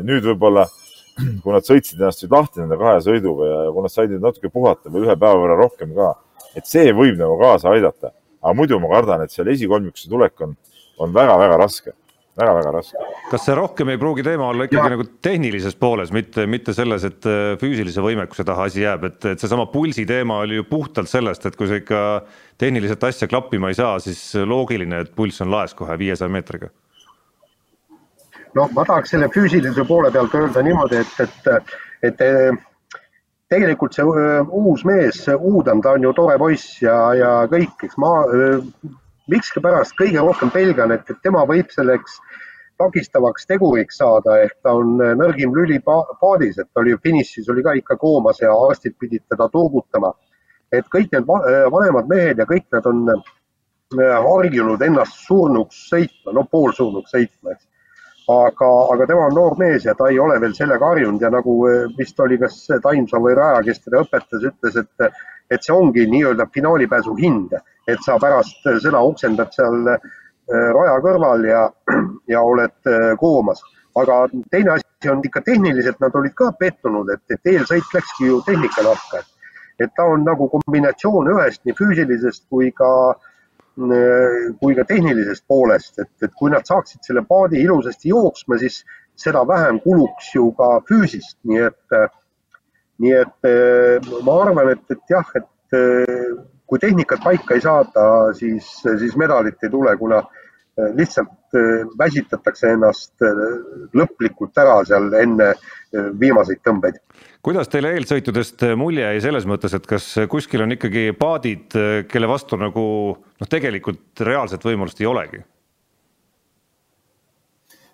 nüüd 0.06 0.22
võib-olla 0.22 0.68
kui 1.42 1.54
nad 1.54 1.66
sõitsid 1.66 1.98
ennast 1.98 2.22
nüüd 2.22 2.34
lahti 2.34 2.62
nende 2.62 2.78
kahe 2.78 3.00
sõiduga 3.02 3.48
ja 3.48 3.58
kui 3.74 3.82
nad 3.82 3.92
said 3.92 4.12
nüüd 4.12 4.22
natuke 4.22 4.50
puhata 4.54 4.90
või 4.90 5.06
ühe 5.06 5.16
päeva 5.18 5.40
võrra 5.40 5.58
rohkem 5.58 5.94
ka, 5.96 6.12
et 6.54 6.70
see 6.70 6.92
võib 6.94 7.18
nagu 7.18 7.38
kaasa 7.40 7.72
aidata. 7.74 8.12
aga 8.44 8.54
muidu 8.54 8.78
ma 8.78 8.90
kardan, 8.92 9.24
et 9.24 9.32
seal 9.32 9.48
esikolmikusse 9.48 10.10
tulek 10.10 10.40
on, 10.46 10.56
on 11.00 11.14
väga-väga 11.14 11.58
raske 11.58 11.94
väga-väga 12.40 12.72
raske. 12.74 13.08
kas 13.30 13.44
see 13.46 13.56
rohkem 13.58 13.92
ei 13.92 14.00
pruugi 14.00 14.24
teema 14.26 14.48
olla 14.50 14.66
ikkagi 14.68 14.82
ja. 14.82 14.92
nagu 14.94 15.06
tehnilises 15.22 15.76
pooles, 15.80 16.12
mitte, 16.14 16.46
mitte 16.50 16.74
selles, 16.76 17.06
et 17.08 17.28
äh, 17.30 17.54
füüsilise 17.60 18.04
võimekuse 18.04 18.46
taha 18.46 18.68
asi 18.70 18.84
jääb, 18.84 19.08
et, 19.10 19.20
et 19.34 19.42
seesama 19.42 19.66
pulsi 19.72 20.06
teema 20.08 20.40
oli 20.44 20.58
ju 20.60 20.68
puhtalt 20.68 21.10
sellest, 21.10 21.46
et 21.46 21.58
kui 21.58 21.70
sa 21.70 21.78
ikka 21.80 22.00
tehniliselt 22.60 23.04
asja 23.06 23.28
klappima 23.30 23.70
ei 23.70 23.78
saa, 23.78 23.98
siis 24.02 24.20
loogiline, 24.46 25.04
et 25.04 25.14
pulss 25.14 25.44
on 25.44 25.52
laes 25.54 25.74
kohe 25.78 25.98
viiesaja 25.98 26.32
meetriga 26.32 26.72
noh, 28.54 28.70
ma 28.74 28.84
tahaks 28.86 29.14
selle 29.14 29.28
füüsilise 29.34 29.86
poole 29.88 30.12
pealt 30.14 30.34
öelda 30.38 30.62
niimoodi, 30.62 31.02
et, 31.02 31.24
et, 31.26 31.72
et 32.06 32.22
tegelikult 33.52 33.96
see 33.96 34.04
uus 34.04 34.84
mees, 34.88 35.24
Uudam, 35.34 35.82
ta 35.82 35.94
on 35.96 36.06
ju 36.06 36.12
tore 36.16 36.36
poiss 36.40 36.78
ja, 36.82 36.98
ja 37.18 37.32
kõik, 37.50 37.86
eks 37.86 37.98
ma 38.00 38.12
miskipärast 39.30 39.96
kõige 39.98 40.20
rohkem 40.20 40.50
pelgan, 40.54 40.92
et, 40.92 41.08
et 41.10 41.20
tema 41.22 41.44
võib 41.48 41.70
selleks 41.72 42.18
takistavaks 42.78 43.46
teguriks 43.46 44.00
saada, 44.00 44.40
ehk 44.42 44.56
ta 44.62 44.74
on 44.74 44.96
nõrgim 44.98 45.54
lüli 45.54 45.78
paadis, 45.84 46.58
et 46.58 46.68
ta 46.72 46.82
oli 46.82 46.96
finišis 47.02 47.48
oli 47.52 47.62
ka 47.62 47.76
ikka 47.78 47.96
koomas 48.00 48.42
ja 48.42 48.52
arstid 48.68 48.96
pidid 48.98 49.22
teda 49.30 49.48
turgutama. 49.48 50.12
et 50.72 50.86
kõik 50.90 51.12
need 51.12 51.28
vanemad 51.70 52.08
mehed 52.10 52.38
ja 52.38 52.44
kõik 52.50 52.64
nad 52.72 52.86
on 52.90 53.04
harjunud 53.94 54.82
ennast 54.82 55.20
surnuks 55.26 55.84
sõitma, 55.90 56.32
no 56.34 56.42
poolsurnuks 56.50 57.14
sõitma, 57.14 57.52
eks 57.54 57.68
aga, 58.28 58.68
aga 58.94 59.06
tema 59.06 59.26
on 59.28 59.34
noor 59.36 59.56
mees 59.60 59.84
ja 59.84 59.94
ta 59.94 60.08
ei 60.10 60.18
ole 60.18 60.40
veel 60.40 60.54
sellega 60.56 60.88
harjunud 60.88 61.22
ja 61.22 61.30
nagu 61.30 61.56
vist 61.98 62.20
oli 62.20 62.38
kas 62.40 62.56
Taimson 62.82 63.22
või 63.22 63.36
Raja, 63.36 63.62
kes 63.66 63.84
teda 63.84 64.02
õpetas, 64.04 64.46
ütles, 64.50 64.78
et, 64.80 65.22
et 65.50 65.62
see 65.62 65.74
ongi 65.74 66.06
nii-öelda 66.10 66.46
finaalipääsu 66.54 67.16
hind, 67.18 67.52
et 67.88 68.00
sa 68.04 68.16
pärast 68.20 68.64
seda 68.82 69.02
oksendad 69.04 69.52
seal 69.54 69.90
eh, 69.92 70.08
raja 70.48 70.96
kõrval 71.04 71.44
ja, 71.48 71.66
ja 72.32 72.42
oled 72.42 72.90
eh, 72.90 73.12
koomas. 73.20 73.62
aga 73.94 74.14
teine 74.50 74.70
asi 74.74 75.10
on 75.10 75.20
ikka 75.24 75.40
tehniliselt, 75.46 76.00
nad 76.00 76.14
olid 76.18 76.34
ka 76.34 76.50
pettunud, 76.58 77.10
et, 77.14 77.22
et 77.30 77.52
eelsõit 77.52 77.94
läkski 77.94 78.26
ju 78.26 78.40
tehnika 78.46 78.82
nahka. 78.82 79.22
et 79.78 79.90
ta 79.96 80.04
on 80.06 80.24
nagu 80.24 80.48
kombinatsioon 80.48 81.30
ühest 81.34 81.64
nii 81.64 81.74
füüsilisest 81.78 82.44
kui 82.50 82.70
ka 82.72 82.90
äh, 83.10 83.30
kui 84.60 84.74
ka 84.74 84.84
tehnilisest 84.86 85.44
poolest, 85.48 85.98
et, 85.98 86.10
et 86.22 86.34
kui 86.38 86.50
nad 86.50 86.66
saaksid 86.66 87.02
selle 87.02 87.24
paadi 87.28 87.62
ilusasti 87.62 88.08
jooksma, 88.08 88.58
siis 88.58 88.84
seda 89.18 89.42
vähem 89.46 89.80
kuluks 89.80 90.34
ju 90.34 90.50
ka 90.58 90.80
füüsist, 90.88 91.38
nii 91.44 91.64
et, 91.68 91.96
nii 93.02 93.14
et 93.18 93.48
ma 94.22 94.38
arvan, 94.44 94.70
et, 94.74 94.84
et 94.94 95.10
jah, 95.10 95.30
et 95.38 95.76
kui 96.66 96.80
tehnikat 96.80 97.22
paika 97.24 97.56
ei 97.56 97.62
saada, 97.64 98.04
siis, 98.38 98.68
siis 98.84 99.16
medalit 99.20 99.62
ei 99.64 99.72
tule, 99.72 99.96
kuna 99.98 100.20
lihtsalt 100.94 101.58
väsitatakse 101.98 102.72
ennast 102.74 103.22
lõplikult 103.94 104.58
ära 104.58 104.80
seal 104.86 105.12
enne 105.20 105.52
viimaseid 106.18 106.62
tõmbeid 106.66 106.98
kuidas 107.44 107.68
teile 107.68 107.92
eelsõitudest 107.94 108.64
mulje 108.78 109.04
jäi 109.04 109.20
selles 109.22 109.44
mõttes, 109.48 109.74
et 109.76 109.84
kas 109.86 110.06
kuskil 110.32 110.64
on 110.64 110.74
ikkagi 110.74 111.10
paadid, 111.18 111.76
kelle 112.08 112.30
vastu 112.30 112.56
nagu 112.58 112.84
noh, 113.20 113.50
tegelikult 113.50 114.24
reaalset 114.24 114.64
võimalust 114.64 115.02
ei 115.02 115.10
olegi? 115.10 115.42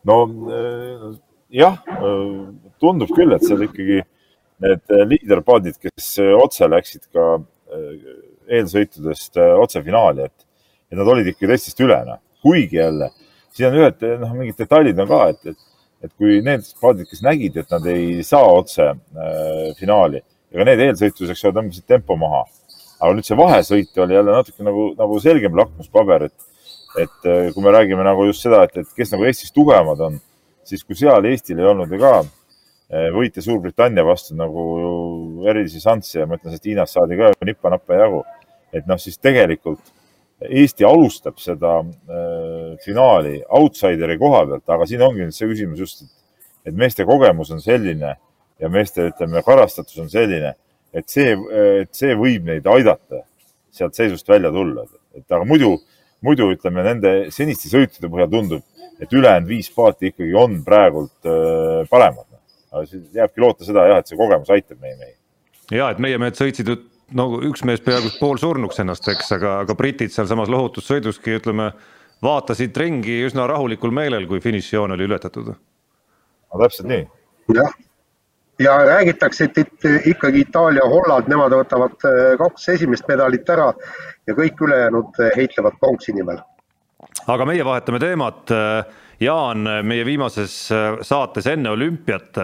no 0.06 0.16
jah, 1.52 1.80
tundub 2.80 3.10
küll, 3.16 3.34
et 3.34 3.44
seal 3.44 3.66
ikkagi 3.66 4.00
need 4.64 4.94
liiderpaadid, 5.12 5.78
kes 5.80 6.12
otse 6.36 6.68
läksid 6.68 7.06
ka 7.14 7.32
äh, 7.38 8.12
eelsõitudest 8.58 9.38
otse 9.38 9.82
finaali, 9.86 10.26
et, 10.26 10.46
et 10.90 10.98
nad 10.98 11.08
olid 11.08 11.28
ikkagi 11.30 11.52
teistest 11.52 11.82
üle, 11.84 11.98
noh. 12.06 12.20
kuigi 12.42 12.80
jälle, 12.80 13.10
siin 13.54 13.68
on 13.70 13.78
ühed, 13.78 14.06
noh, 14.20 14.32
mingid 14.34 14.58
detailid 14.58 14.98
on 15.02 15.10
ka, 15.10 15.26
et, 15.34 15.52
et 15.52 15.66
et 16.00 16.12
kui 16.16 16.38
need 16.40 16.64
paadid, 16.80 17.04
kes 17.10 17.20
nägid, 17.20 17.58
et 17.60 17.72
nad 17.74 17.84
ei 17.92 18.22
saa 18.24 18.46
otse 18.56 18.86
äh, 18.88 19.66
finaali, 19.76 20.22
ega 20.48 20.64
need 20.64 20.80
eelsõituseks 20.86 21.44
tõmbasid 21.44 21.84
tempo 21.88 22.16
maha. 22.16 22.46
aga 23.00 23.16
nüüd 23.16 23.24
see 23.24 23.36
vahesõit 23.36 24.00
oli 24.04 24.16
jälle 24.16 24.32
natuke 24.32 24.64
nagu, 24.64 24.90
nagu 24.96 25.18
selgem 25.20 25.54
lakmuspaber, 25.56 26.26
et, 26.28 26.66
et 27.00 27.28
kui 27.54 27.64
me 27.64 27.72
räägime 27.72 28.04
nagu 28.04 28.26
just 28.28 28.44
seda, 28.44 28.64
et, 28.64 28.76
et 28.80 28.96
kes 28.96 29.12
nagu 29.14 29.24
Eestis 29.28 29.52
tugevamad 29.56 30.00
on, 30.08 30.18
siis 30.68 30.84
kui 30.84 30.98
seal 30.98 31.28
Eestil 31.30 31.60
ei 31.60 31.68
olnud 31.70 31.92
ju 31.92 32.00
ka 32.00 32.18
võite 32.90 33.42
Suurbritannia 33.44 34.02
vastu 34.02 34.34
nagu 34.34 34.64
erilisi 35.46 35.78
šansse 35.82 36.22
ja 36.22 36.26
ma 36.26 36.38
ütlen, 36.40 36.56
et 36.56 36.64
Hiinast 36.66 36.96
saadi 36.96 37.18
ka 37.20 37.30
nippa-nappa 37.46 37.98
jagu. 38.00 38.24
et 38.72 38.86
noh, 38.86 38.98
siis 38.98 39.18
tegelikult 39.18 39.92
Eesti 40.40 40.86
alustab 40.88 41.36
seda 41.36 41.80
äh, 41.82 42.76
finaali 42.80 43.42
outsideri 43.52 44.16
koha 44.18 44.46
pealt, 44.48 44.64
aga 44.72 44.86
siin 44.88 45.02
ongi 45.04 45.26
nüüd 45.26 45.36
see 45.36 45.48
küsimus 45.50 45.82
just, 45.82 46.06
et 46.64 46.72
meeste 46.76 47.04
kogemus 47.04 47.50
on 47.52 47.60
selline 47.60 48.14
ja 48.60 48.70
meeste, 48.72 49.10
ütleme, 49.10 49.42
karastatus 49.44 49.98
on 50.00 50.08
selline, 50.12 50.54
et 50.96 51.12
see, 51.12 51.34
et 51.82 51.92
see 51.96 52.16
võib 52.16 52.48
neid 52.48 52.66
aidata 52.72 53.22
sealt 53.72 53.96
seisust 53.96 54.28
välja 54.28 54.50
tulla. 54.52 54.86
et 55.14 55.26
aga 55.28 55.44
muidu, 55.44 55.74
muidu 56.24 56.48
ütleme 56.54 56.84
nende 56.86 57.12
seniste 57.34 57.68
sõitude 57.68 58.08
põhjal 58.08 58.30
tundub, 58.32 58.64
et 59.00 59.12
ülejäänud 59.12 59.48
viis 59.48 59.68
paati 59.74 60.08
ikkagi 60.08 60.34
on 60.40 60.60
praegult 60.64 61.28
äh, 61.28 61.84
paremad. 61.92 62.29
Aga 62.72 62.86
siis 62.86 63.10
jääbki 63.14 63.42
loota 63.42 63.66
seda 63.66 63.86
jah, 63.90 64.00
et 64.00 64.10
see 64.10 64.18
kogemus 64.18 64.50
aitab 64.54 64.80
meie 64.82 64.96
mehi. 64.96 65.14
ja 65.74 65.90
et 65.90 65.98
meie 66.02 66.18
mehed 66.18 66.38
sõitsid 66.38 66.70
no 67.16 67.26
üks 67.46 67.64
mees 67.66 67.82
peaaegu 67.84 68.12
poolsurnuks 68.20 68.80
ennast, 68.82 69.08
eks, 69.10 69.32
aga, 69.36 69.58
aga 69.64 69.76
britid 69.78 70.14
sealsamas 70.14 70.50
lohutussõiduski 70.52 71.38
ütleme, 71.40 71.70
vaatasid 72.22 72.76
ringi 72.76 73.20
üsna 73.26 73.46
rahulikul 73.50 73.94
meelel, 73.94 74.26
kui 74.30 74.42
finišijoon 74.44 74.96
oli 74.96 75.08
ületatud. 75.08 75.52
no 75.54 76.62
täpselt 76.62 76.88
nii. 76.90 77.06
jah, 77.56 77.74
ja 78.62 78.76
räägitakse, 78.86 79.50
et, 79.50 79.58
et 79.58 80.06
ikkagi 80.12 80.44
Itaalia, 80.46 80.86
Holland, 80.94 81.30
nemad 81.32 81.54
võtavad 81.56 82.06
äh, 82.06 82.22
kaks 82.40 82.68
esimest 82.76 83.08
medalit 83.10 83.48
ära 83.50 83.72
ja 84.28 84.36
kõik 84.36 84.62
ülejäänud 84.66 85.22
äh, 85.24 85.36
heitlevad 85.36 85.78
pronksi 85.80 86.14
nimel. 86.16 86.42
aga 87.26 87.46
meie 87.48 87.64
vahetame 87.64 87.98
teemat. 87.98 88.50
Jaan, 89.20 89.66
meie 89.84 90.04
viimases 90.08 90.54
saates 91.04 91.46
enne 91.50 91.68
olümpiat 91.74 92.38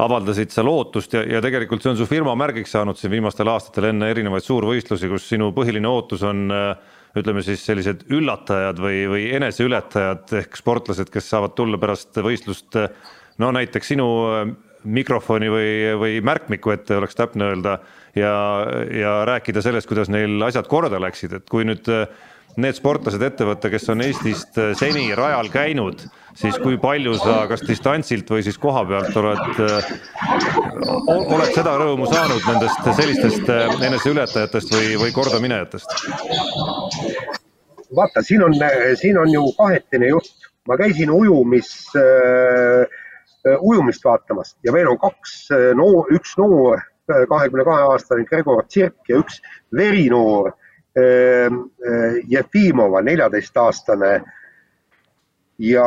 avaldasid 0.00 0.54
sa 0.54 0.64
lootust 0.64 1.12
ja, 1.12 1.20
ja 1.28 1.42
tegelikult 1.44 1.84
see 1.84 1.92
on 1.92 1.98
su 2.00 2.06
firma 2.08 2.32
märgiks 2.40 2.72
saanud 2.72 2.96
siin 2.96 3.12
viimastel 3.12 3.50
aastatel 3.52 3.90
enne 3.90 4.08
erinevaid 4.08 4.46
suurvõistlusi, 4.46 5.10
kus 5.12 5.28
sinu 5.28 5.50
põhiline 5.52 5.90
ootus 5.90 6.24
on 6.24 6.46
ütleme 7.18 7.44
siis 7.44 7.60
sellised 7.66 8.06
üllatajad 8.12 8.80
või, 8.80 9.04
või 9.12 9.28
eneseületajad 9.36 10.32
ehk 10.40 10.56
sportlased, 10.56 11.12
kes 11.12 11.28
saavad 11.34 11.56
tulla 11.58 11.80
pärast 11.80 12.16
võistlust. 12.24 12.78
No 13.40 13.50
näiteks 13.52 13.92
sinu 13.92 14.08
mikrofoni 14.82 15.50
või, 15.52 15.72
või 15.98 16.20
märkmiku 16.24 16.72
ette, 16.74 16.96
oleks 16.98 17.16
täpne 17.18 17.52
öelda, 17.52 17.76
ja, 18.18 18.32
ja 18.90 19.12
rääkida 19.28 19.62
sellest, 19.62 19.88
kuidas 19.90 20.10
neil 20.12 20.42
asjad 20.42 20.68
korda 20.70 21.00
läksid, 21.02 21.36
et 21.38 21.48
kui 21.50 21.66
nüüd 21.68 21.88
äh, 21.92 22.06
need 22.60 22.76
sportlased 22.76 23.22
ette 23.22 23.46
võtta, 23.48 23.70
kes 23.72 23.88
on 23.92 24.04
Eestist 24.04 24.58
äh, 24.60 24.72
seni 24.78 25.06
rajal 25.16 25.48
käinud, 25.52 26.04
siis 26.38 26.58
kui 26.62 26.78
palju 26.80 27.14
sa 27.20 27.42
kas 27.50 27.64
distantsilt 27.66 28.30
või 28.30 28.44
siis 28.46 28.58
koha 28.60 28.84
pealt 28.88 29.16
oled, 29.20 29.60
äh, 29.64 29.92
oled 31.08 31.52
seda 31.54 31.76
rõõmu 31.80 32.08
saanud 32.10 32.48
nendest 32.50 32.90
sellistest 33.00 33.52
eneseületajatest 33.88 34.74
või, 34.76 34.96
või 35.04 35.14
kordaminejatest? 35.16 35.96
vaata, 37.92 38.22
siin 38.24 38.44
on, 38.44 38.56
siin 38.96 39.18
on 39.20 39.32
ju 39.32 39.44
kahetine 39.58 40.14
jutt. 40.14 40.50
ma 40.68 40.76
käisin 40.78 41.10
ujumis 41.10 41.72
äh, 41.98 42.86
Äh, 43.42 43.56
ujumist 43.60 44.04
vaatamas 44.04 44.56
ja 44.62 44.70
meil 44.72 44.86
on 44.86 44.98
kaks 45.02 45.32
äh, 45.50 45.72
noor, 45.74 46.06
üks 46.14 46.36
noor, 46.38 46.78
äh, 47.10 47.24
kahekümne 47.26 47.64
kahe 47.66 47.88
aastane 47.90 48.22
Gregor 48.28 48.60
Tsirk 48.68 49.10
ja 49.10 49.18
üks 49.18 49.40
verinoor 49.74 50.52
Jefimova, 52.28 53.00
neljateistaastane. 53.02 54.22
ja 55.62 55.86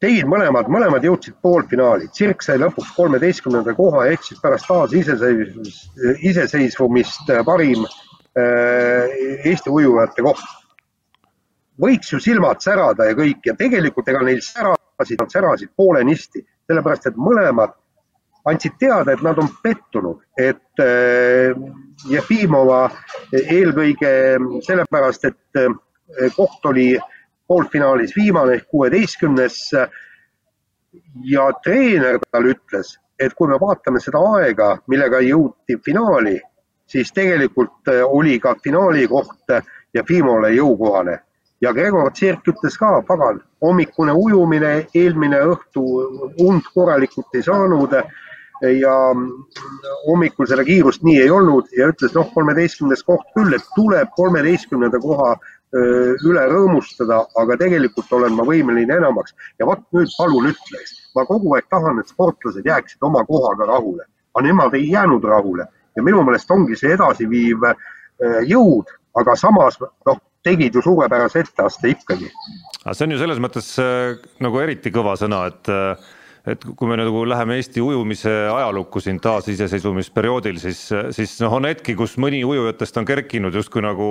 tegid 0.00 0.26
mõlemad, 0.26 0.70
mõlemad 0.72 1.04
jõudsid 1.04 1.36
poolfinaali, 1.42 2.08
Tsirk 2.08 2.42
sai 2.42 2.58
lõpuks 2.58 2.94
kolmeteistkümnenda 2.96 3.74
koha 3.74 4.06
ehk 4.10 4.24
siis 4.24 4.40
pärast 4.40 4.66
taasiseseisvumist, 4.70 6.00
iseseisvumist 6.22 7.30
parim 7.46 7.84
Eesti 8.38 9.70
ujujate 9.70 10.22
koht. 10.22 10.44
võiks 11.78 12.12
ju 12.12 12.18
silmad 12.18 12.62
särada 12.62 13.06
ja 13.06 13.14
kõik 13.14 13.44
ja 13.46 13.54
tegelikult 13.54 14.08
ega 14.08 14.22
neil 14.26 14.40
sära 14.42 14.74
särasid, 14.98 15.20
nad 15.20 15.30
särasid 15.30 15.70
poolenisti, 15.76 16.42
sellepärast 16.66 17.06
et 17.06 17.16
mõlemad 17.16 17.74
andsid 18.48 18.78
teada, 18.80 19.12
et 19.12 19.22
nad 19.22 19.38
on 19.38 19.48
pettunud, 19.62 20.22
et 20.38 20.82
äh, 20.82 21.54
Jefimova 22.06 22.88
eelkõige 23.32 24.10
sellepärast, 24.66 25.24
et 25.24 25.58
äh, 25.58 25.72
koht 26.36 26.66
oli 26.70 26.92
poolfinaalis 27.48 28.14
viimane 28.16 28.58
ehk 28.58 28.68
kuueteistkümnes. 28.70 29.72
ja 31.24 31.50
treener 31.62 32.18
tal 32.30 32.46
ütles, 32.48 32.96
et 33.18 33.34
kui 33.34 33.48
me 33.48 33.58
vaatame 33.60 34.00
seda 34.00 34.18
aega, 34.38 34.78
millega 34.86 35.20
jõuti 35.20 35.76
finaali, 35.84 36.38
siis 36.86 37.12
tegelikult 37.12 37.88
äh, 37.88 38.04
oli 38.04 38.38
ka 38.40 38.54
finaali 38.62 39.08
koht 39.08 39.56
Jefimovale 39.94 40.54
jõukohane 40.54 41.18
ja 41.60 41.72
Gregor 41.72 42.12
Tsirk 42.12 42.46
ütles 42.48 42.78
ka, 42.78 43.02
pagan, 43.06 43.40
hommikune 43.62 44.14
ujumine, 44.14 44.72
eelmine 44.94 45.40
õhtu 45.52 45.84
und 46.44 46.68
korralikult 46.74 47.34
ei 47.34 47.44
saanud 47.46 47.96
ja 48.62 48.94
hommikul 50.06 50.48
seda 50.50 50.64
kiirust 50.66 51.04
nii 51.06 51.20
ei 51.22 51.30
olnud 51.30 51.70
ja 51.76 51.90
ütles, 51.92 52.14
noh, 52.16 52.26
kolmeteistkümnes 52.34 53.04
koht 53.06 53.28
küll, 53.36 53.54
et 53.54 53.64
tuleb 53.76 54.10
kolmeteistkümnenda 54.16 55.00
koha 55.02 55.36
üle 56.24 56.44
rõõmustada, 56.48 57.20
aga 57.36 57.58
tegelikult 57.60 58.12
olen 58.16 58.32
ma 58.32 58.46
võimeline 58.48 58.94
enamaks. 58.96 59.34
ja 59.60 59.66
vot 59.68 59.82
nüüd 59.92 60.08
palun 60.16 60.48
ütle, 60.48 60.80
ma 61.14 61.26
kogu 61.28 61.54
aeg 61.54 61.68
tahan, 61.68 62.00
et 62.00 62.08
sportlased 62.08 62.64
jääksid 62.64 63.04
oma 63.04 63.20
kohaga 63.28 63.68
rahule, 63.68 64.06
aga 64.34 64.46
nemad 64.46 64.74
ei 64.74 64.88
jäänud 64.90 65.24
rahule 65.28 65.68
ja 65.96 66.02
minu 66.02 66.22
meelest 66.24 66.50
ongi 66.50 66.76
see 66.78 66.94
edasiviiv 66.96 67.68
jõud, 68.48 68.90
aga 69.18 69.36
samas 69.36 69.78
noh, 69.80 70.20
tegid 70.46 70.74
ju 70.74 70.82
suurepärase 70.82 71.42
etteaste 71.44 71.92
ikkagi. 71.94 72.30
aga 72.84 72.94
see 72.94 73.08
on 73.08 73.14
ju 73.14 73.20
selles 73.20 73.42
mõttes 73.42 73.72
äh, 73.82 74.14
nagu 74.44 74.62
eriti 74.62 74.92
kõva 74.94 75.16
sõna, 75.20 75.44
et 75.50 75.70
äh, 75.72 76.14
et 76.52 76.64
kui 76.76 76.90
me 76.90 76.96
nagu 77.00 77.22
läheme 77.28 77.58
Eesti 77.58 77.82
ujumise 77.84 78.32
ajalukku 78.52 79.02
siin 79.04 79.20
taasiseseisvumisperioodil, 79.24 80.58
siis, 80.62 80.82
siis 81.16 81.36
noh, 81.44 81.58
on 81.58 81.68
hetki, 81.68 81.96
kus 81.98 82.16
mõni 82.20 82.42
ujujatest 82.46 83.00
on 83.00 83.08
kerkinud 83.08 83.54
justkui 83.54 83.84
nagu 83.84 84.08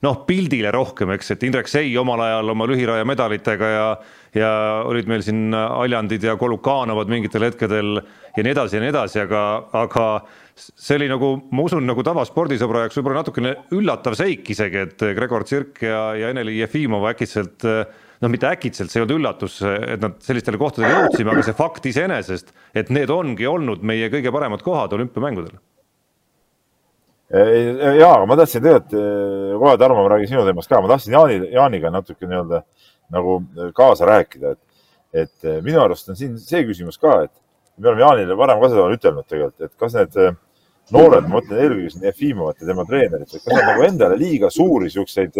noh, 0.00 0.22
pildile 0.24 0.72
rohkem, 0.72 1.12
eks, 1.16 1.34
et 1.34 1.44
Indrek 1.44 1.68
Sei 1.68 1.92
omal 2.00 2.22
ajal 2.24 2.54
oma 2.54 2.68
lühiraja 2.70 3.06
medalitega 3.08 3.74
ja 3.74 3.86
ja 4.34 4.50
olid 4.86 5.08
meil 5.10 5.24
siin 5.26 5.54
Aljandid 5.54 6.22
ja 6.22 6.36
Kolukaanovad 6.38 7.10
mingitel 7.10 7.48
hetkedel 7.48 7.96
ja 7.98 8.44
nii 8.44 8.52
edasi 8.52 8.78
ja 8.78 8.82
nii 8.84 8.92
edasi, 8.92 9.18
aga, 9.24 9.40
aga 9.74 10.04
see 10.54 10.98
oli 11.00 11.08
nagu, 11.10 11.32
ma 11.50 11.64
usun, 11.66 11.82
nagu 11.88 12.04
tavaspordisõbra 12.06 12.84
jaoks 12.84 13.00
võib-olla 13.00 13.24
natukene 13.24 13.54
üllatav 13.74 14.14
seik 14.18 14.52
isegi, 14.54 14.84
et 14.86 15.02
Gregor 15.16 15.46
Tsirk 15.48 15.82
ja, 15.82 16.04
ja 16.18 16.30
Ene-Li 16.30 16.60
Jefimov 16.60 17.08
äkitselt 17.10 17.66
noh, 18.20 18.30
mitte 18.32 18.50
äkitselt, 18.50 18.92
see 18.92 19.00
ei 19.00 19.04
olnud 19.04 19.16
üllatus, 19.16 19.58
et 19.64 20.02
nad 20.02 20.20
sellistele 20.24 20.60
kohtadele 20.60 20.92
jõudsime, 20.92 21.32
aga 21.32 21.44
see 21.46 21.56
fakt 21.56 21.88
iseenesest, 21.88 22.54
et 22.76 22.92
need 22.92 23.10
ongi 23.12 23.48
olnud 23.48 23.84
meie 23.86 24.10
kõige 24.12 24.32
paremad 24.34 24.64
kohad 24.64 24.92
olümpiamängudel. 24.96 25.56
ja, 27.30 28.08
aga 28.10 28.26
ma 28.26 28.36
tahtsin 28.40 28.64
tegelikult, 28.64 28.96
kohe 29.62 29.76
Tarmo, 29.78 30.02
ma 30.04 30.14
räägin 30.14 30.32
sinu 30.32 30.44
teemast 30.48 30.70
ka, 30.70 30.82
ma 30.82 30.90
tahtsin 30.90 31.14
Jaani, 31.14 31.38
Jaaniga 31.54 31.92
natuke 31.94 32.26
nii-öelda 32.26 32.64
nagu 33.14 33.38
kaasa 33.76 34.08
rääkida, 34.10 34.56
et, 34.56 34.84
et 35.24 35.64
minu 35.64 35.80
arust 35.84 36.10
on 36.10 36.18
siin 36.18 36.36
see 36.42 36.64
küsimus 36.66 36.98
ka, 37.00 37.22
et 37.28 37.34
me 37.78 37.88
oleme 37.88 38.04
Jaanile 38.04 38.36
varem 38.36 38.60
ka 38.60 38.72
seda 38.72 38.88
ütelnud 38.92 39.28
tegelikult, 39.30 39.64
et 39.64 39.74
kas 39.80 39.96
need 39.96 40.18
noored, 40.94 41.26
ma 41.26 41.38
mõtlen 41.38 41.62
eelkõige 41.62 41.94
siin 41.94 42.06
Jefimovat 42.10 42.60
ja 42.60 42.68
tema 42.68 42.84
treenerit, 42.88 43.30
et 43.32 43.44
kas 43.44 43.54
nad 43.54 43.68
nagu 43.70 43.84
endale 43.86 44.18
liiga 44.20 44.50
suuri 44.52 44.90
siukseid, 44.92 45.38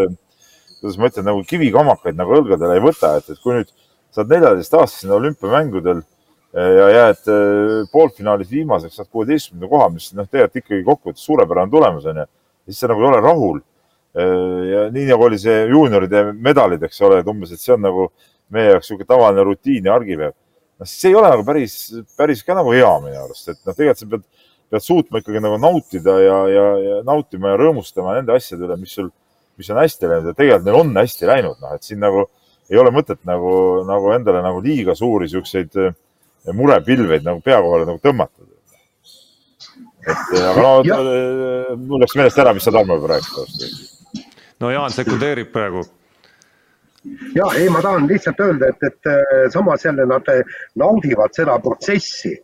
kuidas 0.80 0.98
ma 0.98 1.10
ütlen, 1.10 1.26
nagu 1.28 1.44
kivikamakaid 1.46 2.18
nagu 2.18 2.34
õlgadele 2.38 2.78
ei 2.78 2.84
võta, 2.84 3.14
et, 3.20 3.28
et 3.32 3.40
kui 3.42 3.56
nüüd 3.56 3.70
sa 4.10 4.22
oled 4.22 4.34
neljateistaastasena 4.34 5.16
olümpiamängudel 5.16 6.00
eh, 6.00 6.72
ja 6.78 6.88
jääd 6.96 7.30
eh, 7.30 7.74
poolfinaalis 7.92 8.50
viimaseks, 8.50 8.98
saad 8.98 9.10
kuueteistkümnenda 9.12 9.70
koha, 9.70 9.88
mis 9.94 10.10
noh, 10.16 10.28
tegelikult 10.28 10.62
ikkagi 10.62 10.86
kokkuvõttes 10.88 11.26
suurepärane 11.28 11.72
tulemus 11.72 12.08
on 12.10 12.22
ju, 12.22 12.26
siis 12.68 12.82
sa 12.82 12.90
nagu 12.90 13.04
ei 13.04 13.10
ole 13.12 13.22
rahul. 13.24 13.62
Eh, 14.10 14.60
ja 14.72 14.84
nii 14.90 15.06
nagu 15.12 15.28
oli 15.28 15.38
see 15.38 15.62
juunioride 15.70 16.26
medalid, 16.34 16.82
eks 16.88 17.00
ole, 17.06 17.20
et 17.22 17.30
umbes, 17.30 17.54
et 17.54 17.62
see 17.62 17.76
on 17.76 17.84
nagu 17.86 18.10
meie 18.50 18.72
jaoks 18.72 18.88
niisugune 18.88 19.06
tavaline 19.06 19.46
rutiin 19.46 19.86
ja 19.86 19.94
argipäev. 19.94 20.34
noh, 20.80 20.88
see 20.88 21.12
ei 21.12 21.18
ole 21.20 21.30
nagu 21.30 21.44
päris, 21.46 21.76
päris 22.18 22.42
ka 22.42 22.56
nagu 22.56 22.72
hea 22.74 22.90
minu 23.04 23.20
arust, 23.20 23.52
et 23.52 23.60
noh, 23.62 23.76
tegelikult 23.76 24.00
sa 24.00 24.10
pead 24.10 24.28
pead 24.70 24.84
suutma 24.84 25.18
ikkagi 25.18 25.42
nagu 25.42 25.58
nautida 25.58 26.16
ja, 26.22 26.36
ja, 26.48 26.66
ja 26.84 26.98
nautima 27.06 27.50
ja 27.52 27.58
rõõmustama 27.58 28.14
nende 28.16 28.36
asjade 28.36 28.68
üle, 28.68 28.76
mis 28.78 28.94
sul, 28.94 29.10
mis 29.60 29.70
on 29.72 29.80
hästi 29.80 30.08
läinud 30.10 30.30
ja 30.30 30.36
tegelikult 30.36 30.66
neil 30.66 30.80
on 30.80 30.94
hästi 31.00 31.28
läinud, 31.28 31.58
noh, 31.62 31.74
et 31.76 31.86
siin 31.86 32.00
nagu 32.02 32.24
ei 32.70 32.78
ole 32.78 32.92
mõtet 32.94 33.20
nagu, 33.28 33.52
nagu 33.88 34.12
endale 34.14 34.42
nagu 34.44 34.62
liiga 34.64 34.94
suuri 34.98 35.28
siukseid 35.30 35.78
eh, 35.82 35.94
murepilveid 36.56 37.26
nagu 37.26 37.42
pea 37.44 37.60
kohale 37.62 37.88
nagu 37.88 38.00
tõmmata. 38.02 38.48
et 40.06 40.36
eh, 40.36 40.50
aga 40.50 40.66
no 40.66 40.74
ja. 40.86 40.98
Eh, 40.98 41.72
mul 41.76 42.04
läks 42.04 42.16
meelest 42.18 42.38
ära, 42.42 42.54
mis 42.56 42.64
sa 42.66 42.74
Tarmo 42.74 42.98
juba 42.98 43.16
rääkisid. 43.16 44.22
no 44.60 44.70
Jaan 44.70 44.94
sekundeerib 44.94 45.50
praegu 45.52 45.84
ja 47.34 47.48
ei, 47.56 47.68
ma 47.72 47.80
tahan 47.82 48.06
lihtsalt 48.08 48.40
öelda, 48.44 48.68
et, 48.68 48.82
et 48.84 49.52
samas 49.52 49.84
jälle 49.84 50.04
nad 50.06 50.26
naudivad 50.76 51.34
seda 51.36 51.58
protsessi 51.58 52.34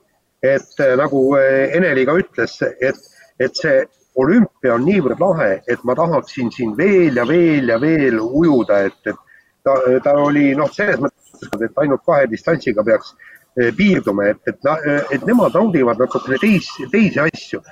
et 0.47 0.83
nagu 0.99 1.21
Eneli 1.37 2.05
ka 2.07 2.17
ütles, 2.21 2.57
et, 2.81 2.99
et 3.41 3.59
see 3.59 3.85
olümpia 4.17 4.75
on 4.75 4.85
niivõrd 4.87 5.21
lahe, 5.21 5.51
et 5.69 5.83
ma 5.85 5.95
tahaksin 5.97 6.51
siin 6.53 6.75
veel 6.77 7.17
ja 7.21 7.27
veel 7.29 7.73
ja 7.73 7.79
veel 7.81 8.21
ujuda, 8.21 8.81
et, 8.89 8.99
et 9.05 9.17
ta, 9.65 9.77
ta 10.05 10.15
oli 10.23 10.53
noh, 10.57 10.71
selles 10.73 11.01
mõttes, 11.03 11.51
et 11.61 11.83
ainult 11.83 12.05
kahe 12.07 12.29
distantsiga 12.31 12.85
peaks 12.87 13.13
äh, 13.13 13.73
piirduma, 13.77 14.31
et, 14.33 14.41
et, 14.49 14.71
et 15.15 15.27
nemad 15.29 15.57
naudivad 15.57 16.01
natukene 16.01 16.41
teisi, 16.43 16.89
teisi 16.93 17.21
asju. 17.27 17.63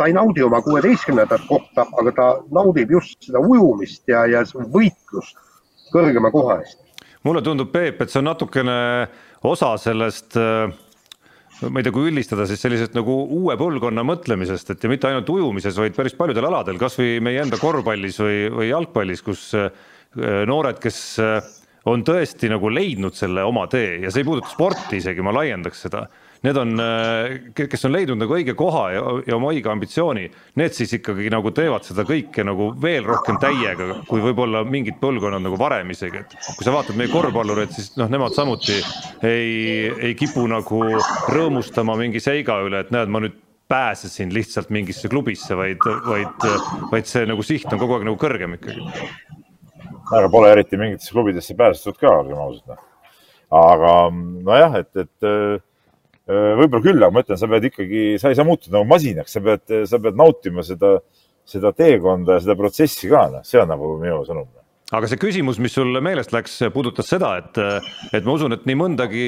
ta 0.00 0.06
ei 0.08 0.14
naudi 0.16 0.40
oma 0.42 0.62
kuueteistkümnendat 0.64 1.42
kohta, 1.48 1.84
aga 2.00 2.12
ta 2.16 2.28
naudib 2.56 2.90
just 2.90 3.26
seda 3.26 3.42
ujumist 3.44 4.08
ja, 4.08 4.24
ja 4.26 4.40
võitlust 4.72 5.36
kõrgema 5.92 6.30
koha 6.32 6.60
eest. 6.62 6.78
mulle 7.24 7.42
tundub, 7.42 7.68
Peep, 7.72 8.00
et 8.00 8.08
see 8.08 8.22
on 8.22 8.30
natukene 8.30 8.78
osa 9.42 9.74
sellest 9.76 10.38
äh 10.40 10.70
ma 11.68 11.80
ei 11.80 11.84
tea, 11.84 11.92
kui 11.92 12.08
üldistada, 12.08 12.46
siis 12.48 12.62
sellisest 12.62 12.94
nagu 12.96 13.14
uue 13.36 13.56
põlvkonna 13.60 14.04
mõtlemisest, 14.06 14.72
et 14.72 14.84
ja 14.84 14.90
mitte 14.92 15.10
ainult 15.10 15.28
ujumises, 15.32 15.76
vaid 15.76 15.96
päris 15.96 16.16
paljudel 16.16 16.48
aladel, 16.48 16.80
kasvõi 16.80 17.18
meie 17.24 17.42
enda 17.42 17.58
korvpallis 17.60 18.20
või, 18.22 18.38
või 18.54 18.70
jalgpallis, 18.70 19.24
kus 19.26 19.50
noored, 20.48 20.80
kes 20.82 21.00
on 21.90 22.04
tõesti 22.04 22.50
nagu 22.50 22.70
leidnud 22.72 23.16
selle 23.16 23.44
oma 23.46 23.66
tee 23.70 24.00
ja 24.04 24.10
see 24.12 24.24
ei 24.24 24.28
puuduta 24.28 24.50
sporti 24.52 25.00
isegi, 25.00 25.22
ma 25.24 25.34
laiendaks 25.36 25.86
seda 25.86 26.06
need 26.42 26.56
on, 26.56 26.80
äh, 26.80 27.52
kes 27.54 27.84
on 27.84 27.92
leidnud 27.92 28.20
nagu 28.22 28.34
õige 28.36 28.54
koha 28.58 28.84
ja, 28.94 29.02
ja 29.28 29.36
oma 29.36 29.50
õige 29.52 29.68
ambitsiooni, 29.72 30.24
need 30.60 30.76
siis 30.76 30.94
ikkagi 30.96 31.28
nagu 31.32 31.52
teevad 31.56 31.84
seda 31.84 32.06
kõike 32.08 32.44
nagu 32.46 32.70
veel 32.80 33.04
rohkem 33.08 33.36
täiega, 33.42 34.00
kui 34.08 34.22
võib-olla 34.24 34.62
mingid 34.64 34.96
põlvkonnad 35.02 35.44
nagu 35.44 35.58
varem 35.60 35.92
isegi, 35.92 36.24
et 36.24 36.36
kui 36.56 36.66
sa 36.66 36.74
vaatad 36.74 36.96
meie 36.98 37.12
korvpallureid, 37.12 37.74
siis 37.76 37.92
noh, 38.00 38.08
nemad 38.12 38.36
samuti 38.36 38.78
ei, 39.26 39.92
ei 40.10 40.16
kipu 40.18 40.46
nagu 40.50 40.82
rõõmustama 41.28 41.98
mingi 42.00 42.22
seiga 42.24 42.60
üle, 42.64 42.84
et 42.86 42.94
näed, 42.94 43.12
ma 43.12 43.22
nüüd 43.26 43.36
pääsesin 43.70 44.32
lihtsalt 44.34 44.72
mingisse 44.74 45.08
klubisse, 45.12 45.54
vaid, 45.54 45.84
vaid, 46.08 46.46
vaid 46.90 47.06
see 47.06 47.22
nagu 47.28 47.44
siht 47.46 47.68
on 47.70 47.78
kogu 47.78 47.98
aeg 47.98 48.08
nagu 48.08 48.18
kõrgem 48.18 48.56
ikkagi. 48.56 48.82
aga 50.10 50.26
pole 50.32 50.48
eriti 50.50 50.80
mingitesse 50.80 51.12
klubidesse 51.14 51.54
pääsetud 51.54 52.00
ka, 52.00 52.16
olgem 52.24 52.40
ausad. 52.42 52.72
Noh. 52.72 52.86
aga 53.60 53.92
nojah, 54.10 54.80
et, 54.80 54.90
et 55.04 55.28
Äh, 55.30 55.60
võib-olla 56.30 56.84
küll, 56.84 57.02
aga 57.02 57.14
ma 57.14 57.24
ütlen, 57.24 57.40
sa 57.40 57.50
pead 57.50 57.68
ikkagi, 57.70 58.04
sa 58.22 58.30
ei 58.30 58.38
saa 58.38 58.46
muutuda 58.48 58.78
nagu 58.78 58.88
masinaks, 58.90 59.34
sa 59.36 59.42
pead, 59.44 59.66
sa 59.90 60.00
pead 60.02 60.18
nautima 60.20 60.64
seda, 60.66 60.96
seda 61.48 61.74
teekonda 61.76 62.38
ja 62.38 62.46
seda 62.46 62.56
protsessi 62.58 63.10
ka, 63.10 63.26
noh, 63.34 63.46
see 63.46 63.60
on 63.62 63.70
nagu 63.72 63.94
minu 64.00 64.22
sõnum 64.28 64.48
aga 64.90 65.06
see 65.06 65.20
küsimus, 65.22 65.60
mis 65.62 65.74
sul 65.74 65.94
meelest 66.02 66.32
läks, 66.34 66.56
puudutas 66.74 67.06
seda, 67.10 67.36
et, 67.38 67.60
et 68.16 68.26
ma 68.26 68.34
usun, 68.34 68.56
et 68.56 68.64
nii 68.66 68.78
mõndagi 68.78 69.26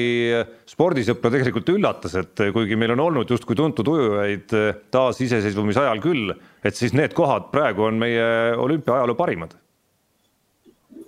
spordisõpra 0.67 1.31
tegelikult 1.33 1.71
üllatas, 1.71 2.17
et 2.19 2.45
kuigi 2.55 2.75
meil 2.79 2.95
on 2.97 3.05
olnud 3.05 3.31
justkui 3.31 3.55
tuntud 3.55 3.87
ujujaid 3.93 4.55
taasiseseisvumise 4.93 5.85
ajal 5.85 6.03
küll, 6.03 6.35
et 6.67 6.75
siis 6.75 6.95
need 6.97 7.15
kohad 7.15 7.47
praegu 7.53 7.87
on 7.87 8.01
meie 8.01 8.25
olümpiaajaloo 8.59 9.19
parimad 9.19 9.55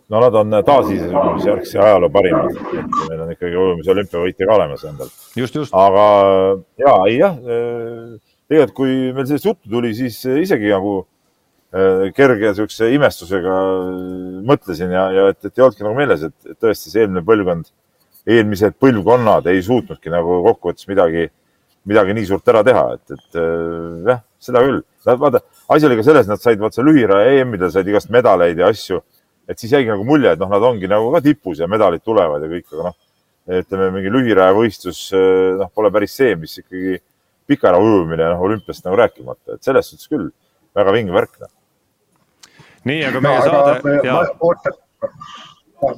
no 0.10 0.22
nad 0.22 0.36
on 0.38 0.54
taasiseseisvumise 0.66 1.50
järgse 1.50 1.80
ajaloo 1.82 2.12
parimad, 2.14 2.54
et 2.54 2.98
meil 3.10 3.24
on 3.26 3.32
ikkagi 3.34 3.58
ujumise 3.58 3.94
olümpiavõitja 3.96 4.48
ka 4.48 4.58
olemas 4.58 4.86
endal. 4.86 5.12
aga 5.82 6.06
ja, 6.82 6.96
ei 7.10 7.18
jah, 7.18 7.40
tegelikult 8.46 8.76
kui 8.78 8.98
meil 9.16 9.30
sellest 9.30 9.50
juttu 9.50 9.72
tuli, 9.72 9.94
siis 9.98 10.20
isegi 10.46 10.70
nagu 10.70 10.98
äh, 11.02 12.12
kerge 12.18 12.54
siukse 12.60 12.92
imestusega 12.94 13.56
mõtlesin 14.46 14.94
ja, 14.94 15.08
ja 15.16 15.32
et, 15.34 15.42
et 15.42 15.58
ei 15.58 15.66
olnudki 15.66 15.88
nagu 15.88 15.98
meeles, 15.98 16.28
et, 16.30 16.38
et 16.52 16.60
tõesti 16.68 16.94
see 16.94 17.06
eelmine 17.06 17.26
põlvkond, 17.26 17.74
eelmised 18.30 18.78
põlvkonnad 18.82 19.50
ei 19.50 19.66
suutnudki 19.66 20.14
nagu 20.14 20.38
kokkuvõttes 20.52 20.86
midagi, 20.92 21.28
midagi 21.90 22.14
nii 22.18 22.30
suurt 22.30 22.54
ära 22.54 22.62
teha, 22.68 22.86
et, 23.00 23.18
et 23.18 23.42
äh, 23.42 24.14
jah, 24.14 24.22
seda 24.46 24.62
küll. 24.62 24.86
vaata, 25.10 25.42
asi 25.74 25.90
oli 25.90 25.98
ka 25.98 26.06
selles, 26.06 26.30
nad 26.30 26.42
said 26.42 26.62
vaata 26.62 26.86
lühiraja 26.86 27.42
EM-idel 27.42 27.74
said 27.74 27.90
igast 27.90 28.14
medaleid 28.14 28.62
ja 28.62 28.70
asju 28.70 29.02
et 29.50 29.62
siis 29.62 29.74
jäigi 29.76 29.92
nagu 29.92 30.06
mulje, 30.08 30.34
et 30.34 30.42
noh, 30.42 30.50
nad 30.52 30.64
ongi 30.66 30.90
nagu 30.90 31.12
ka 31.14 31.22
tipus 31.26 31.62
ja 31.62 31.70
medalid 31.72 32.04
tulevad 32.06 32.44
ja 32.44 32.52
kõik, 32.52 32.68
aga 32.74 32.88
noh, 32.90 32.98
ütleme 33.62 33.92
mingi 33.94 34.14
lühirajavõistlus, 34.14 35.02
eh, 35.14 35.52
noh, 35.62 35.70
pole 35.74 35.92
päris 35.94 36.16
see, 36.18 36.34
mis 36.40 36.58
ikkagi 36.62 36.98
pikara 37.50 37.80
ujumine, 37.82 38.26
noh, 38.34 38.46
olümpiast 38.48 38.86
nagu 38.88 38.98
rääkimata, 39.04 39.58
et 39.58 39.68
selles 39.68 39.92
suhtes 39.92 40.10
küll 40.10 40.32
väga 40.76 40.96
vinge 40.96 41.14
värk. 41.14 41.38
Noh. 41.44 41.54
nii, 42.90 43.04
aga 43.06 43.22
meie 43.22 43.42
no, 43.42 43.46
saade. 43.50 44.32
oota, 44.46 44.74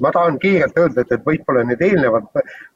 ma 0.02 0.12
tahan 0.12 0.39
kiirelt 0.39 0.78
öelda, 0.80 1.04
et, 1.04 1.12
et 1.16 1.24
võib-olla 1.24 1.64
need 1.68 1.82
eelnevad 1.88 2.28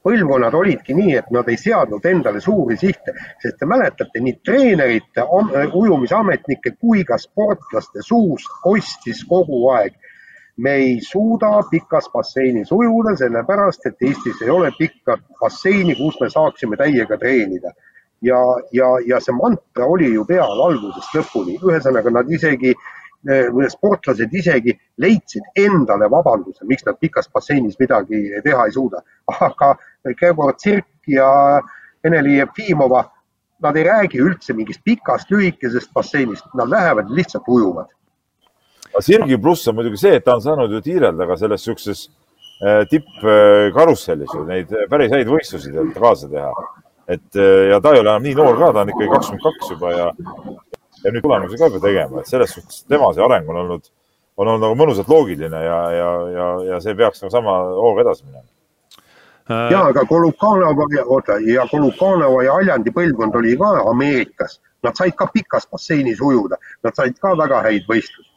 põlvkonnad 0.05 0.55
olidki 0.55 0.95
nii, 0.95 1.15
et 1.19 1.31
nad 1.35 1.47
ei 1.51 1.59
seadnud 1.59 2.05
endale 2.07 2.41
suuri 2.43 2.77
sihte, 2.79 3.15
sest 3.43 3.59
te 3.59 3.67
mäletate, 3.67 4.23
nii 4.23 4.37
treenerite, 4.45 5.25
ujumisametnike 5.67 6.75
kui 6.79 7.03
ka 7.07 7.19
sportlaste 7.19 8.05
suust 8.05 8.51
kostis 8.63 9.25
kogu 9.27 9.65
aeg 9.75 9.97
me 10.61 10.71
ei 10.71 10.99
suuda 11.01 11.63
pikas 11.69 12.09
basseinis 12.13 12.71
ujuda, 12.71 13.15
sellepärast 13.17 13.85
et 13.89 14.03
Eestis 14.07 14.41
ei 14.45 14.49
ole 14.49 14.69
pikka 14.77 15.17
basseini, 15.39 15.95
kus 15.97 16.19
me 16.21 16.29
saaksime 16.29 16.77
täiega 16.77 17.17
treenida. 17.17 17.73
ja, 18.21 18.37
ja, 18.71 18.87
ja 19.05 19.19
see 19.19 19.33
mantra 19.33 19.85
oli 19.89 20.11
ju 20.13 20.25
peal 20.29 20.59
algusest 20.67 21.15
lõpuni, 21.17 21.55
ühesõnaga 21.57 22.11
nad 22.13 22.27
isegi, 22.29 22.75
sportlased 23.73 24.33
isegi 24.37 24.75
leidsid 25.01 25.57
endale 25.57 26.09
vabanduse, 26.09 26.65
miks 26.69 26.85
nad 26.85 26.99
pikas 27.01 27.29
basseinis 27.33 27.79
midagi 27.79 28.21
teha 28.45 28.65
ei 28.65 28.75
suuda. 28.77 29.01
aga 29.47 29.71
Gregor 30.19 30.53
Tsirk 30.53 31.09
ja 31.09 31.31
Ene-Li 32.05 32.37
Jefimova, 32.37 33.01
nad 33.61 33.77
ei 33.77 33.87
räägi 33.89 34.21
üldse 34.21 34.53
mingist 34.53 34.85
pikast 34.85 35.33
lühikesest 35.33 35.89
basseinist, 35.93 36.45
nad 36.53 36.69
lähevad 36.69 37.09
lihtsalt 37.17 37.49
ujuvad 37.49 37.89
aga 38.91 39.01
Sirgi 39.01 39.37
pluss 39.41 39.67
on 39.67 39.75
muidugi 39.75 39.99
see, 39.99 40.17
et 40.19 40.25
ta 40.25 40.35
on 40.35 40.43
saanud 40.43 40.71
ju 40.71 40.81
tiirelda 40.83 41.27
ka 41.29 41.37
selles 41.39 41.63
siukses 41.65 42.03
äh, 42.61 42.83
tippkarussellis 42.91 44.35
ju 44.35 44.43
neid 44.47 44.71
päris 44.91 45.13
häid 45.15 45.31
võistlusi 45.31 45.71
kaasa 45.95 46.29
teha. 46.31 46.51
et 47.07 47.39
äh, 47.39 47.71
ja 47.71 47.79
ta 47.81 47.93
ei 47.95 48.03
ole 48.03 48.09
enam 48.09 48.23
nii 48.27 48.35
noor 48.37 48.59
ka, 48.59 48.71
ta 48.73 48.83
on 48.83 48.93
ikkagi 48.93 49.11
kakskümmend 49.15 49.47
kaks 49.47 49.73
juba 49.75 49.91
ja, 49.95 50.07
ja 51.03 51.11
nüüd 51.11 51.25
tulemusi 51.25 51.59
ka 51.59 51.69
juba 51.71 51.83
tegema, 51.87 52.21
et 52.21 52.31
selles 52.31 52.55
suhtes 52.55 52.85
tema 52.87 53.11
see 53.15 53.25
areng 53.25 53.49
on 53.49 53.61
olnud, 53.63 53.91
on 54.37 54.47
olnud 54.47 54.65
nagu 54.67 54.79
mõnusalt 54.79 55.11
loogiline 55.11 55.63
ja, 55.65 55.81
ja, 55.95 56.09
ja, 56.37 56.49
ja 56.73 56.81
see 56.83 56.97
peaks 56.97 57.23
nagu 57.23 57.33
sama 57.33 57.59
hooga 57.77 58.05
edasi 58.05 58.25
minema. 58.25 58.47
Äh, 59.51 59.69
ja, 59.73 59.85
aga 59.87 60.03
Kolukanova, 60.07 60.89
oota 61.05 61.39
ja 61.47 61.63
Kolukanova 61.71 62.43
ja 62.43 62.59
Aljandi 62.59 62.91
põlvkond 62.95 63.39
oli 63.39 63.55
ka 63.59 63.71
Ameerikas, 63.91 64.59
nad 64.83 64.99
said 64.99 65.15
ka 65.15 65.29
pikas 65.33 65.67
basseinis 65.71 66.19
ujuda, 66.21 66.59
nad 66.83 66.97
said 66.97 67.15
ka 67.21 67.33
väga 67.39 67.63
häid 67.67 67.87
võistlusi 67.89 68.30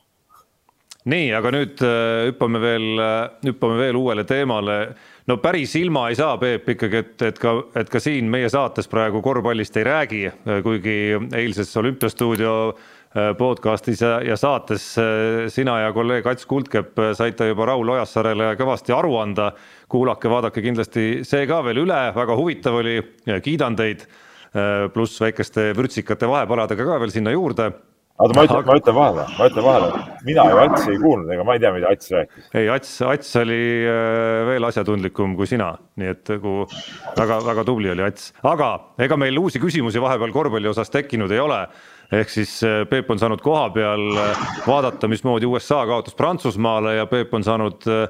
nii, 1.11 1.29
aga 1.37 1.51
nüüd 1.53 1.83
äh, 1.85 2.31
hüppame 2.31 2.61
veel, 2.63 2.87
äh, 3.03 3.51
hüppame 3.51 3.77
veel 3.81 3.99
uuele 3.99 4.25
teemale. 4.29 4.79
no 5.29 5.37
päris 5.41 5.75
ilma 5.77 6.09
ei 6.09 6.17
saa, 6.17 6.37
Peep, 6.41 6.69
ikkagi, 6.75 7.01
et, 7.01 7.23
et 7.29 7.39
ka, 7.41 7.55
et 7.77 7.91
ka 7.93 8.01
siin 8.01 8.29
meie 8.33 8.49
saates 8.53 8.89
praegu 8.89 9.21
korvpallist 9.25 9.77
ei 9.81 9.85
räägi, 9.85 10.25
äh, 10.29 10.61
kuigi 10.65 10.99
eilses 11.33 11.77
Olümpiastuudio 11.77 12.75
podcastis 13.39 14.01
ja, 14.03 14.17
ja 14.27 14.35
saates 14.35 14.83
sina 15.55 15.77
ja 15.85 15.93
kolleeg 15.95 16.27
Ats 16.27 16.49
Kuldkepp 16.51 16.99
saite 17.15 17.47
juba 17.47 17.69
Raul 17.71 17.93
Ojassaarele 17.95 18.49
kõvasti 18.59 18.91
aru 18.91 19.13
anda. 19.21 19.53
kuulake, 19.89 20.27
vaadake 20.27 20.65
kindlasti 20.65 21.05
see 21.23 21.47
ka 21.47 21.61
veel 21.63 21.85
üle, 21.85 22.01
väga 22.17 22.35
huvitav 22.35 22.81
oli, 22.81 22.97
kiidan 23.39 23.77
teid. 23.79 24.03
pluss 24.95 25.21
väikeste 25.21 25.71
vürtsikate 25.79 26.27
vahepaladega 26.27 26.85
ka 26.91 26.99
veel 26.99 27.15
sinna 27.15 27.31
juurde 27.31 27.71
oota, 28.19 28.35
ma 28.37 28.45
ütlen, 28.47 28.67
ma 28.67 28.77
ütlen 28.79 28.97
vahele, 28.97 29.25
ma 29.39 29.47
ütlen 29.49 29.67
vahele, 29.67 30.03
mina 30.27 30.45
ju 30.51 30.61
Ats 30.63 30.87
ei 30.91 30.99
kuulnud, 31.03 31.31
ega 31.35 31.47
ma 31.47 31.57
ei 31.57 31.63
tea, 31.63 31.73
mida 31.75 31.91
Ats 31.95 32.13
rääkis. 32.15 32.51
ei, 32.55 32.69
Ats, 32.71 32.93
Ats 33.09 33.33
oli 33.41 33.63
äh, 33.91 34.43
veel 34.51 34.69
asjatundlikum 34.69 35.35
kui 35.39 35.49
sina, 35.51 35.73
nii 36.01 36.13
et 36.13 36.35
nagu 36.37 36.55
väga-väga 37.19 37.65
tubli 37.67 37.91
oli 37.95 38.07
Ats, 38.07 38.31
aga 38.47 38.71
ega 39.03 39.19
meil 39.21 39.41
uusi 39.41 39.63
küsimusi 39.63 40.03
vahepeal 40.03 40.35
korvpalli 40.35 40.71
osas 40.71 40.93
tekkinud 40.95 41.35
ei 41.35 41.43
ole. 41.43 41.65
ehk 42.15 42.31
siis 42.31 42.59
äh, 42.63 42.85
Peep 42.87 43.11
on 43.11 43.19
saanud 43.19 43.43
koha 43.43 43.69
peal 43.75 44.07
äh, 44.21 44.47
vaadata, 44.67 45.09
mismoodi 45.11 45.49
USA 45.51 45.83
kaotas 45.87 46.15
Prantsusmaale 46.15 46.97
ja 47.01 47.07
Peep 47.11 47.35
on 47.35 47.45
saanud 47.45 47.89
äh, 47.91 48.09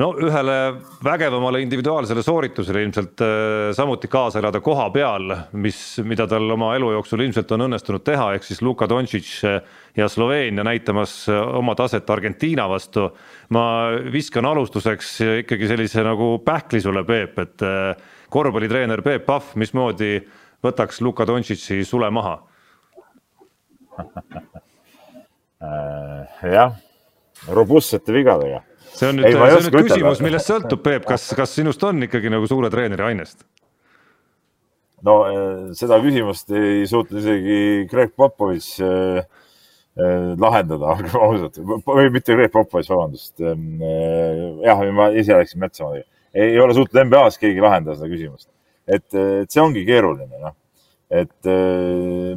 no 0.00 0.06
ühele 0.16 0.56
vägevamale 1.04 1.60
individuaalsele 1.62 2.22
sooritusele 2.24 2.82
ilmselt 2.86 3.20
äh, 3.20 3.72
samuti 3.76 4.08
kaasa 4.08 4.38
elada 4.40 4.60
koha 4.64 4.86
peal, 4.94 5.34
mis, 5.52 5.98
mida 6.06 6.26
tal 6.30 6.48
oma 6.54 6.70
elu 6.78 6.92
jooksul 6.94 7.20
ilmselt 7.26 7.52
on 7.52 7.66
õnnestunud 7.66 8.02
teha, 8.06 8.30
ehk 8.36 8.44
siis 8.46 8.62
Luka 8.64 8.88
Doncic 8.88 9.28
äh, 9.48 9.60
ja 9.96 10.08
Sloveenia 10.08 10.64
näitamas 10.64 11.28
äh, 11.28 11.36
oma 11.58 11.74
taset 11.78 12.10
Argentiina 12.10 12.68
vastu. 12.70 13.10
ma 13.52 13.64
viskan 14.12 14.46
alustuseks 14.48 15.20
ikkagi 15.42 15.68
sellise 15.68 16.02
nagu 16.06 16.38
pähkli 16.44 16.80
sulle, 16.80 17.04
Peep, 17.04 17.38
et 17.38 17.60
korvpallitreener 18.32 19.02
Peep 19.04 19.26
Pahv, 19.26 19.52
mismoodi 19.60 20.22
võtaks 20.64 21.00
Luka 21.04 21.26
Doncic'i 21.28 21.84
sule 21.84 22.10
maha? 22.10 22.38
jah, 26.56 26.72
robustsete 27.52 28.12
vigadega 28.14 28.62
see 28.92 29.08
on 29.08 29.18
nüüd, 29.18 29.32
see 29.32 29.56
on 29.56 29.66
nüüd 29.66 29.80
küsimus, 29.88 30.22
millest 30.24 30.50
sõltub, 30.52 30.82
Peep, 30.84 31.08
kas, 31.08 31.30
kas 31.38 31.56
sinust 31.56 31.82
on 31.88 32.04
ikkagi 32.06 32.32
nagu 32.32 32.48
suure 32.50 32.70
treeneri 32.72 33.10
ainest? 33.12 33.42
no 35.06 35.16
eh, 35.28 35.74
seda 35.78 35.98
küsimust 36.02 36.52
ei 36.56 36.86
suutnud 36.90 37.20
isegi 37.22 37.58
Greg 37.90 38.14
Popovitš 38.18 38.70
eh, 38.86 39.20
eh, 39.98 40.30
lahendada, 40.40 40.92
olgem 40.94 41.18
ausad, 41.26 41.60
või 41.86 42.08
mitte 42.14 42.36
Greg 42.38 42.52
Popovitš, 42.54 42.90
vabandust. 42.92 43.42
jah, 43.42 44.82
ma 44.94 45.10
ise 45.18 45.36
läksin 45.38 45.62
metsa. 45.62 45.90
ei 46.32 46.58
ole 46.60 46.76
suutnud 46.76 47.06
NBA-s 47.08 47.40
keegi 47.42 47.64
lahendada 47.64 47.98
seda 47.98 48.10
küsimust. 48.12 48.48
et, 48.86 49.06
et 49.14 49.50
see 49.50 49.62
ongi 49.62 49.84
keeruline, 49.88 50.38
noh. 50.42 50.56
et 51.10 51.52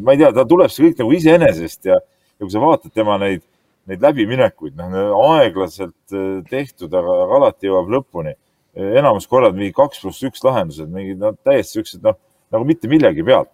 ma 0.01 0.13
ei 0.15 0.23
tea, 0.23 0.33
ta 0.35 0.45
tuleb 0.47 0.73
see 0.73 0.89
kõik 0.89 1.03
nagu 1.03 1.17
iseenesest 1.19 1.91
ja, 1.91 1.99
ja 2.01 2.43
kui 2.43 2.53
sa 2.53 2.63
vaatad 2.63 2.93
tema 2.93 3.19
neid 3.21 3.45
neid 3.89 4.01
läbiminekuid, 4.01 4.75
noh, 4.79 5.13
aeglaselt 5.35 6.15
äh, 6.15 6.41
tehtud, 6.49 6.93
aga, 6.93 7.19
aga 7.25 7.39
alati 7.39 7.69
jõuab 7.69 7.91
lõpuni. 7.93 8.35
enamus 8.75 9.23
korrad 9.31 9.55
mingi 9.55 9.71
kaks 9.71 10.01
pluss 10.03 10.23
üks 10.27 10.41
lahendused, 10.43 10.89
mingid 10.91 11.21
no 11.21 11.29
täiesti 11.47 11.77
siuksed, 11.77 12.01
noh, 12.03 12.17
nagu 12.51 12.65
mitte 12.67 12.89
millegi 12.91 13.23
pealt. 13.23 13.53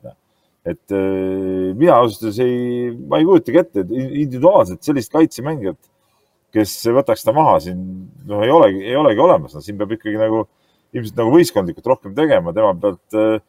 et 0.66 0.94
äh, 0.94 1.74
mina 1.78 1.98
ausalt 1.98 2.28
öeldes 2.28 2.40
ei, 2.44 2.92
ma 3.10 3.20
ei 3.20 3.26
kujutagi 3.26 3.62
ette, 3.62 3.84
et 3.84 3.94
individuaalselt 3.98 4.84
sellist 4.86 5.12
kaitsemängijat, 5.14 5.80
kes 6.54 6.76
võtaks 6.94 7.26
ta 7.26 7.34
maha 7.34 7.60
siin, 7.64 7.80
noh, 8.30 8.44
ei 8.46 8.52
olegi, 8.54 8.84
ei 8.86 8.98
olegi 9.00 9.24
olemas, 9.24 9.56
no 9.56 9.64
siin 9.64 9.80
peab 9.80 9.96
ikkagi 9.98 10.20
nagu 10.22 10.46
ilmselt 10.94 11.18
nagu 11.18 11.34
võistkondlikult 11.34 11.88
rohkem 11.88 12.14
tegema, 12.16 12.54
tema 12.54 12.76
pealt 12.78 13.18
äh, 13.18 13.40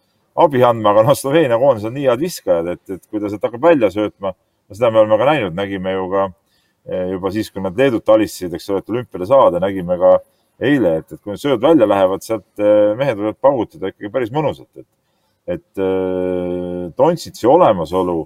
abi 0.42 0.64
andma, 0.64 0.94
aga 0.94 1.06
noh, 1.08 1.18
Sloveenia 1.18 1.60
koondis 1.60 1.84
on 1.86 1.94
nii 1.98 2.08
head 2.08 2.22
viskajad, 2.22 2.72
et, 2.74 2.84
et 2.96 3.04
kui 3.10 3.20
ta 3.20 3.28
sealt 3.28 3.44
hakkab 3.44 3.68
välja 3.68 3.92
söötma, 3.92 4.32
seda 4.72 4.88
me 4.90 5.02
oleme 5.02 5.20
ka 5.20 5.28
näinud, 5.28 5.56
nägime 5.58 5.92
ju 5.92 6.06
ka 6.14 6.28
äh, 6.30 6.38
juba 6.86 7.30
siis, 7.34 7.50
kui 7.52 7.62
nad 7.62 7.76
Leedut 7.78 8.08
alistasid, 8.10 8.54
eks 8.56 8.68
ole, 8.70 8.82
et 8.82 8.90
olümpiale 8.90 9.28
saada, 9.28 9.60
nägime 9.62 9.96
ka 10.00 10.16
eile, 10.62 10.96
et, 11.00 11.12
et 11.12 11.20
kui 11.20 11.32
need 11.32 11.42
sööd 11.42 11.62
välja 11.62 11.86
lähevad, 11.88 12.24
sealt 12.26 12.62
äh, 12.62 12.92
mehed 12.98 13.18
võivad 13.18 13.38
paugutada 13.42 13.92
ikkagi 13.92 14.10
päris 14.14 14.34
mõnusalt, 14.34 14.70
et 14.76 14.88
et 15.52 15.82
äh, 15.82 16.90
Dontsitsi 16.98 17.48
olemasolu 17.50 18.20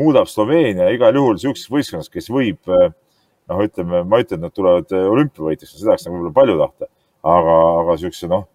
muudab 0.00 0.30
Sloveenia 0.32 0.88
igal 0.94 1.16
juhul 1.16 1.36
niisuguseks 1.36 1.70
võistkonnaks, 1.70 2.12
kes 2.12 2.30
võib 2.32 2.70
noh, 2.70 3.60
ütleme, 3.60 4.00
ma 4.08 4.18
ei 4.18 4.24
ütle, 4.24 4.38
et 4.38 4.42
nad 4.46 4.54
tulevad 4.56 4.94
olümpiavõitjaks, 4.96 5.76
seda 5.76 5.92
oleks 5.92 6.06
nagu 6.08 6.16
võib-olla 6.18 6.36
palju 6.38 6.56
tahta, 6.62 6.88
aga, 7.34 7.56
aga 7.82 7.96
niisuguse 7.98 8.30
noh, 8.32 8.46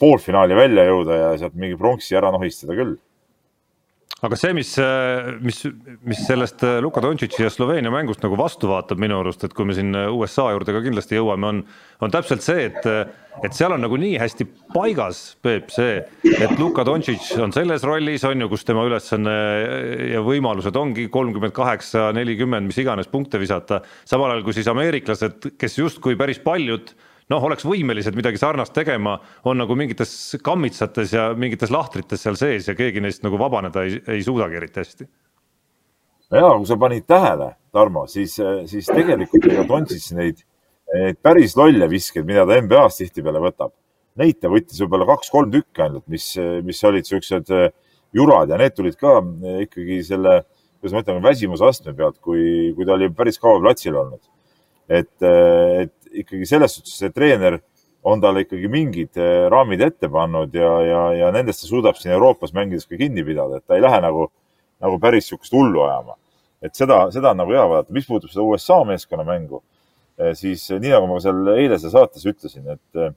poolfinaali 0.00 0.56
välja 0.56 0.86
jõuda 0.88 1.18
ja 1.20 1.30
sealt 1.42 1.58
mingi 1.60 1.76
pronksi 1.78 2.16
ära 2.18 2.32
nohistada 2.34 2.76
küll 2.78 2.96
aga 4.22 4.38
see, 4.38 4.52
mis, 4.54 4.70
mis, 5.42 5.58
mis 6.06 6.20
sellest 6.28 6.62
Luka 6.84 7.02
Dontšitši 7.02 7.42
ja 7.42 7.50
Sloveenia 7.50 7.90
mängust 7.90 8.22
nagu 8.22 8.38
vastu 8.38 8.70
vaatab 8.70 9.00
minu 9.02 9.18
arust, 9.18 9.42
et 9.42 9.54
kui 9.56 9.66
me 9.66 9.74
siin 9.74 9.90
USA 10.14 10.48
juurde 10.54 10.74
ka 10.76 10.82
kindlasti 10.84 11.18
jõuame, 11.18 11.48
on, 11.48 11.60
on 12.02 12.14
täpselt 12.14 12.44
see, 12.44 12.68
et, 12.70 12.86
et 13.42 13.56
seal 13.56 13.74
on 13.74 13.82
nagu 13.82 13.98
nii 13.98 14.14
hästi 14.22 14.46
paigas, 14.72 15.24
Peep, 15.42 15.72
see, 15.74 15.98
et 16.32 16.54
Luka 16.60 16.86
Dontšitš 16.86 17.34
on 17.42 17.54
selles 17.56 17.82
rollis, 17.88 18.22
on 18.28 18.46
ju, 18.46 18.50
kus 18.52 18.66
tema 18.68 18.86
ülesanne 18.86 19.36
ja 20.12 20.22
võimalused 20.22 20.78
ongi 20.78 21.08
kolmkümmend 21.12 21.56
kaheksa, 21.56 22.12
nelikümmend, 22.14 22.70
mis 22.70 22.78
iganes 22.82 23.10
punkte 23.10 23.42
visata, 23.42 23.82
samal 24.06 24.36
ajal 24.36 24.46
kui 24.46 24.54
siis 24.54 24.70
ameeriklased, 24.70 25.54
kes 25.58 25.80
justkui 25.82 26.14
päris 26.20 26.38
paljud 26.42 26.94
noh, 27.30 27.44
oleks 27.48 27.66
võimelised 27.66 28.16
midagi 28.18 28.40
sarnast 28.40 28.74
tegema, 28.74 29.18
on 29.48 29.60
nagu 29.62 29.76
mingites 29.78 30.36
kammitsates 30.44 31.12
ja 31.14 31.28
mingites 31.38 31.70
lahtrites 31.70 32.22
seal 32.24 32.38
sees 32.40 32.68
ja 32.68 32.76
keegi 32.78 33.02
neist 33.04 33.22
nagu 33.26 33.38
vabaneda 33.40 33.84
ei, 33.86 34.00
ei 34.16 34.24
suudagi 34.26 34.58
eriti 34.58 34.82
hästi. 34.82 35.08
ja 36.32 36.48
kui 36.56 36.66
sa 36.66 36.78
panid 36.80 37.06
tähele, 37.06 37.52
Tarmo, 37.72 38.06
siis, 38.06 38.34
siis 38.68 38.88
tegelikult 38.88 39.46
ega 39.48 39.62
Dončits 39.68 40.10
neid, 40.16 40.42
neid 40.92 41.20
päris 41.24 41.54
lolle 41.56 41.88
viskeid, 41.88 42.26
mida 42.28 42.44
ta 42.48 42.58
NBA-s 42.60 43.00
tihtipeale 43.00 43.40
võtab, 43.40 43.72
neid 44.20 44.40
ta 44.40 44.50
võttis 44.52 44.80
võib-olla 44.82 45.06
kaks-kolm 45.12 45.52
tükki 45.52 45.86
ainult, 45.86 46.04
mis, 46.12 46.26
mis 46.66 46.82
olid 46.88 47.08
siuksed 47.08 47.52
äh, 47.54 47.70
jurad 48.16 48.52
ja 48.52 48.58
need 48.60 48.76
tulid 48.76 48.98
ka 49.00 49.18
äh, 49.22 49.62
ikkagi 49.66 50.02
selle, 50.06 50.42
kuidas 50.80 50.96
ma 50.96 51.04
ütlen, 51.04 51.22
väsimusastme 51.24 51.94
pealt, 51.96 52.18
kui, 52.24 52.72
kui 52.76 52.88
ta 52.88 52.96
oli 52.98 53.08
päris 53.16 53.40
kaua 53.42 53.60
platsil 53.62 53.96
olnud. 53.96 54.22
et, 54.88 55.14
äh, 55.24 55.86
et 55.86 55.94
ikkagi 56.22 56.46
selles 56.48 56.76
suhtes 56.76 56.98
see 56.98 57.12
treener 57.14 57.58
on 58.02 58.20
talle 58.20 58.42
ikkagi 58.42 58.68
mingid 58.70 59.18
eh, 59.20 59.46
raamid 59.52 59.82
ette 59.86 60.10
pannud 60.10 60.54
ja, 60.54 60.70
ja, 60.86 61.02
ja 61.20 61.30
nendest 61.34 61.62
ta 61.62 61.70
suudab 61.70 61.98
siin 61.98 62.14
Euroopas 62.16 62.54
mängides 62.56 62.88
ka 62.90 62.98
kinni 62.98 63.24
pidada, 63.26 63.60
et 63.60 63.66
ta 63.66 63.78
ei 63.78 63.84
lähe 63.84 64.00
nagu, 64.02 64.26
nagu 64.82 64.98
päris 65.02 65.28
niisugust 65.28 65.54
hullu 65.54 65.84
ajama. 65.86 66.18
et 66.62 66.74
seda, 66.78 67.04
seda 67.14 67.32
on 67.32 67.40
nagu 67.42 67.54
hea 67.54 67.62
vaadata. 67.68 67.94
mis 67.94 68.06
puudutab 68.06 68.34
seda 68.34 68.46
USA 68.46 68.82
meeskonna 68.86 69.26
mängu, 69.26 69.62
eh, 70.18 70.34
siis 70.38 70.68
nii 70.70 70.94
nagu 70.94 71.10
ma 71.10 71.20
seal 71.22 71.54
eilses 71.56 71.90
saates 71.94 72.26
ütlesin, 72.26 72.66
et, 72.74 73.14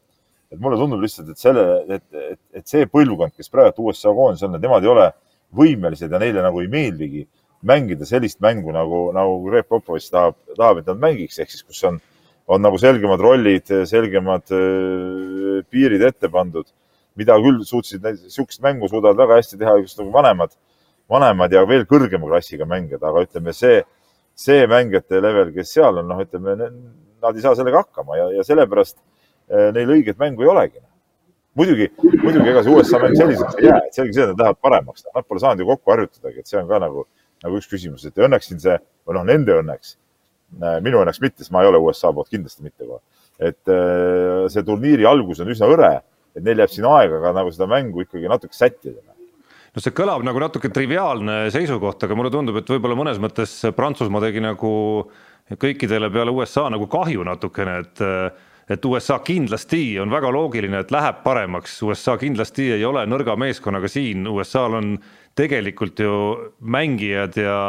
et 0.54 0.60
mulle 0.62 0.78
tundub 0.82 1.02
lihtsalt, 1.02 1.30
et 1.34 1.42
selle, 1.42 1.66
et, 1.90 2.06
et, 2.14 2.42
et 2.62 2.68
see 2.70 2.86
põlvkond, 2.90 3.34
kes 3.38 3.50
praegu 3.54 3.90
USA 3.90 4.14
koondises 4.14 4.50
on, 4.50 4.58
et 4.58 4.66
nemad 4.66 4.86
ei 4.86 4.94
ole 4.94 5.10
võimelised 5.56 6.12
ja 6.12 6.22
neile 6.22 6.46
nagu 6.46 6.62
ei 6.62 6.70
meeldigi 6.70 7.26
mängida 7.66 8.06
sellist 8.06 8.42
mängu 8.44 8.74
nagu, 8.76 9.08
nagu 9.16 9.40
Greg 9.48 9.66
Popovitš 9.70 10.12
tahab, 10.14 10.38
tahab, 10.54 10.82
et 10.82 10.90
nad 10.92 11.02
mängiks, 11.02 11.40
ehk 11.42 11.54
siis 11.54 11.66
kus 11.66 11.82
on 11.90 11.98
on 12.46 12.62
nagu 12.62 12.78
selgemad 12.78 13.22
rollid, 13.22 13.72
selgemad 13.90 14.54
äh, 14.54 15.64
piirid 15.72 16.04
ette 16.06 16.30
pandud, 16.32 16.68
mida 17.18 17.38
küll 17.42 17.64
suutsid, 17.66 18.04
niisugust 18.06 18.62
mängu 18.64 18.90
suudavad 18.92 19.18
väga 19.24 19.40
hästi 19.40 19.60
teha 19.62 19.78
just 19.82 20.00
nagu 20.02 20.14
vanemad, 20.14 20.54
vanemad 21.10 21.54
ja 21.54 21.64
veel 21.70 21.86
kõrgema 21.90 22.30
klassiga 22.30 22.68
mängijad, 22.70 23.04
aga 23.06 23.26
ütleme, 23.26 23.54
see, 23.56 23.82
see 24.38 24.66
mängijate 24.70 25.22
level, 25.24 25.54
kes 25.56 25.74
seal 25.78 26.02
on, 26.02 26.10
noh, 26.12 26.22
ütleme, 26.22 26.58
nad 27.26 27.34
ei 27.34 27.46
saa 27.46 27.56
sellega 27.58 27.82
hakkama 27.86 28.20
ja, 28.20 28.30
ja 28.38 28.46
sellepärast 28.46 29.00
äh, 29.00 29.72
neil 29.74 29.98
õiget 29.98 30.22
mängu 30.22 30.46
ei 30.46 30.54
olegi. 30.54 30.84
muidugi, 31.56 31.90
muidugi 32.22 32.50
ega 32.52 32.62
see 32.66 32.74
USA 32.76 33.00
mäng 33.02 33.16
selliseks 33.18 33.62
ei 33.62 33.70
jää, 33.72 33.84
et 33.88 33.98
selge 33.98 34.14
see, 34.14 34.24
et 34.26 34.34
nad 34.36 34.42
lähevad 34.44 34.62
paremaks, 34.62 35.06
nad 35.16 35.26
pole 35.26 35.42
saanud 35.42 35.64
ju 35.64 35.70
kokku 35.72 35.94
harjutadagi, 35.94 36.44
et 36.44 36.52
see 36.52 36.60
on 36.60 36.68
ka 36.70 36.82
nagu, 36.84 37.08
nagu 37.46 37.62
üks 37.62 37.70
küsimus, 37.72 38.04
et 38.06 38.20
õnneks 38.20 38.52
siin 38.52 38.60
see, 38.62 38.76
või 39.08 39.18
noh, 39.18 39.24
nende 39.34 39.56
õnneks 39.64 39.96
minu 40.84 41.02
õnneks 41.02 41.22
mitte, 41.24 41.44
sest 41.44 41.54
ma 41.54 41.64
ei 41.64 41.70
ole 41.70 41.82
USA 41.84 42.14
poolt 42.16 42.32
kindlasti 42.32 42.64
mitte 42.66 42.88
kohe. 42.88 43.02
et 43.40 43.68
äh, 43.68 44.46
see 44.52 44.64
turniiri 44.64 45.06
algus 45.10 45.42
on 45.44 45.52
üsna 45.52 45.68
hõre, 45.68 45.92
et 46.36 46.44
neil 46.44 46.62
jääb 46.64 46.72
siin 46.72 46.88
aega 46.88 47.20
ka 47.24 47.34
nagu 47.36 47.52
seda 47.52 47.68
mängu 47.68 48.06
ikkagi 48.06 48.32
natuke 48.32 48.56
sättida. 48.56 49.02
No 49.76 49.84
see 49.84 49.92
kõlab 49.92 50.24
nagu 50.24 50.40
natuke 50.40 50.72
triviaalne 50.72 51.50
seisukoht, 51.52 52.00
aga 52.08 52.16
mulle 52.16 52.32
tundub, 52.32 52.56
et 52.62 52.70
võib-olla 52.72 52.96
mõnes 52.96 53.20
mõttes 53.20 53.58
Prantsusmaa 53.76 54.24
tegi 54.24 54.44
nagu 54.44 54.72
kõikidele 55.52 56.08
peale 56.14 56.32
USA 56.32 56.70
nagu 56.72 56.88
kahju 56.92 57.26
natukene, 57.28 57.82
et 57.84 58.06
et 58.66 58.86
USA 58.86 59.20
kindlasti 59.22 60.00
on 60.02 60.10
väga 60.10 60.32
loogiline, 60.34 60.80
et 60.82 60.94
läheb 60.94 61.20
paremaks, 61.26 61.76
USA 61.86 62.16
kindlasti 62.18 62.72
ei 62.74 62.86
ole 62.86 63.04
nõrga 63.06 63.36
meeskonnaga 63.38 63.90
siin, 63.92 64.26
USA-l 64.26 64.80
on 64.80 64.96
tegelikult 65.38 66.02
ju 66.02 66.16
mängijad 66.62 67.38
ja 67.38 67.60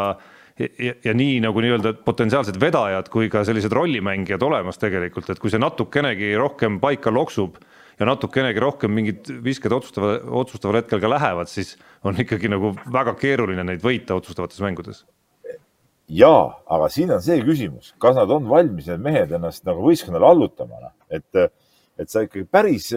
ja, 0.59 0.95
ja 1.05 1.15
nii 1.17 1.39
nagu 1.45 1.63
nii-öelda 1.63 1.93
potentsiaalsed 2.07 2.59
vedajad 2.61 3.09
kui 3.13 3.29
ka 3.33 3.45
sellised 3.47 3.73
rollimängijad 3.77 4.43
olemas 4.47 4.81
tegelikult, 4.81 5.29
et 5.31 5.41
kui 5.43 5.53
see 5.53 5.61
natukenegi 5.61 6.33
rohkem 6.41 6.81
paika 6.83 7.13
loksub 7.13 7.59
ja 8.01 8.09
natukenegi 8.09 8.63
rohkem 8.63 8.93
mingid 8.93 9.29
visked 9.45 9.73
otsustava, 9.73 10.17
otsustaval 10.41 10.81
hetkel 10.83 11.01
ka 11.03 11.11
lähevad, 11.13 11.51
siis 11.53 11.75
on 12.05 12.17
ikkagi 12.21 12.51
nagu 12.53 12.75
väga 12.93 13.17
keeruline 13.21 13.65
neid 13.67 13.85
võita 13.85 14.17
otsustavates 14.19 14.61
mängudes. 14.65 15.05
jaa, 16.07 16.63
aga 16.71 16.89
siin 16.93 17.11
on 17.17 17.23
see 17.23 17.41
küsimus, 17.43 17.95
kas 17.99 18.15
nad 18.15 18.31
on 18.31 18.45
valmis, 18.49 18.87
need 18.93 19.03
mehed 19.03 19.33
ennast 19.35 19.65
nagu 19.67 19.83
võistkonnale 19.83 20.29
allutama, 20.29 20.79
noh, 20.85 20.93
et, 21.11 21.49
et 21.99 22.13
sa 22.13 22.23
ikkagi 22.23 22.47
päris, 22.47 22.93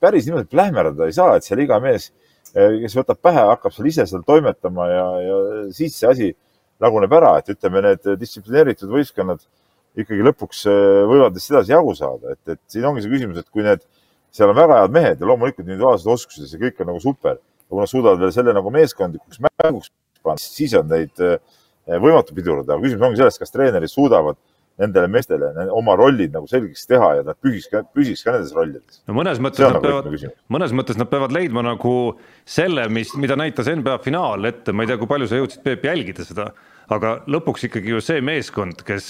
päris 0.00 0.26
niimoodi 0.26 0.48
plähmerdada 0.48 1.06
ei 1.06 1.12
saa, 1.12 1.36
et 1.36 1.44
seal 1.44 1.60
iga 1.60 1.76
mees, 1.84 2.08
kes 2.54 2.96
võtab 2.96 3.20
pähe, 3.20 3.42
hakkab 3.50 3.74
seal 3.74 3.90
ise 3.90 4.06
seal 4.08 4.24
toimetama 4.24 4.86
ja, 4.88 5.04
ja 5.20 5.40
siis 5.76 5.98
see 5.98 6.08
asi 6.08 6.30
laguneb 6.82 7.14
ära, 7.18 7.36
et 7.40 7.52
ütleme, 7.54 7.82
need 7.84 8.10
distsiplineeritud 8.20 8.90
võistkonnad 8.92 9.42
ikkagi 9.98 10.26
lõpuks 10.26 10.64
äh, 10.70 11.04
võivad 11.10 11.36
neist 11.36 11.52
edasi 11.52 11.74
jagu 11.74 11.94
saada, 11.98 12.34
et, 12.34 12.42
et 12.54 12.60
siin 12.70 12.86
ongi 12.88 13.04
see 13.04 13.12
küsimus, 13.12 13.40
et 13.40 13.48
kui 13.54 13.64
need, 13.66 13.82
seal 14.34 14.52
on 14.52 14.58
väga 14.58 14.82
head 14.82 14.94
mehed 14.94 15.22
ja 15.22 15.30
loomulikult 15.30 15.64
individuaalsed 15.66 16.10
oskused 16.12 16.52
ja 16.52 16.60
kõik 16.62 16.82
on 16.82 16.92
nagu 16.92 17.02
super. 17.02 17.38
kui 17.68 17.76
nad 17.82 17.90
suudavad 17.90 18.22
veel 18.22 18.30
selle 18.32 18.52
nagu 18.56 18.70
meeskondlikuks 18.72 19.42
mänguks 19.44 19.90
panna, 20.24 20.40
siis 20.40 20.72
on 20.78 20.86
neid 20.88 21.20
äh, 21.24 21.36
võimatu 22.00 22.36
pidurdada, 22.36 22.76
aga 22.76 22.84
küsimus 22.84 23.08
ongi 23.08 23.20
selles, 23.20 23.40
kas 23.40 23.52
treenerid 23.52 23.92
suudavad 23.92 24.38
nendele 24.78 25.10
meestele 25.10 25.50
oma 25.74 25.96
rollid 25.98 26.34
nagu 26.34 26.48
selgeks 26.50 26.86
teha 26.90 27.10
ja 27.18 27.26
nad 27.26 27.38
püsiks 27.42 27.68
ka, 27.72 27.82
püsiks 27.94 28.24
ka 28.26 28.36
nendes 28.36 28.54
rollides. 28.56 29.02
no 29.10 29.18
mõnes 29.18 29.42
mõttes 29.42 29.64
nad 29.64 29.78
nagu 29.78 29.86
peavad, 29.88 30.40
mõnes 30.54 30.74
mõttes 30.76 31.00
nad 31.00 31.10
peavad 31.10 31.34
leidma 31.34 31.64
nagu 31.66 31.94
selle, 32.48 32.88
mis, 32.92 33.14
mida 33.18 33.38
näitas 33.38 33.70
NBA 33.70 33.98
finaal 34.06 34.50
ette, 34.50 34.72
ma 34.72 34.84
ei 34.84 34.92
tea, 34.92 35.00
kui 35.00 35.10
palju 35.10 35.30
sa 35.30 35.40
jõudsid, 35.40 35.64
Peep, 35.66 35.86
jälgida 35.88 36.26
seda 36.26 36.52
aga 36.92 37.10
lõpuks 37.28 37.66
ikkagi 37.68 37.92
ju 37.92 38.00
see 38.04 38.22
meeskond, 38.24 38.80
kes, 38.86 39.08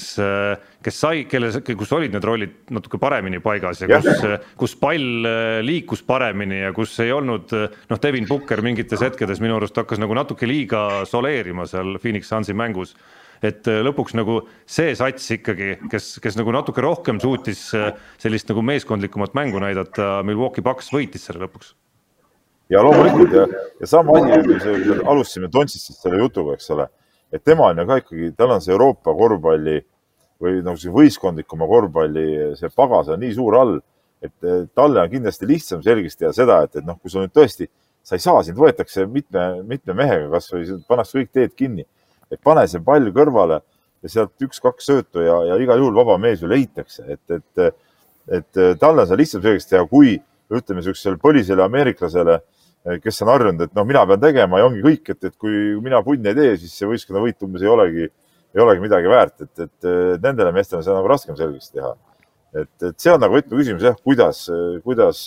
kes 0.85 0.99
sai, 0.99 1.23
kelle, 1.31 1.51
kus 1.63 1.93
olid 1.95 2.15
need 2.15 2.27
rollid 2.27 2.57
natuke 2.75 2.99
paremini 3.01 3.39
paigas 3.43 3.85
ja 3.85 4.01
kus, 4.03 4.25
kus 4.59 4.75
pall 4.81 5.29
äh, 5.29 5.61
liikus 5.63 6.03
paremini 6.07 6.65
ja 6.65 6.73
kus 6.75 6.97
ei 7.05 7.13
olnud 7.15 7.55
noh, 7.55 8.01
Devin 8.03 8.27
Booker 8.29 8.63
mingites 8.67 9.03
hetkedes 9.05 9.43
minu 9.45 9.61
arust 9.61 9.79
hakkas 9.79 10.03
nagu 10.03 10.17
natuke 10.19 10.49
liiga 10.51 11.05
soleerima 11.09 11.69
seal 11.71 12.01
Phoenix 12.03 12.31
Sunsi 12.33 12.57
mängus 12.59 12.97
et 13.43 13.69
äh, 13.71 13.81
lõpuks 13.87 14.17
nagu 14.19 14.41
see 14.67 14.95
sats 14.99 15.31
ikkagi, 15.39 15.75
kes, 15.91 16.17
kes 16.23 16.39
nagu 16.41 16.55
natuke 16.55 16.85
rohkem 16.85 17.21
suutis 17.23 17.69
äh, 17.79 17.93
sellist 18.23 18.51
nagu 18.51 18.65
meeskondlikumat 18.67 19.37
mängu 19.39 19.63
näidata, 19.63 20.23
Milwaukee 20.27 20.65
Bucks 20.65 20.93
võitis 20.95 21.29
selle 21.29 21.47
lõpuks. 21.47 21.75
ja 22.69 22.85
loomulikult 22.85 23.33
ja, 23.33 23.49
ja 23.81 23.87
sama 23.89 24.19
asi, 24.21 24.79
alustasime 25.05 25.51
Dontsist 25.53 25.95
selle 26.03 26.23
jutuga, 26.25 26.59
eks 26.59 26.73
ole 26.77 26.89
et 27.33 27.45
tema 27.45 27.69
on 27.69 27.79
ju 27.79 27.87
ka 27.89 27.99
ikkagi, 28.03 28.31
tal 28.37 28.55
on 28.55 28.63
see 28.65 28.73
Euroopa 28.73 29.15
korvpalli 29.17 29.77
või 30.43 30.63
nagu 30.65 30.79
see 30.81 30.93
võistkondlikuma 30.95 31.67
korvpalli, 31.69 32.27
see 32.59 32.71
pagas 32.75 33.11
on 33.13 33.21
nii 33.23 33.35
suur 33.37 33.57
all, 33.59 33.77
et 34.25 34.49
talle 34.77 35.03
on 35.03 35.13
kindlasti 35.13 35.49
lihtsam 35.49 35.83
selgeks 35.85 36.19
teha 36.19 36.33
seda, 36.35 36.63
et, 36.67 36.79
et 36.79 36.87
noh, 36.87 36.99
kui 37.01 37.13
sa 37.13 37.23
nüüd 37.23 37.35
tõesti, 37.37 37.69
sa 38.07 38.17
ei 38.17 38.25
saa, 38.25 38.41
sind 38.47 38.59
võetakse 38.59 39.05
mitme, 39.11 39.45
mitme 39.69 39.97
mehega 39.99 40.31
kasvõi, 40.33 40.79
pannakse 40.89 41.21
kõik 41.21 41.33
teed 41.35 41.55
kinni, 41.59 41.85
et 42.33 42.41
pane 42.45 42.67
see 42.69 42.83
pall 42.85 43.11
kõrvale 43.15 43.61
ja 44.03 44.13
sealt 44.13 44.47
üks-kaks 44.47 44.91
söötu 44.91 45.25
ja, 45.25 45.41
ja 45.51 45.59
igal 45.63 45.81
juhul 45.81 45.97
vaba 45.97 46.19
mees 46.23 46.43
ju 46.43 46.51
leitakse, 46.51 47.05
et, 47.09 47.39
et, 47.39 47.81
et 48.39 48.63
talle 48.81 49.03
on 49.03 49.11
see 49.11 49.19
lihtsam 49.19 49.43
selgeks 49.43 49.71
teha, 49.71 49.87
kui 49.91 50.17
ütleme, 50.49 50.81
niisugusele 50.81 51.21
põlisele 51.21 51.65
ameeriklasele 51.65 52.39
kes 53.03 53.23
on 53.23 53.33
harjunud, 53.33 53.65
et 53.67 53.75
noh, 53.77 53.87
mina 53.89 54.05
pean 54.09 54.21
tegema 54.23 54.61
ja 54.61 54.69
ongi 54.69 54.83
kõik, 54.85 55.11
et, 55.13 55.25
et 55.29 55.35
kui 55.41 55.55
mina 55.85 56.01
punni 56.05 56.31
ei 56.31 56.37
tee, 56.37 56.55
siis 56.63 56.77
see 56.79 56.89
võistkonna 56.89 57.23
võit 57.25 57.43
umbes 57.45 57.65
ei 57.65 57.71
olegi, 57.73 58.07
ei 58.55 58.63
olegi 58.65 58.85
midagi 58.85 59.11
väärt, 59.11 59.45
et, 59.45 59.67
et 59.67 59.89
nendele 60.23 60.53
meestele 60.55 60.81
on 60.81 60.87
seda 60.87 60.97
nagu 61.01 61.11
raskem 61.11 61.37
selgeks 61.39 61.73
teha. 61.75 61.93
et, 62.57 62.71
et 62.81 62.97
see 62.97 63.13
on 63.13 63.21
nagu 63.21 63.37
võtmeküsimus 63.37 63.85
jah, 63.85 63.99
kuidas, 64.05 64.47
kuidas, 64.87 65.27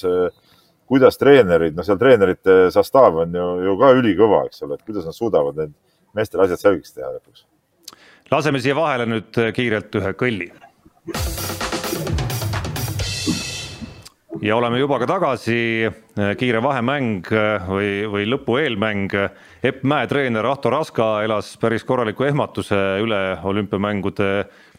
kuidas 0.89 1.20
treenerid, 1.22 1.76
noh, 1.78 1.86
seal 1.86 1.99
treenerite 2.02 2.58
sastav 2.74 3.22
on 3.26 3.38
ju, 3.38 3.47
ju 3.68 3.78
ka 3.84 3.91
ülikõva, 3.99 4.45
eks 4.49 4.66
ole, 4.66 4.80
et 4.80 4.88
kuidas 4.88 5.06
nad 5.06 5.18
suudavad 5.18 5.60
need 5.60 5.76
meestele 6.18 6.47
asjad 6.47 6.66
selgeks 6.66 6.97
teha 6.97 7.14
lõpuks. 7.16 7.45
laseme 8.32 8.64
siia 8.64 8.76
vahele 8.76 9.09
nüüd 9.09 9.41
kiirelt 9.55 9.99
ühe 10.01 10.14
kõlli 10.18 10.51
ja 14.41 14.55
oleme 14.57 14.80
juba 14.80 14.97
ka 15.01 15.07
tagasi, 15.09 15.89
kiire 16.39 16.62
vahemäng 16.64 17.28
või, 17.68 17.89
või 18.09 18.26
lõpu 18.30 18.57
eelmäng. 18.62 19.14
Epp 19.64 19.84
Mäe 19.86 20.07
treener 20.09 20.45
Ahto 20.49 20.72
Raska 20.74 21.09
elas 21.26 21.53
päris 21.62 21.86
korraliku 21.86 22.26
ehmatuse 22.26 22.80
üle 23.03 23.22
olümpiamängude 23.43 24.32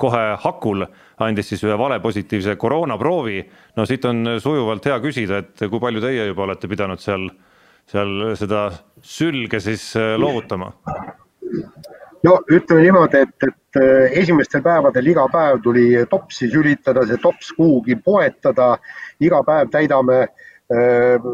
kohe 0.02 0.24
hakul, 0.42 0.86
andis 1.22 1.52
siis 1.52 1.62
ühe 1.66 1.78
valepositiivse 1.78 2.56
koroonaproovi. 2.58 3.44
no 3.76 3.86
siit 3.86 4.04
on 4.04 4.36
sujuvalt 4.42 4.86
hea 4.90 4.98
küsida, 5.00 5.42
et 5.42 5.66
kui 5.70 5.80
palju 5.80 6.02
teie 6.02 6.26
juba 6.26 6.46
olete 6.48 6.68
pidanud 6.68 7.00
seal, 7.00 7.30
seal 7.86 8.34
seda 8.36 8.70
sülge 9.02 9.60
siis 9.60 9.92
loovutama? 10.18 10.72
No 12.26 12.36
ütleme 12.50 12.82
niimoodi, 12.86 13.24
et, 13.26 13.48
et 13.48 13.80
äh, 13.80 14.12
esimestel 14.22 14.62
päevadel 14.62 15.10
iga 15.12 15.26
päev 15.32 15.62
tuli 15.64 15.86
topsi 16.10 16.50
sülitada, 16.50 17.06
see 17.06 17.20
tops 17.22 17.52
kuhugi 17.56 17.96
poetada. 18.04 18.76
iga 19.20 19.42
päev 19.46 19.70
täidame 19.70 20.20
äh, 20.22 21.32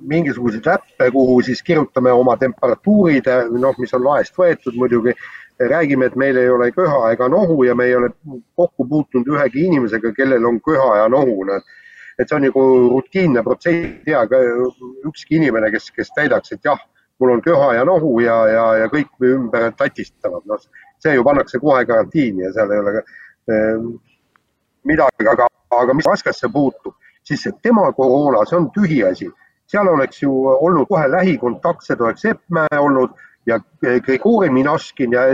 mingisuguseid 0.00 0.66
äppe, 0.70 1.10
kuhu 1.10 1.40
siis 1.42 1.62
kirjutame 1.62 2.12
oma 2.12 2.36
temperatuurid, 2.36 3.26
noh, 3.58 3.74
mis 3.78 3.94
on 3.94 4.04
laest 4.04 4.38
võetud 4.38 4.78
muidugi. 4.78 5.14
räägime, 5.58 6.06
et 6.06 6.14
meil 6.14 6.36
ei 6.38 6.48
ole 6.48 6.70
köha 6.70 7.10
ega 7.10 7.26
nohu 7.28 7.64
ja 7.64 7.74
me 7.74 7.84
ei 7.84 7.94
ole 7.96 8.12
kokku 8.54 8.84
puutunud 8.88 9.26
ühegi 9.26 9.64
inimesega, 9.66 10.12
kellel 10.14 10.44
on 10.46 10.60
köha 10.62 10.96
ja 10.96 11.08
nohu, 11.08 11.44
noh 11.44 11.64
et 12.18 12.28
see 12.28 12.36
on 12.36 12.44
nagu 12.46 12.62
rutiinne 12.92 13.42
protsess, 13.46 13.74
ei 13.74 14.02
tea 14.06 14.22
ükski 15.06 15.38
inimene, 15.38 15.70
kes, 15.70 15.90
kes 15.94 16.10
täidaks, 16.14 16.52
et 16.54 16.64
jah 16.66 16.78
mul 17.20 17.30
on 17.30 17.42
köha 17.42 17.72
ja 17.74 17.84
nohu 17.84 18.20
ja, 18.20 18.36
ja, 18.48 18.66
ja 18.82 18.88
kõik 18.92 19.10
ümber 19.24 19.72
tatistavad, 19.76 20.44
noh, 20.46 20.60
see 21.02 21.14
ju 21.14 21.24
pannakse 21.26 21.60
kohe 21.62 21.84
karantiini 21.86 22.46
ja 22.46 22.52
seal 22.54 22.72
ei 22.72 22.82
ole 22.82 22.94
eh, 22.98 23.84
midagi, 24.88 25.28
aga, 25.32 25.48
aga 25.80 25.96
mis 25.98 26.06
raskesse 26.08 26.50
puutub, 26.52 26.94
siis 27.26 27.48
tema 27.62 27.90
koroona, 27.92 28.44
see 28.46 28.58
on 28.58 28.70
tühiasi. 28.74 29.30
seal 29.68 29.88
oleks 29.88 30.22
ju 30.22 30.32
olnud 30.48 30.88
kohe 30.88 31.08
lähikontaktsed, 31.12 32.00
oleks 32.00 32.24
Epp 32.24 32.40
Mäe 32.48 32.78
olnud 32.80 33.10
ja 33.46 33.58
Grigori 34.04 34.50
Minaškin 34.50 35.12
ja 35.12 35.26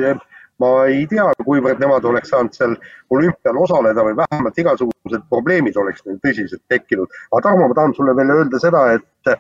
ma 0.63 0.71
ei 0.87 1.07
tea, 1.11 1.27
kuivõrd 1.45 1.81
nemad 1.83 2.05
oleks 2.07 2.31
saanud 2.31 2.55
seal 2.55 2.75
olümpial 3.15 3.57
osaleda 3.65 4.05
või 4.07 4.17
vähemalt 4.21 4.59
igasugused 4.63 5.25
probleemid 5.31 5.77
oleks 5.81 6.05
neil 6.07 6.21
tõsiselt 6.23 6.63
tekkinud. 6.71 7.11
aga 7.33 7.43
Tarmo, 7.49 7.69
ma 7.69 7.79
tahan 7.79 7.95
sulle 7.97 8.15
veel 8.17 8.31
öelda 8.37 8.61
seda, 8.63 8.85
et 8.95 9.33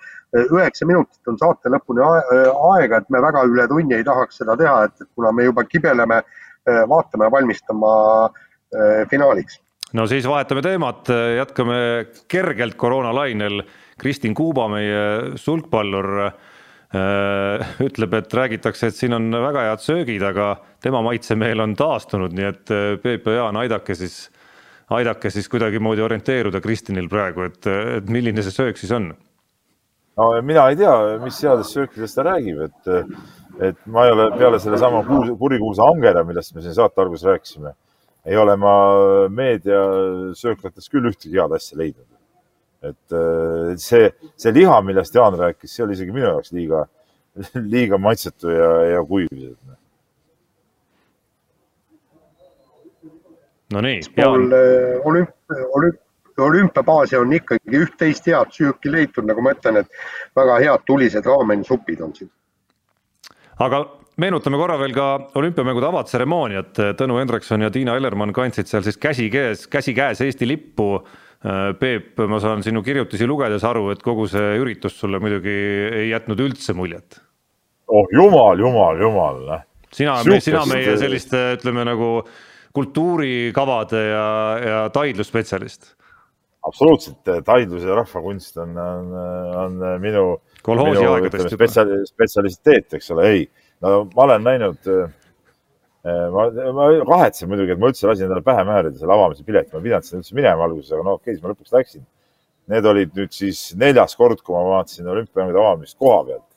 üheksa 0.51 0.87
minutit 0.91 1.31
on 1.31 1.39
saate 1.39 1.71
lõpuni 1.71 2.03
aega, 2.03 2.99
et 2.99 3.12
me 3.15 3.23
väga 3.23 3.45
üle 3.51 3.69
tunni 3.71 3.99
ei 3.99 4.07
tahaks 4.07 4.43
seda 4.43 4.57
teha, 4.59 4.89
et 4.89 5.07
kuna 5.15 5.31
me 5.33 5.47
juba 5.47 5.65
kibeleme 5.69 6.19
äh, 6.23 6.83
vaatama 6.91 7.29
ja 7.29 7.37
valmistama 7.39 7.93
finaaliks. 9.11 9.61
no 9.95 10.07
siis 10.11 10.27
vahetame 10.27 10.62
teemat, 10.62 11.07
jätkame 11.37 11.77
kergelt 12.29 12.75
koroonalainel. 12.75 13.62
Kristin 13.95 14.35
Kuuba, 14.35 14.67
meie 14.67 15.37
sulgpallur 15.39 16.09
ütleb, 16.95 18.17
et 18.21 18.35
räägitakse, 18.39 18.89
et 18.91 18.97
siin 18.97 19.17
on 19.17 19.29
väga 19.33 19.67
head 19.69 19.83
söögid, 19.83 20.23
aga 20.23 20.55
tema 20.85 21.03
maitsemeel 21.03 21.65
on 21.65 21.75
taastunud, 21.79 22.35
nii 22.37 22.49
et 22.49 22.75
Peep 23.03 23.29
ja 23.31 23.41
Jaan, 23.41 23.59
aidake 23.65 23.97
siis, 23.99 24.29
aidake 24.95 25.33
siis 25.35 25.49
kuidagimoodi 25.51 26.05
orienteeruda 26.05 26.63
Kristinil 26.65 27.09
praegu, 27.11 27.49
et, 27.49 27.67
et 27.99 28.11
milline 28.13 28.45
see 28.47 28.55
söök 28.55 28.79
siis 28.81 28.95
on 28.95 29.13
no 30.17 30.43
mina 30.43 30.69
ei 30.71 30.79
tea, 30.79 30.95
mis 31.23 31.41
headest 31.45 31.75
söökidest 31.75 32.19
ta 32.19 32.25
räägib, 32.29 32.61
et, 32.69 32.91
et 33.71 33.81
ma 33.91 34.07
ei 34.07 34.15
ole 34.15 34.29
peale 34.39 34.61
sellesama 34.63 35.03
kurikuulsa 35.41 35.89
Angera, 35.91 36.25
millest 36.27 36.55
me 36.55 36.65
siin 36.65 36.77
saate 36.77 37.03
alguses 37.03 37.27
rääkisime, 37.29 37.75
ei 38.25 38.39
ole 38.41 38.57
ma 38.61 38.75
meediasööklates 39.35 40.91
küll 40.93 41.11
ühtegi 41.11 41.41
head 41.41 41.55
asja 41.57 41.79
leidnud. 41.81 42.09
Et 42.91 43.80
see, 43.80 44.11
see 44.37 44.53
liha, 44.55 44.80
millest 44.85 45.14
Jaan 45.14 45.39
rääkis, 45.39 45.72
see 45.72 45.85
oli 45.85 45.97
isegi 45.97 46.14
minu 46.14 46.26
jaoks 46.26 46.53
liiga, 46.57 46.85
liiga 47.74 47.99
maitsetu 47.99 48.53
ja, 48.53 48.70
ja 48.95 49.03
kuiv. 49.09 49.28
no 53.72 53.85
nii, 53.89 54.01
Jaan. 54.16 54.49
olümp-, 55.05 55.59
olümp-, 55.74 56.03
olümpiabaasi 56.39 57.18
on 57.18 57.32
ikkagi 57.32 57.82
üht-teist 57.85 58.26
head 58.26 58.55
süüki 58.55 58.93
leitud, 58.93 59.26
nagu 59.28 59.43
ma 59.43 59.55
ütlen, 59.55 59.82
et 59.82 60.01
väga 60.37 60.59
head 60.62 60.87
tulised 60.87 61.26
raamensupid 61.26 62.01
on 62.01 62.14
siin. 62.14 62.30
aga 63.59 63.85
meenutame 64.21 64.59
korra 64.61 64.77
veel 64.81 64.95
ka 64.95 65.09
olümpiamängude 65.39 65.89
avatseremooniat, 65.91 66.81
Tõnu 66.99 67.19
Hendrikson 67.19 67.65
ja 67.65 67.71
Tiina 67.75 67.97
Ellermann 67.99 68.35
kandsid 68.37 68.71
seal 68.71 68.85
siis 68.87 68.99
käsi 69.01 69.29
käes, 69.33 69.67
käsikäes 69.71 70.25
Eesti 70.25 70.49
lippu. 70.49 70.89
Peep, 71.79 72.23
ma 72.25 72.39
saan 72.41 72.62
sinu 72.65 72.81
kirjutisi 72.81 73.27
lugedes 73.29 73.67
aru, 73.69 73.91
et 73.93 74.01
kogu 74.01 74.25
see 74.33 74.55
üritus 74.57 74.95
sulle 74.97 75.19
muidugi 75.21 75.53
ei 75.93 76.07
jätnud 76.09 76.41
üldse 76.41 76.73
muljet. 76.73 77.19
oh 77.93 78.09
jumal, 78.17 78.57
jumal, 78.59 78.97
jumal. 78.97 79.43
sina, 79.93 80.15
sina 80.41 80.62
meie 80.65 80.97
selliste, 80.97 81.43
ütleme 81.59 81.85
nagu 81.85 82.23
kultuurikavade 82.73 84.01
ja, 84.07 84.25
ja 84.65 84.79
taidlusspetsialist 84.95 85.93
absoluutselt, 86.65 87.29
taidlus 87.45 87.85
ja 87.85 87.95
rahvakunst 87.95 88.57
on, 88.57 88.73
on, 88.79 89.12
on 89.61 89.77
minu, 90.01 90.25
minu 90.65 91.51
spetsiali, 91.53 92.01
spetsialiteet, 92.09 92.97
eks 92.99 93.12
ole, 93.15 93.29
ei. 93.29 93.45
No 93.85 93.93
ma 94.14 94.26
olen 94.26 94.45
näinud, 94.45 94.91
ma, 96.05 96.49
ma 96.78 96.89
kahetsen 97.09 97.51
muidugi, 97.51 97.74
et 97.74 97.80
ma 97.80 97.91
üldse 97.93 98.09
lasin 98.09 98.28
endale 98.28 98.45
pähe 98.47 98.64
määrida 98.68 99.01
selle 99.01 99.16
avamise 99.16 99.47
pileti, 99.47 99.72
ma 99.72 99.80
ei 99.80 99.89
pidanud 99.89 100.09
sinna 100.09 100.22
üldse 100.22 100.39
minema 100.39 100.68
alguses, 100.68 100.93
aga 100.93 101.07
no 101.07 101.16
okei 101.18 101.22
okay,, 101.22 101.37
siis 101.37 101.45
ma 101.45 101.53
lõpuks 101.53 101.76
läksin. 101.76 102.07
Need 102.72 102.87
olid 102.89 103.12
nüüd 103.18 103.35
siis 103.37 103.61
neljas 103.76 104.16
kord, 104.16 104.41
kui 104.41 104.57
ma 104.57 104.62
vaatasin 104.70 105.09
olümpiamängude 105.12 105.61
avamist 105.61 105.99
koha 106.01 106.22
pealt, 106.30 106.49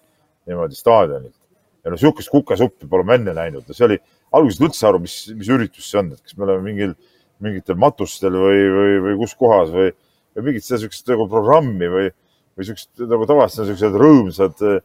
niimoodi 0.47 0.79
staadionilt. 0.79 1.35
ja 1.83 1.91
no 1.91 1.99
sihukest 1.99 2.31
kukesuppi 2.31 2.87
pole 2.89 3.05
ma 3.07 3.15
enne 3.15 3.35
näinud, 3.35 3.67
no 3.67 3.75
see 3.75 3.85
oli, 3.85 3.97
alguses 4.35 4.59
ei 4.59 4.67
üldse 4.67 4.87
aru, 4.89 4.99
mis, 5.03 5.15
mis 5.35 5.51
üritus 5.51 5.87
see 5.91 5.99
on, 6.01 6.09
et 6.15 6.23
kas 6.23 6.35
me 6.35 6.47
oleme 6.47 6.65
mingil 6.65 6.95
mingitel 7.43 7.77
matustel 7.79 8.33
või, 8.33 8.63
või, 8.73 8.95
või 9.05 9.17
kus 9.21 9.35
kohas 9.37 9.69
või, 9.73 9.91
või 10.35 10.49
mingit 10.49 10.65
niisugust 10.65 11.11
nagu 11.11 11.27
programmi 11.31 11.89
või, 11.91 12.09
või 12.57 12.65
niisugust 12.65 13.05
nagu 13.05 13.27
tavaliselt 13.29 13.67
niisugused 13.67 13.99
rõõmsad 14.01 14.65
äh, 14.65 14.81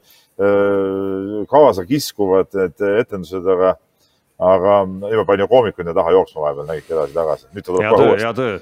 kaasa 1.51 1.87
kiskuvad 1.89 2.53
need 2.59 2.85
etendused, 3.01 3.49
aga, 3.57 3.75
aga 4.53 4.79
juba 5.13 5.27
panin 5.29 5.47
ju 5.47 5.51
koomikuid 5.51 5.93
taha 5.97 6.15
jooksma 6.19 6.47
vahepeal, 6.47 6.69
nägite 6.69 6.97
edasi-tagasi. 6.97 7.51
hea 7.57 7.95
töö, 7.97 8.17
hea 8.21 8.33
töö. 8.37 8.59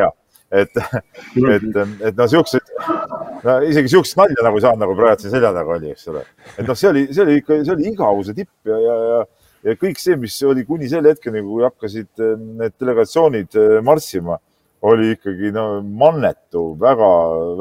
ja, 0.00 0.10
et, 0.50 0.80
et, 0.80 1.68
et 2.08 2.18
no 2.18 2.28
siukseid, 2.30 2.74
no 3.44 3.60
isegi 3.68 3.92
siukest 3.92 4.18
nalja 4.20 4.46
nagu 4.46 4.60
ei 4.60 4.66
saanud, 4.66 4.84
nagu 4.86 4.96
praegu 4.98 5.24
siin 5.24 5.36
selja 5.36 5.52
taga 5.56 5.76
oli, 5.76 5.92
eks 5.92 6.12
ole. 6.12 6.24
et 6.56 6.64
noh, 6.68 6.78
see 6.78 6.92
oli, 6.92 7.06
see 7.12 7.24
oli 7.26 7.40
ikka, 7.42 7.60
see 7.62 7.76
oli 7.76 7.90
igavuse 7.92 8.36
tipp 8.36 8.72
ja, 8.72 8.80
ja, 8.88 9.00
ja 9.12 9.24
ja 9.64 9.72
kõik 9.80 9.96
see, 9.96 10.16
mis 10.20 10.34
oli 10.44 10.60
kuni 10.68 10.90
selle 10.92 11.14
hetkeni, 11.14 11.40
kui 11.40 11.64
hakkasid 11.64 12.20
eh, 12.20 12.34
need 12.60 12.74
delegatsioonid 12.80 13.56
marssima, 13.84 14.36
oli 14.84 15.14
ikkagi 15.14 15.52
no 15.54 15.64
mannetu 15.82 16.64
väga,, 16.80 17.10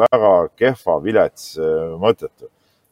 väga-väga 0.02 0.32
kehva, 0.60 0.98
vilets, 1.04 1.54
eh, 1.60 1.94
mõttetu. 2.02 2.50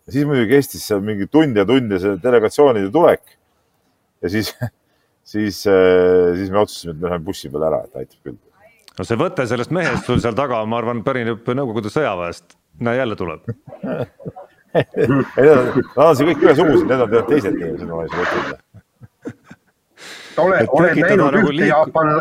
ja 0.07 0.15
siis 0.15 0.27
muidugi 0.27 0.55
kestis 0.55 0.85
seal 0.87 1.03
mingi 1.05 1.27
tund 1.31 1.57
ja 1.57 1.65
tund 1.67 1.91
ja 1.91 1.99
see 2.01 2.19
delegatsioonide 2.23 2.91
tulek. 2.93 3.35
ja 4.21 4.31
siis, 4.31 4.53
siis, 5.33 5.63
siis 5.65 6.53
me 6.53 6.63
otsustasime, 6.63 6.95
et 6.95 7.01
me 7.01 7.09
läheme 7.09 7.27
bussi 7.27 7.51
peale 7.51 7.69
ära, 7.71 7.83
et 7.85 8.03
aitab 8.03 8.29
küll. 8.29 8.39
no 8.97 9.07
see 9.07 9.19
võte 9.19 9.47
sellest 9.49 9.75
mehest 9.75 10.07
sul 10.09 10.23
seal 10.23 10.37
taga, 10.37 10.63
ma 10.65 10.81
arvan, 10.81 11.03
pärineb 11.07 11.47
Nõukogude 11.61 11.93
sõjaväest. 11.93 12.57
näe, 12.79 12.97
jälle 13.01 13.19
tuleb 13.19 13.45
Need 14.71 15.97
on 15.99 16.15
siin 16.15 16.29
kõik 16.29 16.45
ühesugused, 16.45 16.85
need 16.87 17.01
on 17.03 17.25
teised 17.27 17.57
inimesed, 17.57 17.89
ma 17.89 18.05
ei 18.05 18.13
saa 18.13 18.21
mõtelda 18.21 18.61
ole, 20.37 20.61
oled 20.67 20.99
näinud 20.99 21.25
nagu 21.25 21.41
ühte 21.41 21.55
liiku... 21.57 21.69
Jaapan. 21.71 22.11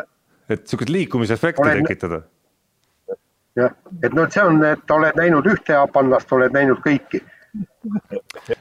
Et 0.50 0.66
sihukest 0.66 0.92
liikumisefekti 0.92 1.64
oled... 1.64 1.82
tekitada. 1.84 2.22
jah, 3.58 3.76
et 4.02 4.16
noh, 4.16 4.28
see 4.30 4.46
on, 4.46 4.62
et 4.66 4.96
oled 4.96 5.20
näinud 5.20 5.46
ühte 5.50 5.76
jaapanlast, 5.76 6.32
oled 6.36 6.54
näinud 6.56 6.82
kõiki. 6.84 7.22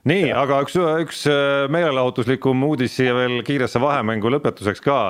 nii, 0.10 0.30
aga 0.34 0.62
üks, 0.66 0.78
üks 1.06 1.26
äh, 1.30 1.66
meelelahutuslikum 1.72 2.64
uudis 2.70 2.96
siia 2.98 3.14
veel 3.18 3.42
kiiresse 3.48 3.82
vahemängu 3.82 4.32
lõpetuseks 4.38 4.82
ka. 4.86 5.02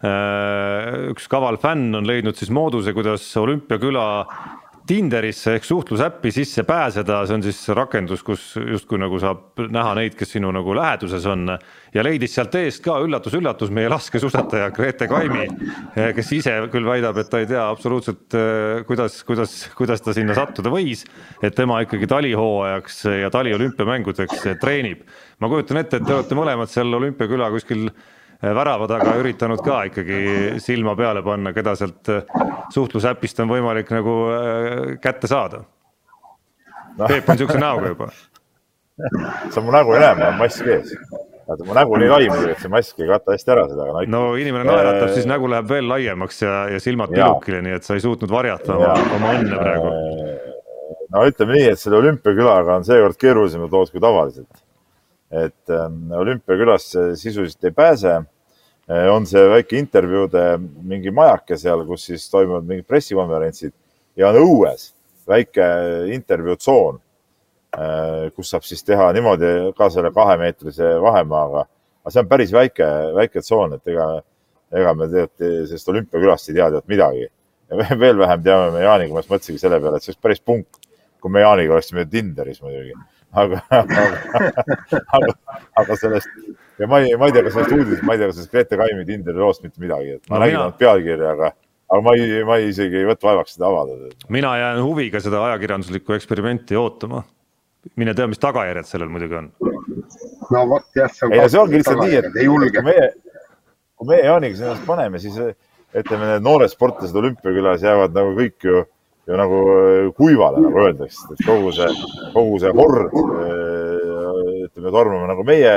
Äh, 0.00 1.10
üks 1.12 1.28
kaval 1.28 1.60
fänn 1.60 1.94
on 1.98 2.08
leidnud 2.08 2.38
siis 2.38 2.50
mooduse, 2.54 2.94
kuidas 2.96 3.26
olümpiaküla 3.36 4.06
Tinderisse 4.90 5.52
ehk 5.54 5.66
suhtlusäppi 5.68 6.32
sisse 6.34 6.64
pääseda, 6.66 7.20
see 7.28 7.36
on 7.36 7.44
siis 7.44 7.60
rakendus, 7.78 8.24
kus 8.26 8.56
justkui 8.58 8.98
nagu 8.98 9.20
saab 9.22 9.60
näha 9.70 9.92
neid, 10.00 10.16
kes 10.18 10.34
sinu 10.34 10.50
nagu 10.54 10.74
läheduses 10.74 11.28
on. 11.30 11.44
ja 11.94 12.02
leidis 12.02 12.34
sealt 12.34 12.56
eest 12.58 12.82
ka 12.82 12.96
üllatus-üllatus 13.04 13.70
meie 13.70 13.90
laskesuusataja 13.92 14.72
Grete 14.74 15.06
Kaimi, 15.10 15.46
kes 16.16 16.32
ise 16.34 16.56
küll 16.74 16.90
väidab, 16.90 17.22
et 17.22 17.30
ta 17.30 17.38
ei 17.38 17.46
tea 17.50 17.68
absoluutselt, 17.70 18.34
kuidas, 18.90 19.22
kuidas, 19.28 19.56
kuidas 19.78 20.02
ta 20.02 20.14
sinna 20.16 20.34
sattuda 20.34 20.74
võis. 20.74 21.06
et 21.42 21.54
tema 21.54 21.78
ikkagi 21.86 22.10
talihooajaks 22.10 23.04
ja 23.22 23.30
taliolümpiamängudeks 23.30 24.48
treenib. 24.58 25.06
ma 25.38 25.48
kujutan 25.54 25.84
ette, 25.84 26.02
et 26.02 26.06
te 26.06 26.18
olete 26.18 26.34
mõlemad 26.34 26.72
seal 26.72 26.98
olümpiaküla 26.98 27.54
kuskil 27.54 27.92
värava 28.40 28.86
taga 28.88 29.16
üritanud 29.20 29.60
ka 29.64 29.82
ikkagi 29.90 30.60
silma 30.64 30.94
peale 30.96 31.22
panna, 31.22 31.52
keda 31.56 31.74
sealt 31.76 32.08
suhtlusäpist 32.72 33.42
on 33.44 33.50
võimalik 33.50 33.90
nagu 33.92 34.16
äh, 34.32 34.96
kätte 35.02 35.28
saada 35.30 35.64
no.. 36.96 37.06
Peep 37.06 37.28
on 37.28 37.40
siukse 37.40 37.58
näoga 37.60 37.92
juba. 37.94 38.10
sa 39.50 39.64
mu 39.64 39.72
nägu 39.74 39.96
ei 39.96 40.04
näe, 40.04 40.14
mul 40.18 40.28
on 40.28 40.38
mask 40.40 40.66
ees. 40.66 40.94
vaata 41.48 41.66
mu 41.66 41.76
nägu 41.76 42.00
nii 42.00 42.10
lai 42.12 42.22
muidugi, 42.28 42.54
et 42.54 42.64
see 42.64 42.72
mask 42.72 43.00
ei 43.00 43.10
kata 43.10 43.36
hästi 43.36 43.54
ära 43.56 43.66
seda, 43.70 43.88
aga 43.90 44.04
no, 44.06 44.22
no 44.30 44.40
inimene 44.40 44.66
naeratab 44.68 45.08
äh,, 45.08 45.14
siis 45.18 45.28
nägu 45.30 45.50
läheb 45.50 45.68
veel 45.70 45.88
laiemaks 45.90 46.42
ja, 46.44 46.56
ja 46.74 46.80
silmad 46.82 47.12
pilukile, 47.14 47.62
nii 47.66 47.78
et 47.78 47.88
sa 47.88 47.96
ei 47.96 48.04
suutnud 48.04 48.32
varjata 48.32 48.76
oma, 48.76 48.96
oma 49.16 49.36
õnne 49.38 49.60
praegu. 49.60 49.92
Äh, 49.92 51.06
no 51.14 51.28
ütleme 51.28 51.56
nii, 51.58 51.70
et 51.74 51.82
selle 51.82 52.00
olümpiakülaga 52.02 52.80
on 52.80 52.88
seekord 52.88 53.20
keerulisemad 53.20 53.72
lood 53.72 53.94
kui 53.94 54.04
tavaliselt 54.04 54.64
et 55.30 55.70
ähm, 55.70 56.12
olümpiakülasse 56.12 57.16
sisuliselt 57.16 57.64
ei 57.64 57.70
pääse. 57.70 58.14
Äh, 58.90 59.06
on 59.14 59.26
see 59.26 59.42
väike 59.50 59.78
intervjuude 59.78 60.44
mingi 60.82 61.12
majake 61.14 61.58
seal, 61.58 61.84
kus 61.86 62.08
siis 62.08 62.26
toimuvad 62.32 62.66
mingid 62.66 62.88
pressikonverentsid 62.90 63.74
ja 64.18 64.32
on 64.32 64.40
õues 64.40 64.90
väike 65.30 65.66
intervjuutsoon, 66.16 66.98
äh, 67.78 68.24
kus 68.34 68.50
saab 68.50 68.66
siis 68.66 68.82
teha 68.86 69.12
niimoodi 69.14 69.52
ka 69.78 69.90
selle 69.94 70.10
kahemeetrise 70.14 70.96
vahemaaga. 71.02 71.68
aga 72.00 72.14
see 72.14 72.24
on 72.24 72.28
päris 72.28 72.52
väike, 72.52 72.88
väike 73.14 73.44
tsoon, 73.44 73.76
et 73.76 73.88
ega, 73.92 74.08
ega 74.72 74.94
me 74.96 75.06
tegelikult 75.12 75.68
sellest 75.70 75.94
olümpiakülast 75.94 76.50
ei 76.50 76.58
tea 76.58 76.70
tead 76.74 76.90
midagi. 76.90 77.28
ja 77.70 77.98
veel 78.02 78.18
vähem 78.18 78.42
teame 78.42 78.74
me 78.74 78.82
Jaaniga, 78.82 79.14
ma 79.14 79.22
just 79.22 79.30
mõtlesingi 79.30 79.62
selle 79.62 79.78
peale, 79.78 79.96
et 79.96 80.02
see 80.02 80.10
oleks 80.10 80.22
päris 80.26 80.40
punk, 80.42 80.80
kui 81.22 81.30
me 81.30 81.44
Jaaniga 81.44 81.76
oleksime 81.76 82.08
Tinderis 82.10 82.62
muidugi 82.64 82.96
aga, 83.32 83.62
aga, 83.70 84.04
aga, 85.16 85.32
aga 85.82 85.96
sellest 86.00 86.28
ja 86.80 86.86
ma 86.90 87.00
ei, 87.00 87.16
ma 87.16 87.28
ei 87.28 87.34
tea, 87.34 87.44
kas 87.46 87.56
sellest 87.56 87.74
uudisest, 87.76 88.04
ma 88.06 88.14
ei 88.14 88.22
tea, 88.22 88.30
kas 88.30 88.38
sellest 88.38 88.54
Grete 88.54 88.78
Kaimi 88.80 89.04
Tinderi 89.08 89.42
loost 89.42 89.64
mitte 89.64 89.82
midagi, 89.82 90.16
et 90.16 90.30
ma 90.30 90.38
no, 90.38 90.44
nägin 90.44 90.60
ainult 90.60 90.78
pealkirja, 90.80 91.34
aga, 91.36 91.52
aga 91.92 92.00
ma 92.06 92.14
ei, 92.18 92.42
ma 92.48 92.58
ei 92.60 92.70
isegi 92.72 93.02
ei 93.02 93.08
võta 93.08 93.28
vaevaks 93.28 93.56
seda 93.56 93.68
avada. 93.68 94.12
mina 94.32 94.54
jään 94.58 94.82
huviga 94.86 95.22
seda 95.22 95.42
ajakirjanduslikku 95.50 96.16
eksperimenti 96.16 96.78
ootama. 96.80 97.24
mine 97.96 98.14
tea, 98.14 98.28
mis 98.28 98.40
tagajärjed 98.40 98.88
sellel 98.88 99.12
muidugi 99.12 99.38
on. 99.38 99.50
no 100.50 100.66
vot 100.74 100.86
jah, 100.96 101.12
ei, 101.30 101.48
see 101.48 101.60
ongi 101.60 101.80
lihtsalt 101.80 102.04
nii, 102.04 102.22
et 102.22 102.32
kui 102.40 102.86
meie, 102.88 103.10
kui 103.96 104.14
meie 104.14 104.24
Jaaniga 104.24 104.64
ennast 104.64 104.88
paneme, 104.88 105.20
siis 105.22 105.36
ütleme, 105.38 106.32
need 106.32 106.46
noored 106.46 106.72
sportlased 106.72 107.16
olümpiakülas 107.16 107.84
jäävad 107.84 108.16
nagu 108.16 108.34
kõik 108.38 108.66
ju 108.66 108.84
ju 109.30 109.36
nagu 109.38 109.58
äh, 109.70 110.12
kuivale, 110.16 110.62
nagu 110.64 110.82
öeldakse, 110.84 111.26
et 111.34 111.44
kogu 111.46 111.72
see, 111.74 111.90
kogu 112.34 112.58
see 112.62 112.72
hord, 112.76 113.12
äh, 113.14 114.64
ütleme, 114.66 114.94
tormame 114.94 115.28
nagu 115.30 115.44
meie, 115.46 115.76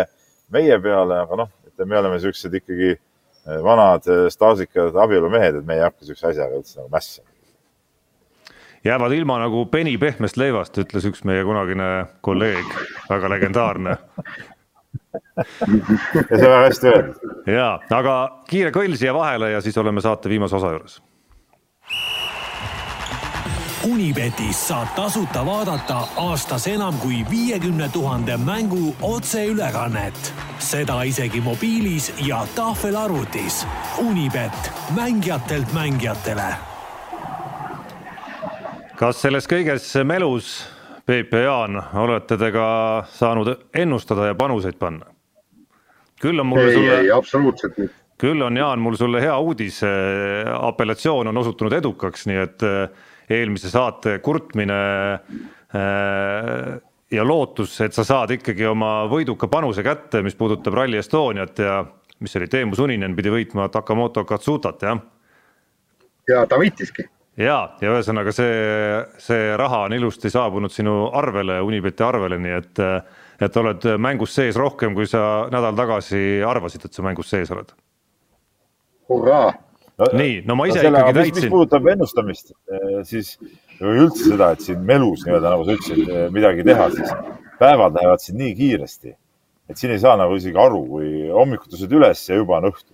meie 0.53 0.79
peale, 0.81 1.19
aga 1.25 1.43
noh, 1.43 1.51
ütleme, 1.69 1.91
me 1.91 1.99
oleme 2.01 2.21
siuksed 2.23 2.57
ikkagi 2.61 2.95
äh, 2.95 3.59
vanad 3.65 4.09
staažikad 4.33 4.97
abielumehed, 5.05 5.61
et 5.61 5.69
me 5.69 5.77
ei 5.77 5.85
hakka 5.85 6.07
siukse 6.07 6.31
asjaga 6.31 6.59
üldse 6.59 6.81
nagu 6.81 6.89
mässima. 6.93 7.29
jäävad 8.83 9.13
ilma 9.15 9.37
nagu 9.39 9.65
peni 9.71 9.93
pehmest 9.97 10.37
leivast, 10.37 10.81
ütles 10.81 11.05
üks 11.07 11.23
meie 11.23 11.45
kunagine 11.47 11.91
kolleeg, 12.25 12.73
väga 13.09 13.29
legendaarne 13.37 13.97
ja 15.37 15.45
see 15.45 16.41
on 16.41 16.51
väga 16.51 16.65
hästi 16.65 16.89
öeldud. 16.89 17.31
ja, 17.47 17.69
aga 17.93 18.19
kiire 18.49 18.73
kõll 18.75 18.97
siia 18.97 19.13
vahele 19.13 19.53
ja 19.53 19.61
siis 19.61 19.77
oleme 19.77 20.01
saate 20.01 20.29
viimase 20.31 20.57
osa 20.57 20.73
juures 20.73 21.01
Unibetis 23.83 24.67
saab 24.67 24.93
tasuta 24.95 25.41
vaadata 25.43 25.97
aastas 26.15 26.67
enam 26.71 26.95
kui 27.01 27.25
viiekümne 27.29 27.89
tuhande 27.91 28.37
mängu 28.37 28.95
otseülekannet. 29.01 30.33
seda 30.59 31.03
isegi 31.03 31.41
mobiilis 31.41 32.13
ja 32.27 32.47
tahvelarvutis. 32.55 33.67
Unibet, 33.97 34.71
mängijatelt 34.95 35.73
mängijatele. 35.73 36.55
kas 38.95 39.21
selles 39.21 39.47
kõiges 39.47 40.03
melus, 40.03 40.67
Peep 41.05 41.33
ja 41.33 41.39
Jaan, 41.39 41.83
olete 41.93 42.37
te 42.37 42.51
ka 42.51 43.03
saanud 43.11 43.55
ennustada 43.73 44.25
ja 44.25 44.35
panuseid 44.35 44.79
panna? 44.79 45.05
küll 46.21 46.39
on 46.39 46.47
mul 46.47 46.59
ei 46.59 46.73
sulle... 46.73 46.99
ei, 46.99 47.11
absoluutselt 47.11 47.77
mitte 47.77 47.95
küll 48.17 48.41
on 48.41 48.57
Jaan 48.57 48.79
mul 48.79 48.95
sulle 48.95 49.21
hea 49.21 49.37
uudis, 49.37 49.81
apellatsioon 50.59 51.27
on 51.27 51.37
osutunud 51.37 51.73
edukaks, 51.73 52.25
nii 52.25 52.37
et 52.37 52.63
eelmise 53.29 53.69
saate 53.71 54.17
kurtmine 54.23 54.79
äh, 55.13 56.81
ja 57.13 57.25
lootus, 57.27 57.75
et 57.81 57.93
sa 57.93 58.05
saad 58.07 58.33
ikkagi 58.35 58.65
oma 58.67 59.03
võiduka 59.11 59.47
panuse 59.51 59.83
kätte, 59.85 60.23
mis 60.25 60.37
puudutab 60.37 60.75
Rally 60.77 60.97
Estoniat 60.99 61.59
ja 61.59 61.81
mis 62.23 62.35
oli, 62.39 62.47
Teemu 62.49 62.77
Suninen 62.77 63.15
pidi 63.15 63.33
võitma 63.33 63.67
Takamoto 63.71 64.23
Katsutat, 64.25 64.85
jah? 64.87 65.01
ja 66.29 66.45
ta 66.47 66.57
võitiski. 66.59 67.05
ja, 67.37 67.57
ja 67.81 67.91
ühesõnaga 67.93 68.33
see, 68.35 68.53
see 69.21 69.51
raha 69.59 69.83
on 69.87 69.97
ilusti 69.97 70.31
saabunud 70.33 70.73
sinu 70.73 71.09
arvele, 71.13 71.59
Unibeti 71.61 72.05
arvele, 72.05 72.39
nii 72.41 72.55
et, 72.57 72.83
et 73.43 73.59
oled 73.61 73.89
mängus 74.01 74.35
sees 74.35 74.57
rohkem, 74.59 74.95
kui 74.97 75.09
sa 75.09 75.49
nädal 75.51 75.75
tagasi 75.77 76.41
arvasid, 76.47 76.87
et 76.87 76.95
sa 76.95 77.05
mängus 77.05 77.29
sees 77.33 77.51
oled. 77.53 77.75
hurraa 79.11 79.51
no, 79.97 80.07
nii, 80.17 80.37
no 80.47 80.55
ma 80.57 80.67
ise 80.69 80.83
no, 80.87 81.01
ikkagi 81.01 81.17
täitsin. 81.19 81.41
mis 81.41 81.51
puudutab 81.53 81.89
ennustamist, 81.93 82.53
eh, 82.71 82.95
siis 83.07 83.35
või 83.79 84.05
üldse 84.05 84.31
seda, 84.31 84.53
et 84.55 84.63
siin 84.65 84.81
melus 84.87 85.25
nii-öelda, 85.27 85.53
nagu 85.53 85.67
sa 85.67 85.77
ütlesid, 85.77 86.07
eh, 86.07 86.25
midagi 86.33 86.65
teha, 86.67 86.89
siis 86.95 87.13
päevad 87.59 87.99
lähevad 87.99 88.23
siin 88.23 88.39
nii 88.41 88.55
kiiresti, 88.57 89.13
et 89.69 89.79
siin 89.79 89.93
ei 89.93 90.01
saa 90.01 90.17
nagu 90.19 90.35
isegi 90.39 90.59
aru, 90.59 90.81
kui 90.89 91.13
hommikul 91.33 91.71
tõused 91.73 91.95
üles 91.99 92.25
ja 92.29 92.41
juba 92.41 92.59
on 92.61 92.71
õhtu. 92.73 92.89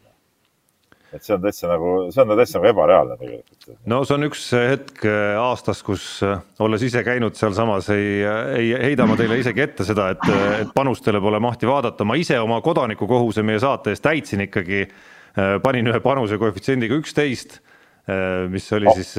et 1.09 1.25
see 1.25 1.33
on 1.33 1.41
täitsa 1.41 1.65
nagu, 1.65 1.91
see 2.13 2.21
on 2.21 2.35
täitsa 2.37 2.59
nagu 2.59 2.67
ebareaalne 2.69 3.15
tegelikult. 3.17 3.69
no 3.89 4.03
see 4.05 4.13
on 4.13 4.27
üks 4.27 4.43
hetk 4.53 5.05
eh, 5.09 5.37
aastas, 5.41 5.79
kus 5.81 6.03
olles 6.61 6.83
ise 6.85 7.01
käinud 7.07 7.37
sealsamas, 7.39 7.89
ei, 7.95 8.19
ei 8.59 8.73
heida 8.89 9.07
ma 9.09 9.17
teile 9.17 9.39
isegi 9.39 9.63
ette 9.65 9.87
seda, 9.87 10.11
et, 10.13 10.27
et 10.59 10.75
panustele 10.75 11.21
pole 11.23 11.39
mahti 11.41 11.69
vaadata, 11.69 12.05
ma 12.05 12.19
ise 12.19 12.37
oma 12.39 12.59
kodanikukohuse 12.61 13.41
meie 13.41 13.63
saate 13.63 13.95
eest 13.95 14.05
täitsin 14.05 14.45
ikkagi 14.45 14.83
panin 15.35 15.89
ühe 15.89 15.99
panuse 16.03 16.37
koefitsiendiga 16.41 16.97
üksteist 16.99 17.59
äh, 18.09 18.47
mis 18.49 18.65
oli 18.73 18.87
oh, 18.89 18.97
siis, 18.97 19.11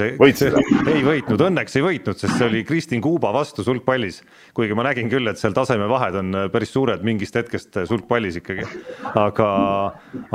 ei 0.94 1.02
võitnud, 1.06 1.40
õnneks 1.46 1.76
ei 1.78 1.84
võitnud, 1.84 2.18
sest 2.18 2.36
see 2.36 2.46
oli 2.48 2.62
Kristin 2.66 3.02
Kuuba 3.04 3.32
vastu 3.34 3.64
sulgpallis. 3.66 4.20
kuigi 4.56 4.76
ma 4.76 4.84
nägin 4.88 5.10
küll, 5.12 5.30
et 5.30 5.40
seal 5.40 5.54
tasemevahed 5.56 6.18
on 6.20 6.34
äh, 6.42 6.48
päris 6.52 6.72
suured 6.74 7.04
mingist 7.06 7.36
hetkest 7.38 7.82
sulgpallis 7.88 8.40
ikkagi. 8.40 8.66
aga, 9.14 9.50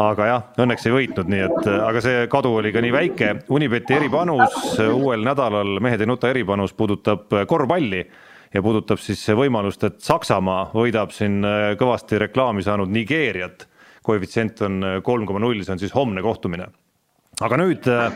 aga 0.08 0.30
jah, 0.32 0.46
õnneks 0.66 0.88
ei 0.88 0.96
võitnud, 0.96 1.32
nii 1.32 1.44
et, 1.50 1.72
aga 1.90 2.06
see 2.06 2.24
kadu 2.32 2.54
oli 2.62 2.72
ka 2.76 2.84
nii 2.86 2.96
väike. 2.96 3.34
Unibeti 3.56 3.98
eripanus 3.98 4.56
uuel 4.86 5.26
nädalal, 5.26 5.78
mehed 5.84 6.02
ei 6.02 6.10
nuta 6.10 6.32
eripanus 6.32 6.74
puudutab 6.78 7.28
korvpalli 7.50 8.02
ja 8.56 8.64
puudutab 8.64 9.02
siis 9.04 9.22
võimalust, 9.36 9.84
et 9.84 10.00
Saksamaa 10.04 10.70
võidab 10.74 11.12
siin 11.12 11.42
kõvasti 11.80 12.20
reklaami 12.28 12.64
saanud 12.64 12.92
Nigeeriat 12.94 13.68
koefitsient 14.06 14.62
on 14.66 14.82
äh, 14.84 14.98
kolm 15.06 15.26
koma 15.28 15.42
null, 15.44 15.64
see 15.66 15.76
on 15.76 15.82
siis 15.82 15.96
homne 15.96 16.24
kohtumine. 16.26 16.70
aga 17.44 17.58
nüüd 17.60 17.88
äh, 17.92 18.12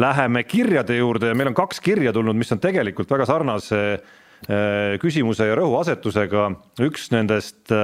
läheme 0.00 0.44
kirjade 0.48 0.96
juurde 0.96 1.32
ja 1.32 1.36
meil 1.36 1.50
on 1.50 1.56
kaks 1.56 1.82
kirja 1.84 2.12
tulnud, 2.16 2.36
mis 2.36 2.52
on 2.54 2.62
tegelikult 2.62 3.10
väga 3.10 3.26
sarnase 3.28 3.80
äh, 3.96 4.94
küsimuse 5.02 5.50
ja 5.50 5.58
rõhuasetusega, 5.58 6.50
üks 6.86 7.10
nendest 7.14 7.74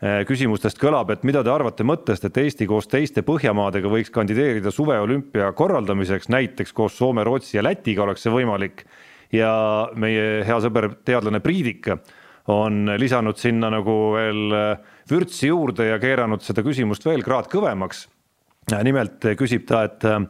küsimustest 0.00 0.78
kõlab, 0.80 1.10
et 1.12 1.26
mida 1.28 1.42
te 1.44 1.50
arvate 1.52 1.84
mõttest, 1.84 2.22
et 2.24 2.38
Eesti 2.40 2.64
koos 2.64 2.86
teiste 2.88 3.20
Põhjamaadega 3.20 3.90
võiks 3.92 4.08
kandideerida 4.14 4.70
suveolümpia 4.72 5.50
korraldamiseks, 5.52 6.30
näiteks 6.32 6.72
koos 6.72 6.96
Soome, 6.96 7.20
Rootsi 7.28 7.58
ja 7.58 7.64
Lätiga 7.66 8.06
oleks 8.06 8.24
see 8.24 8.32
võimalik. 8.32 8.86
ja 9.28 9.50
meie 10.00 10.40
hea 10.48 10.56
sõber, 10.64 10.88
teadlane 11.04 11.42
Priidik 11.44 11.90
on 12.48 12.88
lisanud 12.96 13.36
sinna 13.36 13.68
nagu 13.70 13.96
veel 14.16 14.56
vürtsi 15.10 15.50
juurde 15.50 15.90
ja 15.90 15.98
keeranud 16.02 16.42
seda 16.44 16.64
küsimust 16.66 17.04
veel 17.06 17.24
kraad 17.26 17.50
kõvemaks. 17.52 18.06
nimelt 18.84 19.24
küsib 19.38 19.66
ta, 19.66 19.84
et 19.88 20.04
äh, 20.04 20.20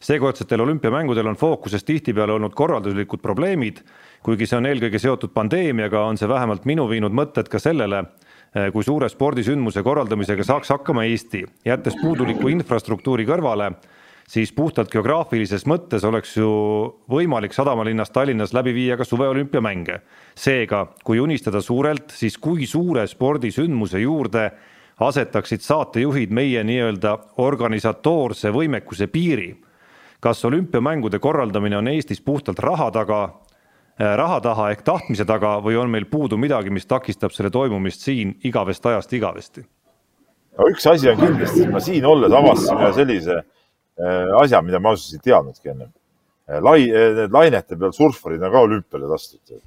seekordsetel 0.00 0.60
olümpiamängudel 0.60 1.26
on 1.26 1.36
fookuses 1.36 1.84
tihtipeale 1.84 2.32
olnud 2.32 2.54
korralduslikud 2.54 3.20
probleemid, 3.22 3.82
kuigi 4.22 4.46
see 4.46 4.58
on 4.58 4.66
eelkõige 4.66 4.98
seotud 4.98 5.32
pandeemiaga, 5.34 6.04
on 6.06 6.18
see 6.18 6.28
vähemalt 6.28 6.64
minu 6.64 6.88
viinud 6.90 7.12
mõtted 7.12 7.50
ka 7.50 7.58
sellele, 7.58 8.04
äh, 8.54 8.70
kui 8.72 8.84
suure 8.86 9.08
spordisündmuse 9.08 9.82
korraldamisega 9.82 10.44
saaks 10.44 10.70
hakkama 10.76 11.04
Eesti, 11.08 11.44
jättes 11.66 11.98
puuduliku 12.02 12.48
infrastruktuuri 12.54 13.26
kõrvale 13.26 13.72
siis 14.28 14.52
puhtalt 14.52 14.90
geograafilises 14.92 15.64
mõttes 15.66 16.04
oleks 16.04 16.36
ju 16.36 16.48
võimalik 17.10 17.54
sadamalinnas 17.56 18.12
Tallinnas 18.12 18.52
läbi 18.52 18.74
viia 18.76 18.96
ka 18.96 19.04
suveolümpiamänge. 19.04 20.00
seega, 20.34 20.86
kui 21.04 21.20
unistada 21.20 21.60
suurelt, 21.60 22.10
siis 22.10 22.38
kui 22.38 22.66
suure 22.66 23.06
spordisündmuse 23.06 24.00
juurde 24.00 24.50
asetaksid 25.00 25.60
saatejuhid 25.60 26.30
meie 26.30 26.64
nii-öelda 26.64 27.18
organisatoorse 27.38 28.50
võimekuse 28.50 29.06
piiri. 29.06 29.56
kas 30.20 30.44
olümpiamängude 30.44 31.18
korraldamine 31.18 31.76
on 31.76 31.88
Eestis 31.88 32.20
puhtalt 32.20 32.58
raha 32.58 32.90
taga, 32.90 33.24
äh, 34.00 34.16
raha 34.16 34.40
taha 34.40 34.70
ehk 34.70 34.82
tahtmise 34.82 35.24
taga 35.24 35.60
või 35.62 35.76
on 35.76 35.90
meil 35.90 36.04
puudu 36.04 36.36
midagi, 36.36 36.70
mis 36.70 36.86
takistab 36.86 37.32
selle 37.32 37.50
toimumist 37.50 38.00
siin 38.00 38.38
igavest 38.44 38.86
ajast 38.86 39.12
igavesti? 39.12 39.64
no 40.58 40.66
üks 40.68 40.86
asi 40.86 41.08
on 41.08 41.16
kindlasti, 41.16 41.68
ma 41.70 41.80
siin 41.80 42.04
olles 42.04 42.32
avastasin 42.32 42.76
ühe 42.76 42.92
sellise 42.92 43.36
äh, 43.36 43.57
asja, 44.40 44.62
mida 44.62 44.80
ma 44.80 44.94
ausalt 44.94 45.18
ei 45.18 45.30
teadnudki 45.30 45.72
ennem. 45.74 45.92
Äh, 46.48 46.62
lai, 46.64 46.80
need 46.88 47.34
lainete 47.34 47.78
peal 47.78 47.92
surfarid 47.96 48.42
on 48.42 48.54
ka 48.54 48.64
olümpiale 48.68 49.10
lastud. 49.10 49.60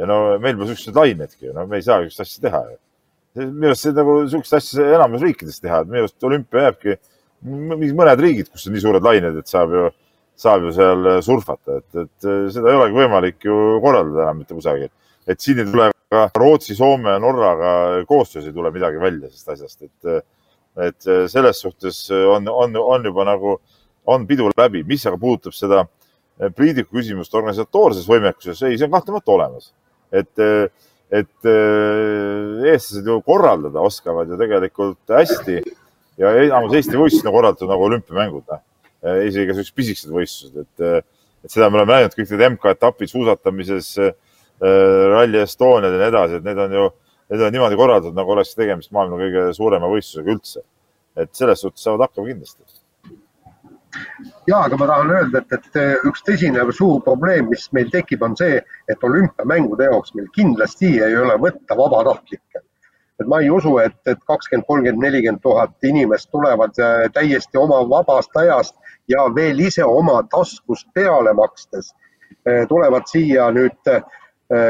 ja 0.00 0.06
no 0.08 0.38
meil 0.40 0.56
pole 0.56 0.70
siukseid 0.72 0.96
lainedki, 0.96 1.50
no 1.52 1.66
me 1.68 1.76
ei 1.76 1.84
saa 1.84 2.00
niisugust 2.00 2.24
asja 2.24 2.48
teha 2.48 2.62
ju 2.70 2.78
minu 3.34 3.70
arust 3.70 3.86
see 3.86 3.94
nagu 3.94 4.16
sihukest 4.26 4.56
asja 4.58 4.86
enamus 4.96 5.22
riikides 5.22 5.60
teha, 5.62 5.82
et 5.82 5.90
minu 5.90 6.04
arust 6.04 6.26
olümpia 6.26 6.66
jääbki, 6.66 6.96
mingid 7.46 7.94
mõned 7.98 8.22
riigid, 8.24 8.50
kus 8.50 8.66
on 8.66 8.74
nii 8.74 8.82
suured 8.84 9.06
lained, 9.06 9.38
et 9.40 9.50
saab 9.50 9.74
ju, 9.76 9.84
saab 10.40 10.66
ju 10.66 10.74
seal 10.74 11.10
surfata, 11.24 11.78
et, 11.78 12.02
et 12.04 12.28
seda 12.54 12.72
ei 12.72 12.80
olegi 12.80 12.98
võimalik 12.98 13.46
ju 13.46 13.56
korraldada 13.84 14.26
enam 14.26 14.42
mitte 14.42 14.56
kusagil. 14.56 14.90
et 15.30 15.40
siin 15.40 15.62
ei 15.62 15.68
tule 15.68 15.90
ka 16.10 16.26
Rootsi, 16.34 16.74
Soome, 16.74 17.12
Norraga 17.22 18.02
koostöös 18.08 18.48
ei 18.48 18.52
tule 18.52 18.72
midagi 18.74 18.98
välja 18.98 19.28
sellest 19.28 19.54
asjast, 19.54 19.82
et, 19.86 20.26
et 20.80 21.08
selles 21.32 21.60
suhtes 21.60 22.02
on, 22.10 22.46
on, 22.48 22.76
on 22.80 23.04
juba 23.04 23.26
nagu, 23.28 23.56
on 24.08 24.26
pidu 24.28 24.48
läbi, 24.56 24.84
mis 24.88 25.06
aga 25.06 25.20
puudutab 25.20 25.56
seda 25.56 25.86
Priidiku 26.56 26.96
küsimust 26.96 27.34
organisatoorses 27.36 28.06
võimekuses, 28.08 28.62
ei, 28.64 28.78
see 28.80 28.86
on 28.86 28.94
kahtlemata 28.94 29.34
olemas. 29.34 29.72
et 30.10 30.40
et 31.10 31.46
äh, 31.48 32.70
eestlased 32.70 33.06
ju 33.06 33.18
korraldada 33.26 33.82
oskavad 33.82 34.30
ju 34.30 34.38
tegelikult 34.38 35.10
hästi 35.10 35.58
ja 36.20 36.34
enamus 36.44 36.76
Eesti 36.78 36.94
võistlusi 36.94 37.26
on 37.26 37.34
korraldatud 37.34 37.70
nagu 37.70 37.86
olümpiamängud, 37.88 38.44
noh. 38.46 38.62
äh, 39.02 39.24
isegi 39.26 39.56
sellised 39.56 39.76
pisikesed 39.76 40.12
võistlused, 40.14 40.60
et, 40.62 40.84
äh, 40.86 41.00
et 41.44 41.50
seda 41.50 41.70
me 41.70 41.80
oleme 41.80 41.96
näinud 41.96 42.14
kõik 42.14 42.30
need 42.30 42.46
MK-etapid 42.54 43.14
suusatamises, 43.14 43.94
Rally 44.60 45.38
Estoniad 45.40 45.94
ja 45.94 45.96
nii 45.96 46.10
edasi, 46.10 46.36
et 46.36 46.44
need 46.44 46.58
on 46.60 46.74
ju, 46.76 46.88
need 47.30 47.46
on 47.46 47.52
niimoodi 47.54 47.78
korraldatud, 47.78 48.16
nagu 48.16 48.34
oleks 48.34 48.54
tegemist 48.58 48.92
maailma 48.92 49.18
kõige 49.20 49.48
suurema 49.56 49.90
võistlusega 49.90 50.36
üldse. 50.36 50.66
et 51.16 51.34
selles 51.34 51.60
suhtes 51.60 51.82
saavad 51.82 52.06
hakkama 52.06 52.30
kindlasti 52.30 52.80
ja, 54.46 54.58
aga 54.58 54.76
ma 54.76 54.86
tahan 54.86 55.10
öelda, 55.10 55.42
et, 55.42 55.52
et 55.58 56.06
üks 56.08 56.24
tõsine 56.26 56.64
suur 56.76 57.00
probleem, 57.04 57.48
mis 57.50 57.66
meil 57.76 57.90
tekib, 57.92 58.22
on 58.26 58.36
see, 58.38 58.60
et 58.90 59.06
olümpiamängude 59.06 59.88
jaoks 59.90 60.14
meil 60.18 60.28
kindlasti 60.36 60.96
ei 61.04 61.16
ole 61.18 61.36
võtta 61.42 61.76
vabatahtlikke. 61.78 62.62
et 63.20 63.28
ma 63.28 63.40
ei 63.44 63.50
usu, 63.52 63.74
et, 63.78 63.96
et 64.08 64.20
kakskümmend, 64.26 64.66
kolmkümmend, 64.66 65.02
nelikümmend 65.04 65.42
tuhat 65.44 65.74
inimest 65.84 66.30
tulevad 66.32 66.78
äh, 66.80 67.02
täiesti 67.12 67.58
oma 67.60 67.82
vabast 67.88 68.36
ajast 68.36 68.76
ja 69.08 69.26
veel 69.34 69.60
ise 69.60 69.84
oma 69.84 70.22
taskust 70.32 70.88
peale 70.94 71.34
makstes 71.36 71.92
äh, 72.48 72.64
tulevad 72.68 73.04
siia 73.12 73.50
nüüd 73.52 73.92
äh, 73.92 74.00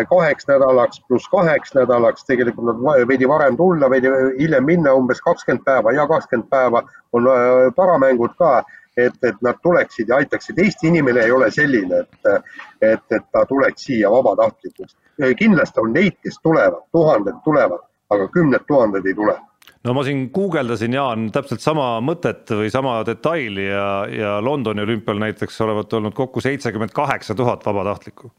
kaheks 0.09 0.45
nädalaks 0.49 1.01
pluss 1.09 1.28
kaheks 1.33 1.74
nädalaks, 1.74 2.26
tegelikult 2.28 2.66
nad 2.68 3.09
veidi 3.09 3.28
varem 3.28 3.57
tulla, 3.57 3.89
veidi 3.91 4.11
hiljem 4.39 4.66
minna, 4.68 4.93
umbes 4.93 5.22
kakskümmend 5.24 5.64
päeva 5.64 5.95
ja 5.97 6.05
kakskümmend 6.09 6.51
päeva 6.53 6.83
on 7.16 7.28
paramängud 7.76 8.37
ka 8.39 8.61
et, 9.07 9.14
et 9.22 9.43
nad 9.43 9.59
tuleksid 9.62 10.09
ja 10.09 10.16
aitaksid. 10.16 10.59
Eesti 10.59 10.89
inimene 10.89 11.24
ei 11.24 11.33
ole 11.33 11.51
selline, 11.51 12.03
et, 12.05 12.51
et, 12.83 13.05
et 13.16 13.28
ta 13.33 13.45
tuleks 13.49 13.87
siia 13.89 14.11
vabatahtlikuks. 14.11 14.97
kindlasti 15.39 15.81
on 15.81 15.93
neid, 15.93 16.18
kes 16.22 16.41
tulevad, 16.43 16.83
tuhanded 16.93 17.41
tulevad, 17.45 17.87
aga 18.11 18.28
kümned 18.35 18.66
tuhanded 18.68 19.07
ei 19.07 19.14
tule 19.14 19.37
no 19.85 19.95
ma 19.97 20.03
siin 20.05 20.26
guugeldasin, 20.35 20.93
Jaan, 20.93 21.31
täpselt 21.33 21.62
sama 21.64 21.87
mõtet 22.05 22.51
või 22.53 22.68
sama 22.72 22.99
detaili 23.07 23.64
ja, 23.68 23.87
ja 24.12 24.33
Londoni 24.45 24.83
olümpial 24.85 25.20
näiteks 25.22 25.61
olevat 25.64 25.93
olnud 25.97 26.16
kokku 26.16 26.41
seitsekümmend 26.45 26.93
kaheksa 26.97 27.35
tuhat 27.35 27.64
vabatahtlikku. 27.66 28.33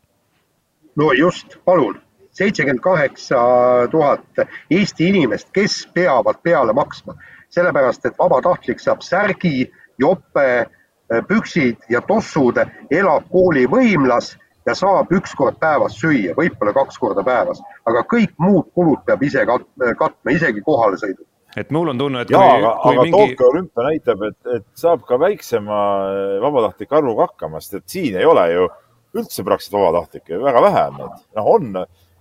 No 0.95 1.11
just, 1.17 1.57
palun, 1.65 1.99
seitsekümmend 2.31 2.81
kaheksa 2.83 3.39
tuhat 3.91 4.43
Eesti 4.71 5.07
inimest, 5.09 5.49
kes 5.53 5.87
peavad 5.93 6.41
peale 6.43 6.73
maksma, 6.73 7.15
sellepärast 7.49 8.05
et 8.05 8.19
vabatahtlik 8.19 8.79
saab 8.79 9.03
särgi 9.05 9.71
jope, 9.99 10.65
püksid 11.27 11.89
ja 11.91 12.01
tossud, 12.07 12.59
elab 12.91 13.27
koolivõimlas 13.31 14.37
ja 14.65 14.75
saab 14.77 15.11
üks 15.11 15.33
kord 15.35 15.57
päevas 15.59 15.97
süüa, 15.99 16.35
võib-olla 16.37 16.73
kaks 16.77 16.99
korda 17.01 17.23
päevas, 17.25 17.59
aga 17.89 18.05
kõik 18.07 18.31
muud 18.39 18.69
kulud 18.75 19.03
peab 19.05 19.23
ise 19.27 19.43
katma, 19.45 20.31
isegi 20.31 20.63
kohalesõidud 20.65 21.27
et 21.59 21.71
mul 21.75 21.91
on 21.91 21.97
tunne, 21.99 22.21
et 22.23 22.29
ja, 22.31 22.39
kui, 22.39 22.59
aga, 22.61 22.69
kui 22.79 22.93
aga 22.93 23.03
mingi... 23.03 23.33
Tokyo 23.33 23.49
olümpia 23.51 23.87
näitab, 23.89 24.21
et, 24.29 24.37
et 24.55 24.67
saab 24.79 25.03
ka 25.07 25.17
väiksema 25.19 25.79
äh, 26.07 26.37
vabatahtlike 26.43 26.95
arvuga 26.95 27.27
hakkama, 27.27 27.59
sest 27.59 27.81
et 27.81 27.97
siin 27.97 28.15
ei 28.21 28.27
ole 28.27 28.45
ju 28.53 28.69
üldse 29.17 29.43
praktiliselt 29.47 29.77
vabatahtlikke, 29.77 30.39
väga 30.41 30.63
vähe 30.63 30.83
on 30.87 30.97
neid. 30.99 31.21
noh, 31.37 31.51
on, 31.55 31.69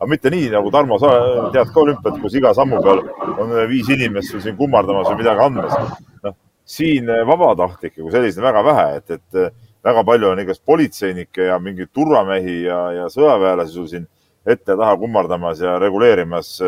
aga 0.00 0.10
mitte 0.10 0.32
nii 0.32 0.50
nagu 0.54 0.70
Tarmo, 0.74 0.98
sa 0.98 1.10
tead 1.54 1.72
ka 1.74 1.82
olümpiat, 1.84 2.20
kus 2.22 2.36
iga 2.38 2.52
sammu 2.56 2.82
peal 2.84 3.02
on 3.40 3.56
viis 3.70 3.88
inimest 3.92 4.34
sul 4.34 4.44
siin 4.44 4.56
kummardamas 4.58 5.10
või 5.12 5.20
midagi 5.22 5.44
andmas. 5.46 5.98
noh, 6.26 6.36
siin 6.64 7.10
eh, 7.10 7.26
vabatahtlikke 7.26 8.02
kui 8.02 8.14
selliseid 8.14 8.44
väga 8.44 8.64
vähe, 8.66 8.86
et, 9.00 9.18
et 9.18 9.42
eh, 9.42 9.52
väga 9.84 10.04
palju 10.04 10.30
on 10.30 10.42
igast 10.42 10.64
politseinikke 10.66 11.50
ja 11.50 11.58
mingeid 11.62 11.92
turvamehi 11.94 12.62
ja, 12.66 12.80
ja 12.98 13.10
sõjaväelasi 13.12 13.76
sul 13.76 13.88
siin 13.90 14.08
ette-taha 14.46 14.96
kummardamas 15.00 15.60
ja 15.60 15.78
reguleerimas. 15.78 16.58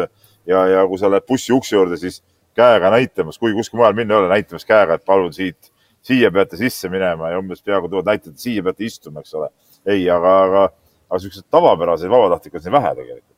ja, 0.47 0.66
ja 0.66 0.87
kui 0.89 0.99
sa 0.99 1.11
lähed 1.11 1.27
bussi 1.29 1.53
ukse 1.53 1.77
juurde, 1.77 1.97
siis 1.97 2.23
käega 2.57 2.91
näitamas, 2.93 3.39
kui 3.39 3.55
kuskil 3.55 3.81
mujal 3.81 3.95
minna 3.97 4.14
ei 4.14 4.20
ole, 4.20 4.33
näitamas 4.33 4.66
käega, 4.68 4.97
et 4.97 5.05
palun 5.05 5.33
siit, 5.33 5.70
siia 6.03 6.31
peate 6.35 6.59
sisse 6.61 6.91
minema 6.93 7.31
ja 7.31 7.39
umbes 7.41 7.62
peaaegu 7.62 7.89
tulevad 7.89 8.11
näitajad, 8.12 8.39
siia 8.41 8.64
peate 8.66 8.85
istuma, 8.89 9.23
eks 9.23 9.35
ole. 9.39 9.49
Ei, 9.87 10.07
aga, 10.11 10.39
aga, 10.47 10.64
aga 11.11 11.22
siukseid 11.22 11.49
tavapäraseid 11.51 12.12
vabatahtlikke 12.12 12.61
on 12.61 12.66
siin 12.66 12.76
vähe 12.78 12.95
tegelikult 13.01 13.33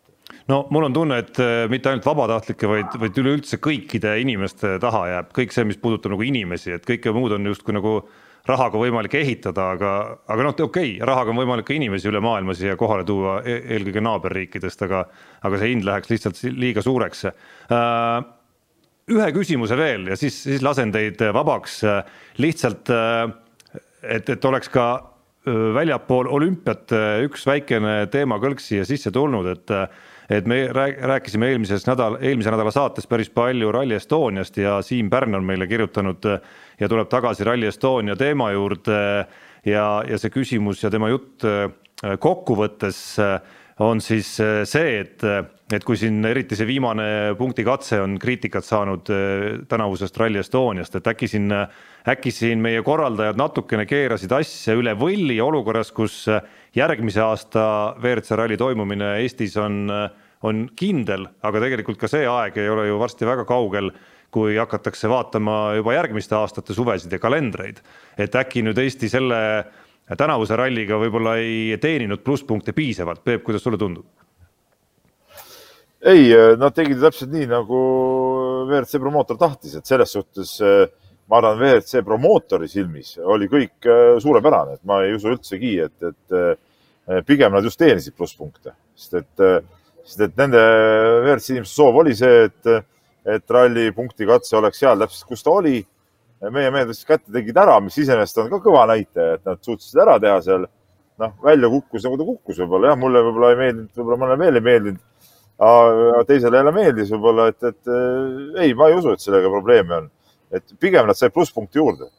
no 0.48 0.64
mul 0.70 0.88
on 0.88 0.96
tunne, 0.96 1.20
et 1.24 1.40
äh, 1.40 1.64
mitte 1.72 1.90
ainult 1.90 2.06
vabatahtlike, 2.06 2.68
vaid, 2.68 2.98
vaid 3.00 3.22
üleüldse 3.22 3.60
kõikide 3.64 4.16
inimeste 4.20 4.76
taha 4.82 5.06
jääb 5.12 5.32
kõik 5.36 5.54
see, 5.54 5.64
mis 5.68 5.80
puudutab 5.80 6.14
nagu 6.14 6.26
inimesi, 6.26 6.74
et 6.76 6.86
kõike 6.88 7.14
muud 7.16 7.36
on 7.36 7.52
justkui 7.52 7.76
nagu 7.76 7.96
rahaga 8.44 8.76
võimalik 8.76 9.14
ehitada, 9.16 9.70
aga, 9.72 9.90
aga 10.28 10.44
noh, 10.44 10.52
okei 10.52 10.66
okay,, 10.66 11.06
rahaga 11.06 11.32
on 11.32 11.40
võimalik 11.40 11.64
ka 11.68 11.76
inimesi 11.76 12.10
üle 12.10 12.20
maailma 12.24 12.56
siia 12.56 12.76
kohale 12.80 13.06
tuua, 13.08 13.38
e-, 13.40 13.62
eelkõige 13.76 14.02
naaberriikidest, 14.04 14.84
aga, 14.84 15.06
aga 15.48 15.60
see 15.60 15.72
hind 15.72 15.88
läheks 15.88 16.12
lihtsalt 16.12 16.42
liiga 16.52 16.84
suureks 16.84 17.24
uh, 17.30 18.18
ühe 19.14 19.30
küsimuse 19.36 19.78
veel 19.80 20.10
ja 20.12 20.20
siis, 20.20 20.42
siis 20.44 20.64
lasen 20.64 20.92
teid 20.92 21.20
vabaks. 21.36 21.80
lihtsalt, 22.40 22.92
et, 24.02 24.30
et 24.32 24.44
oleks 24.48 24.68
ka 24.72 24.86
väljapool 25.46 26.30
olümpiat 26.32 26.92
üks 27.26 27.46
väikene 27.46 28.06
teemakõlk 28.12 28.62
siia 28.64 28.86
sisse 28.88 29.12
tulnud, 29.12 29.48
et 29.52 29.72
et 30.30 30.46
me 30.46 30.68
rääkisime 30.72 31.50
eelmises 31.52 31.86
nädal, 31.86 32.16
eelmise 32.20 32.52
nädala 32.52 32.72
saates 32.72 33.06
päris 33.06 33.30
palju 33.30 33.72
Rally 33.72 33.98
Estoniast 33.98 34.56
ja 34.56 34.78
Siim 34.82 35.10
Pärn 35.10 35.34
on 35.34 35.44
meile 35.44 35.66
kirjutanud 35.68 36.24
äh, 36.28 36.40
ja 36.80 36.88
tuleb 36.88 37.10
tagasi 37.12 37.44
Rally 37.44 37.68
Estonia 37.68 38.16
teema 38.16 38.50
juurde 38.52 38.96
ja, 39.64 39.84
ja 40.08 40.20
see 40.20 40.32
küsimus 40.32 40.82
ja 40.84 40.90
tema 40.92 41.10
jutt 41.12 41.44
äh, 41.48 41.68
kokkuvõttes 42.20 43.02
äh, 43.22 43.36
on 43.82 44.00
siis 44.00 44.28
see, 44.38 44.90
et, 45.00 45.22
et 45.74 45.84
kui 45.84 45.98
siin 45.98 46.20
eriti 46.28 46.54
see 46.54 46.68
viimane 46.68 47.34
punkti 47.38 47.64
katse 47.66 47.98
on 48.02 48.18
kriitikat 48.22 48.66
saanud 48.66 49.10
tänavusest 49.70 50.18
Rally 50.20 50.38
Estoniast, 50.38 50.94
et 50.94 51.10
äkki 51.10 51.28
siin, 51.30 51.50
äkki 52.08 52.30
siin 52.34 52.62
meie 52.62 52.84
korraldajad 52.86 53.40
natukene 53.40 53.86
keerasid 53.90 54.32
asja 54.36 54.76
üle 54.78 54.94
võlli 54.98 55.40
olukorras, 55.42 55.90
kus 55.96 56.22
järgmise 56.74 57.22
aasta 57.24 57.66
WRC 57.98 58.38
ralli 58.38 58.58
toimumine 58.60 59.16
Eestis 59.22 59.56
on, 59.58 59.88
on 60.46 60.66
kindel, 60.76 61.28
aga 61.42 61.66
tegelikult 61.66 61.98
ka 62.00 62.10
see 62.10 62.26
aeg 62.30 62.58
ei 62.62 62.70
ole 62.70 62.88
ju 62.90 62.98
varsti 63.02 63.26
väga 63.26 63.46
kaugel, 63.48 63.90
kui 64.34 64.56
hakatakse 64.58 65.06
vaatama 65.10 65.76
juba 65.78 65.94
järgmiste 65.94 66.34
aastate 66.34 66.74
suvesid 66.74 67.12
ja 67.14 67.20
kalendreid. 67.22 67.78
et 68.18 68.34
äkki 68.34 68.64
nüüd 68.66 68.78
Eesti 68.82 69.08
selle 69.08 69.38
tänavuse 70.18 70.56
ralliga 70.58 70.98
võib-olla 71.00 71.38
ei 71.40 71.78
teeninud 71.80 72.20
plusspunkte 72.24 72.74
piisavalt, 72.76 73.22
Peep, 73.24 73.44
kuidas 73.46 73.64
sulle 73.64 73.80
tundub? 73.80 74.06
ei, 76.04 76.28
nad 76.60 76.74
tegid 76.76 77.00
täpselt 77.00 77.30
nii, 77.32 77.46
nagu 77.48 77.78
WRC 78.68 79.00
promootor 79.00 79.38
tahtis, 79.40 79.78
et 79.78 79.88
selles 79.88 80.10
suhtes 80.12 80.58
ma 81.30 81.38
arvan, 81.38 81.56
WRC 81.56 82.02
promootori 82.04 82.68
silmis 82.68 83.14
oli 83.24 83.48
kõik 83.48 83.88
suurepärane, 84.20 84.76
et 84.76 84.84
ma 84.84 85.00
ei 85.06 85.14
usu 85.16 85.32
üldsegi, 85.32 85.78
et, 85.86 85.96
et 86.04 86.60
Eh, 87.06 87.20
pigem 87.22 87.52
nad 87.52 87.64
just 87.64 87.76
teenisid 87.76 88.14
plusspunkte, 88.16 88.72
sest 88.96 89.18
et, 89.18 89.40
eh, 89.44 89.58
sest 90.08 90.22
et 90.24 90.38
nende 90.40 90.60
WRC 91.20 91.50
inimeste 91.52 91.76
soov 91.76 91.98
oli 92.00 92.14
see, 92.16 92.46
et, 92.46 92.86
et 93.28 93.52
ralli 93.52 93.90
punkti 93.92 94.24
katse 94.28 94.56
oleks 94.56 94.80
seal 94.80 95.02
täpselt, 95.02 95.26
kus 95.28 95.44
ta 95.44 95.52
oli. 95.52 95.82
Meie 96.52 96.70
mehed 96.74 96.90
võtsid 96.90 97.08
kätte, 97.08 97.32
tegid 97.32 97.58
ära, 97.60 97.76
mis 97.84 97.96
iseenesest 98.00 98.42
on 98.42 98.50
ka 98.52 98.60
kõva 98.64 98.86
näitaja, 98.90 99.38
et 99.38 99.44
nad 99.48 99.60
suutsid 99.64 100.00
ära 100.04 100.18
teha 100.22 100.40
seal. 100.44 100.66
noh, 101.22 101.30
välja 101.44 101.68
kukkus 101.70 102.02
nagu 102.02 102.16
ta 102.18 102.24
kukkus 102.26 102.56
võib-olla 102.58 102.90
jah, 102.90 102.96
mulle 102.98 103.20
võib-olla 103.22 103.52
ei 103.52 103.60
meeldinud, 103.60 103.90
võib-olla 103.94 104.20
mõnele 104.24 104.38
veel 104.40 104.58
ei 104.58 104.66
meeldinud. 104.68 105.30
teisele 106.26 106.58
jälle 106.58 106.72
meeldis 106.74 107.12
võib-olla, 107.14 107.46
et, 107.52 107.62
et 107.62 107.92
ei, 108.64 108.74
ma 108.74 108.90
ei 108.90 108.98
usu, 108.98 109.14
et 109.14 109.22
sellega 109.22 109.50
probleeme 109.50 109.96
on. 110.00 110.10
et 110.50 110.76
pigem 110.80 111.06
nad 111.06 111.16
said 111.18 111.32
plusspunkti 111.32 111.78
juurde 111.78 112.10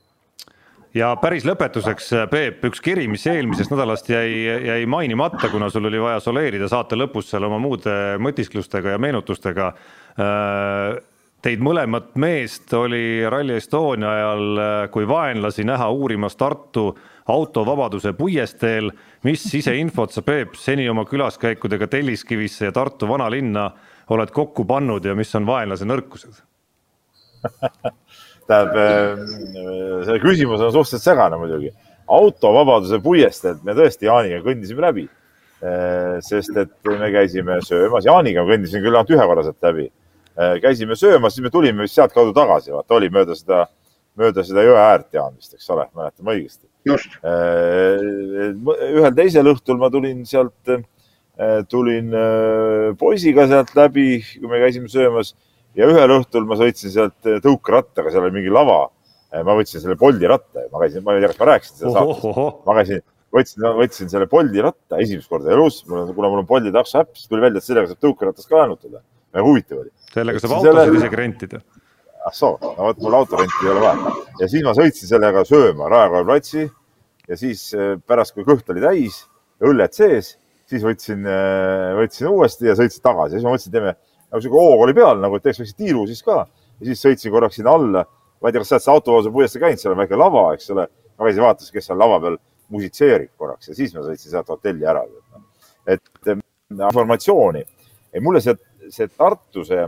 ja 0.95 1.11
päris 1.19 1.45
lõpetuseks, 1.47 2.11
Peep, 2.32 2.63
üks 2.69 2.82
kiri, 2.84 3.05
mis 3.11 3.26
eelmisest 3.28 3.73
nädalast 3.73 4.09
jäi, 4.09 4.45
jäi 4.69 4.86
mainimata, 4.89 5.49
kuna 5.51 5.69
sul 5.73 5.89
oli 5.89 5.99
vaja 6.01 6.21
soleerida 6.23 6.69
saate 6.71 6.97
lõpus 6.99 7.30
seal 7.32 7.43
oma 7.47 7.59
muude 7.61 8.15
mõtisklustega 8.23 8.95
ja 8.95 9.01
meenutustega. 9.01 9.73
Teid 11.46 11.62
mõlemat 11.62 12.16
meest 12.18 12.74
oli 12.74 13.22
Rally 13.30 13.60
Estonia 13.60 14.10
ajal 14.10 14.62
kui 14.89 15.06
vaenlasi 15.06 15.62
näha 15.68 15.91
uurimas 15.93 16.34
Tartu 16.36 16.88
autovabaduse 17.30 18.14
puiesteel. 18.18 18.89
mis 19.24 19.43
siseinfot 19.43 20.12
sa, 20.12 20.22
Peep, 20.22 20.56
seni 20.58 20.89
oma 20.89 21.06
külaskäikudega 21.06 21.88
Telliskivisse 21.88 22.66
ja 22.66 22.72
Tartu 22.72 23.08
vanalinna 23.08 23.70
oled 24.10 24.32
kokku 24.34 24.66
pannud 24.66 25.06
ja 25.06 25.16
mis 25.16 25.36
on 25.36 25.46
vaenlase 25.46 25.86
nõrkused 25.86 26.41
tähendab, 28.50 28.76
äh, 28.78 30.06
see 30.06 30.22
küsimus 30.24 30.62
on 30.62 30.74
suhteliselt 30.74 31.06
segane 31.06 31.38
muidugi. 31.41 31.72
autovabaduse 32.06 33.00
puiesteelt 33.02 33.64
me 33.66 33.74
tõesti 33.74 34.06
Jaaniga 34.06 34.43
kõndisime 34.46 34.84
läbi. 34.86 35.08
Äh, 35.66 36.20
sest 36.22 36.58
et 36.62 36.74
me 36.86 37.10
käisime 37.14 37.58
söömas, 37.66 38.06
Jaaniga 38.06 38.43
kõndisin 38.46 38.84
küll 38.84 38.93
ainult 38.93 39.14
ühe 39.16 39.26
korra 39.26 39.46
sealt 39.48 39.66
läbi. 39.66 39.88
Äh, 40.36 40.57
käisime 40.59 40.97
söömas, 40.99 41.31
siis 41.36 41.45
me 41.45 41.49
tulime 41.51 41.86
vist 41.86 41.95
sealtkaudu 41.95 42.33
tagasi, 42.36 42.73
vaata 42.75 42.97
oli 42.97 43.07
mööda 43.13 43.38
seda, 43.39 43.61
mööda 44.19 44.43
seda 44.43 44.65
jõe 44.65 44.75
äärt 44.81 45.15
Jaan 45.15 45.38
vist, 45.38 45.53
eks 45.55 45.69
ole, 45.71 45.86
mäletan 45.95 46.27
ma 46.27 46.33
õigesti. 46.36 46.67
ühel 48.99 49.15
teisel 49.15 49.47
õhtul 49.53 49.79
ma 49.79 49.89
tulin 49.93 50.25
sealt, 50.27 50.73
tulin 51.71 52.11
poisiga 52.99 53.47
sealt 53.47 53.71
läbi, 53.79 54.19
kui 54.36 54.51
me 54.51 54.59
käisime 54.61 54.91
söömas 54.91 55.33
ja 55.79 55.88
ühel 55.88 56.17
õhtul 56.19 56.45
ma 56.47 56.59
sõitsin 56.59 56.91
sealt 56.91 57.31
tõukerattaga, 57.43 58.11
seal 58.11 58.27
oli 58.27 58.38
mingi 58.41 58.51
lava. 58.53 58.89
Ma 59.36 59.55
võtsin 59.57 59.81
selle 59.83 59.97
Bolti 59.99 60.27
ratta 60.31 60.63
ja 60.63 60.69
ma 60.71 60.79
käisin, 60.83 61.03
ma 61.03 61.15
ei 61.15 61.23
tea, 61.23 61.31
kas 61.31 61.39
ma 61.41 61.47
rääkisin 61.49 61.79
seda 61.79 61.91
saates. 61.95 62.61
ma 62.67 62.75
käisin, 62.77 63.01
võtsin, 63.36 63.65
võtsin 63.79 64.11
selle 64.11 64.27
Bolti 64.31 64.63
ratta 64.63 64.99
esimest 65.03 65.31
korda 65.31 65.51
elus, 65.55 65.81
kuna 65.88 66.05
mul 66.13 66.43
on 66.43 66.47
Bolti 66.47 66.71
takso 66.75 67.01
äpp, 67.01 67.15
siis 67.17 67.31
tuli 67.31 67.43
välja, 67.43 67.59
et 67.59 67.67
sellega 67.67 67.91
saab 67.91 68.03
tõukeratast 68.03 68.51
ka 68.51 68.61
laenutada. 68.61 69.03
väga 69.36 69.47
huvitav 69.47 69.81
oli. 69.81 69.91
Sellega 70.16 70.41
saab 70.41 70.57
autosid 70.57 70.80
selle... 70.80 71.01
isegi 71.01 71.20
rentida. 71.22 71.61
ah 72.26 72.34
soo, 72.34 72.55
no 72.63 72.89
vot 72.89 73.03
mul 73.03 73.20
autorenti 73.20 73.68
ei 73.68 73.72
ole 73.74 73.84
vaja. 73.84 74.16
ja 74.41 74.49
siis 74.49 74.66
ma 74.66 74.74
sõitsin 74.78 75.11
sellega 75.11 75.45
sööma 75.47 75.91
Raekoja 75.91 76.28
platsi 76.32 76.66
ja 77.30 77.38
siis 77.39 77.68
eh, 77.78 77.93
pärast, 78.07 78.36
kui 78.36 78.47
kõht 78.47 78.70
oli 78.74 78.84
täis 78.84 79.22
ja 79.59 79.70
õlled 79.70 79.95
sees, 79.95 80.36
siis 80.70 80.84
võtsin, 80.84 81.22
võtsin 81.99 82.28
uuesti 82.32 82.68
ja 82.72 82.76
sõitsin 82.78 83.03
tagasi 83.05 83.36
ja 83.36 83.39
siis 83.39 83.45
ma 83.45 83.53
mõtlesin, 83.53 83.74
teeme 83.76 83.93
nagu 84.32 84.43
sihuke 84.43 84.59
hoog 84.59 84.84
oli 84.86 84.95
peal 84.97 85.22
nagu, 85.22 85.38
et 85.38 85.45
teeks 85.45 85.61
väikse 85.61 85.78
tiiru 85.80 86.05
siis 86.09 86.24
ka. 86.26 86.43
ja 86.80 86.89
siis 86.89 87.03
sõitsin 87.05 87.34
korraks 87.34 87.59
sinna 87.59 87.76
alla. 87.78 88.05
ma 88.41 88.49
ei 88.49 88.55
tea, 88.55 88.61
kas 88.61 88.72
sa 88.72 88.76
oled 88.76 88.86
see 88.86 88.93
autovabaduse 88.93 89.34
puiesteel 89.34 89.63
käinud, 89.63 89.82
seal 89.82 89.93
on 89.95 90.01
väike 90.01 90.20
lava, 90.20 90.43
eks 90.53 90.70
ole. 90.76 90.88
ma 91.16 91.30
käisin, 91.30 91.43
vaatasin, 91.45 91.74
kes 91.78 91.89
seal 91.89 92.01
lava 92.01 92.20
peal 92.24 92.39
musitseerib 92.76 93.32
korraks 93.38 93.70
ja 93.70 93.78
siis 93.78 93.93
ma 93.95 94.03
sõitsin 94.05 94.34
sealt 94.34 94.51
hotelli 94.51 94.89
ära. 94.89 95.05
et 95.88 96.34
informatsiooni, 96.74 97.61
mulle 98.26 98.41
see, 98.41 98.57
see 98.89 99.07
Tartu, 99.13 99.63
see 99.68 99.86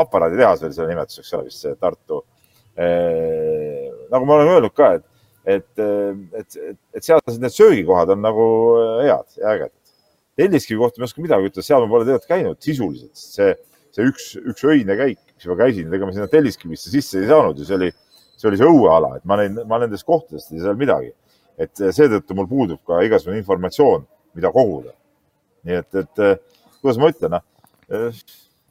aparaaditehas 0.00 0.64
oli 0.66 0.76
selle 0.76 0.92
nimetus, 0.92 1.22
eks 1.22 1.32
ole, 1.36 1.48
vist 1.48 1.64
see 1.64 1.76
Tartu 1.80 2.22
nagu 4.10 4.26
ma 4.26 4.36
olen 4.36 4.48
öelnud 4.54 4.72
ka, 4.76 4.92
et, 4.96 5.04
et, 5.44 5.82
et, 5.82 6.56
et, 6.94 7.02
sealsed 7.04 7.42
need 7.42 7.52
söögikohad 7.52 8.12
on 8.14 8.22
nagu 8.24 8.44
head 9.02 9.36
ja 9.36 9.54
ägedad. 9.54 9.76
Telliskivi 10.38 10.78
kohta 10.80 11.00
ma 11.00 11.04
ei 11.04 11.10
oska 11.10 11.24
midagi 11.24 11.50
ütelda, 11.50 11.66
seal 11.66 11.84
ma 11.84 11.90
pole 11.90 12.06
tegelikult 12.06 12.30
käinud 12.30 12.62
sisuliselt, 12.64 13.18
see 13.18 13.50
see 13.94 14.06
üks, 14.06 14.28
üks 14.38 14.64
öine 14.70 14.96
käik, 14.98 15.20
mis 15.34 15.48
ma 15.50 15.56
käisin, 15.58 15.90
ega 15.92 16.06
ma 16.06 16.14
sinna 16.14 16.28
Telliskivisse 16.30 16.92
sisse 16.92 17.20
ei 17.22 17.28
saanud 17.30 17.58
ju, 17.58 17.66
see 17.66 17.76
oli, 17.78 17.90
see 18.38 18.48
oli 18.50 18.60
see 18.60 18.70
õueala, 18.70 19.16
et 19.18 19.26
ma 19.28 19.38
olin, 19.38 19.58
ma 19.70 19.80
nendest 19.82 20.06
kohtadest 20.08 20.52
ei 20.54 20.62
seal 20.62 20.78
midagi. 20.80 21.12
et 21.60 21.76
seetõttu 21.76 22.32
mul 22.32 22.46
puudub 22.48 22.80
ka 22.88 23.02
igasugune 23.04 23.36
informatsioon, 23.36 24.06
mida 24.38 24.48
koguda. 24.54 24.94
nii 25.68 25.74
et, 25.76 25.98
et 26.00 26.22
kuidas 26.80 26.96
ma 26.96 27.10
ütlen, 27.12 27.34
noh, 27.34 28.22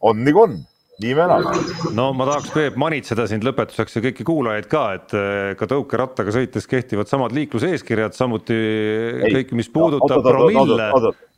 on 0.09 0.23
nagu 0.25 0.41
on 0.41 0.55
nii 1.03 1.15
me 1.15 1.23
elame. 1.23 1.51
no 1.95 2.09
ma 2.17 2.27
tahaks, 2.27 2.51
Peep, 2.53 2.77
manitseda 2.79 3.25
sind 3.29 3.45
lõpetuseks 3.47 3.97
ja 3.97 4.03
kõiki 4.03 4.25
kuulajaid 4.27 4.67
ka, 4.71 4.83
et 4.97 5.15
eh, 5.17 5.51
ka 5.59 5.67
tõukerattaga 5.71 6.33
sõites 6.35 6.67
kehtivad 6.69 7.09
samad 7.11 7.35
liikluseeskirjad, 7.37 8.15
samuti 8.17 8.57
ei, 8.57 9.31
kõik, 9.37 9.53
mis 9.59 9.69
puudutab 9.71 10.25
promille, 10.25 10.89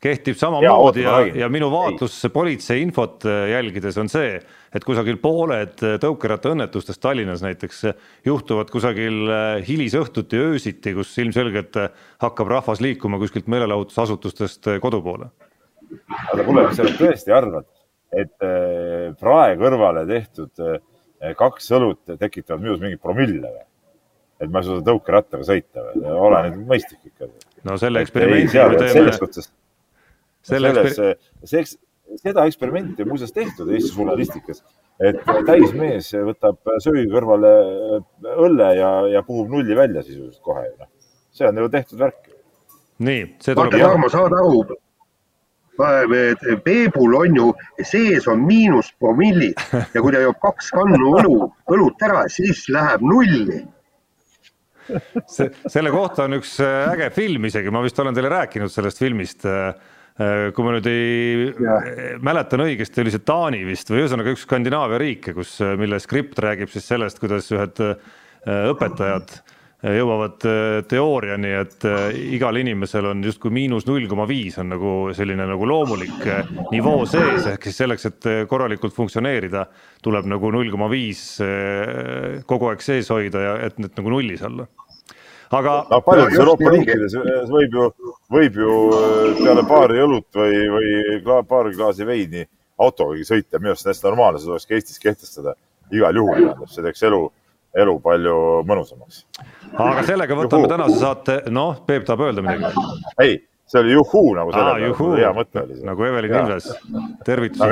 kehtib 0.02 0.38
samamoodi 0.40 1.04
ja, 1.04 1.18
ja, 1.28 1.44
ja 1.44 1.50
minu 1.52 1.70
vaatlus 1.72 2.16
politsei 2.34 2.82
infot 2.82 3.26
eh, 3.28 3.52
jälgides 3.52 4.00
on 4.02 4.10
see, 4.12 4.40
et 4.74 4.86
kusagil 4.86 5.20
pooled 5.22 5.84
eh, 5.86 5.98
tõukerattaõnnetustest 6.02 7.02
Tallinnas 7.02 7.44
näiteks 7.46 7.84
juhtuvad 8.26 8.72
kusagil 8.72 9.30
hilisõhtuti, 9.68 10.40
öösiti, 10.42 10.96
kus 10.96 11.14
ilmselgelt 11.22 11.78
hakkab 12.22 12.50
rahvas 12.50 12.82
liikuma 12.82 13.22
kuskilt 13.22 13.46
meelelahutusasutustest 13.52 14.74
kodu 14.82 15.02
poole. 15.06 15.30
aga 16.32 16.42
kuule, 16.42 16.66
kas 16.66 16.80
sa 16.80 16.90
tõesti 16.98 17.34
arvad 17.36 17.68
et 18.12 18.44
äh, 18.44 19.12
prae 19.20 19.54
kõrvale 19.60 20.04
tehtud 20.08 20.64
äh, 20.64 20.80
kaks 21.38 21.70
õlut 21.76 22.16
tekitavad 22.18 22.64
minus 22.64 22.82
mingit 22.82 23.02
promille 23.02 23.48
või? 23.48 23.64
et 24.42 24.50
ma 24.50 24.60
ei 24.60 24.66
suuda 24.66 24.82
tõukerattaga 24.90 25.46
sõita 25.46 25.86
või? 25.86 26.04
ole 26.28 26.42
nüüd 26.50 26.68
mõistlik 26.74 27.12
ikka. 27.12 27.30
no 27.68 27.78
selle 27.80 28.02
eksperimendi 28.04 28.50
me 28.50 28.76
teeme. 28.76 28.92
selles 28.96 29.18
suhtes, 29.22 29.50
selles, 30.52 31.00
see, 31.46 31.64
seda 32.20 32.46
eksperimenti 32.50 33.04
on 33.04 33.12
muuseas 33.12 33.32
tehtud 33.32 33.70
Eesti 33.72 33.94
žurnalistikas, 33.94 34.62
et 35.02 35.20
täismees 35.46 36.10
võtab 36.28 36.74
söögi 36.84 37.08
kõrvale 37.12 37.52
äh, 37.62 38.32
õlle 38.32 38.72
ja, 38.78 38.92
ja 39.16 39.24
puhub 39.26 39.52
nulli 39.52 39.76
välja 39.78 40.04
sisuliselt 40.04 40.42
kohe. 40.44 40.66
noh, 40.78 40.90
see 41.32 41.48
on 41.48 41.62
ju 41.62 41.68
tehtud 41.72 42.02
värk. 42.02 42.32
nii, 43.02 43.26
see 43.42 43.56
tuleb. 43.56 43.78
Tarmo, 43.80 44.10
saad 44.12 44.36
aru, 44.36 44.64
Peebul 45.76 47.14
on 47.16 47.36
ju, 47.36 47.52
sees 47.84 48.26
on 48.28 48.42
miinuspromillid 48.44 49.60
ja 49.94 50.02
kui 50.02 50.12
ta 50.12 50.20
joob 50.20 50.40
kaks 50.42 50.72
kannu 50.76 51.14
õlu, 51.20 51.36
õlut 51.72 52.04
ära, 52.04 52.26
siis 52.32 52.66
läheb 52.72 53.04
nulli. 53.06 53.62
see, 55.30 55.48
selle 55.70 55.92
kohta 55.94 56.26
on 56.26 56.36
üks 56.40 56.58
äh, 56.60 56.90
äge 56.92 57.08
film 57.14 57.48
isegi, 57.48 57.72
ma 57.72 57.82
vist 57.84 57.98
olen 58.02 58.16
teile 58.16 58.32
rääkinud 58.32 58.72
sellest 58.72 59.00
filmist. 59.00 59.46
Äh, 59.48 59.70
äh, 60.20 60.50
kui 60.52 60.66
ma 60.66 60.74
nüüd 60.76 60.88
ei 60.90 61.48
ja. 61.54 61.78
mäletan 62.20 62.66
õigesti, 62.66 63.04
oli 63.04 63.14
see 63.14 63.24
Taani 63.24 63.62
vist 63.68 63.92
või 63.92 64.02
ühesõnaga 64.02 64.34
üks 64.34 64.44
Skandinaavia 64.44 65.00
riike, 65.00 65.36
kus, 65.38 65.56
mille 65.80 66.02
skript 66.02 66.42
räägib 66.42 66.72
siis 66.74 66.90
sellest, 66.90 67.22
kuidas 67.22 67.48
ühed 67.54 67.80
õpetajad 68.42 69.38
jõuavad 69.90 70.44
äh, 70.46 70.84
teooriani, 70.86 71.50
et 71.58 71.86
äh, 71.88 72.12
igal 72.36 72.56
inimesel 72.60 73.08
on 73.10 73.22
justkui 73.26 73.50
miinus 73.54 73.86
null 73.88 74.06
koma 74.10 74.28
viis 74.30 74.58
on 74.62 74.70
nagu 74.70 74.92
selline 75.16 75.46
nagu 75.48 75.66
loomulik 75.66 76.22
äh, 76.30 76.52
nivoo 76.70 77.02
sees, 77.10 77.48
ehk 77.50 77.66
siis 77.66 77.80
selleks, 77.82 78.06
et 78.06 78.28
korralikult 78.50 78.94
funktsioneerida, 78.94 79.66
tuleb 80.02 80.28
nagu 80.30 80.52
null 80.54 80.70
koma 80.70 80.86
viis 80.92 81.24
kogu 82.46 82.70
aeg 82.70 82.84
sees 82.84 83.10
hoida 83.10 83.42
ja 83.42 83.58
et 83.66 83.82
need 83.82 83.98
nagu 83.98 84.14
nullis 84.14 84.46
olla. 84.46 84.68
Aga. 85.52 85.72
no 85.90 85.98
paljudes 86.00 86.38
Euroopa 86.38 86.70
riikides 86.72 87.16
võib 87.50 87.74
ju, 87.76 87.90
võib 88.32 88.54
ju 88.56 88.76
peale 89.42 89.66
paari 89.68 90.00
õlut 90.00 90.38
või, 90.38 90.62
või 90.72 91.42
paari 91.48 91.74
klaasi 91.76 92.06
veini 92.08 92.46
autogagi 92.80 93.26
sõita, 93.26 93.60
minu 93.60 93.74
arust 93.74 93.84
täiesti 93.84 94.08
normaalne, 94.08 94.40
seda 94.40 94.54
tuleks 94.54 94.68
ka 94.70 94.78
Eestis 94.78 95.02
kehtestada. 95.02 95.54
Igal 95.92 96.16
juhul, 96.16 96.38
tähendab, 96.38 96.70
see 96.72 96.84
teeks 96.86 97.04
elu 97.04 97.26
elu 97.78 97.94
palju 98.04 98.34
mõnusamaks. 98.68 99.24
aga 99.72 100.02
sellega 100.06 100.36
võtame 100.36 100.66
juhuu. 100.66 100.72
tänase 100.74 100.98
saate, 101.00 101.38
noh, 101.54 101.80
Peep 101.86 102.04
tahab 102.08 102.26
öelda 102.28 102.44
midagi. 102.44 102.84
ei, 103.22 103.38
see 103.68 103.80
oli 103.80 103.94
juhuu 103.96 104.34
nagu 104.36 104.52
sellega, 104.54 104.92
hea 105.20 105.32
mõte 105.36 105.64
oli 105.64 105.78
see. 105.78 105.86
nagu 105.88 106.08
Evelin 106.08 106.36
Ilves, 106.42 106.68
tervitused. 107.28 107.70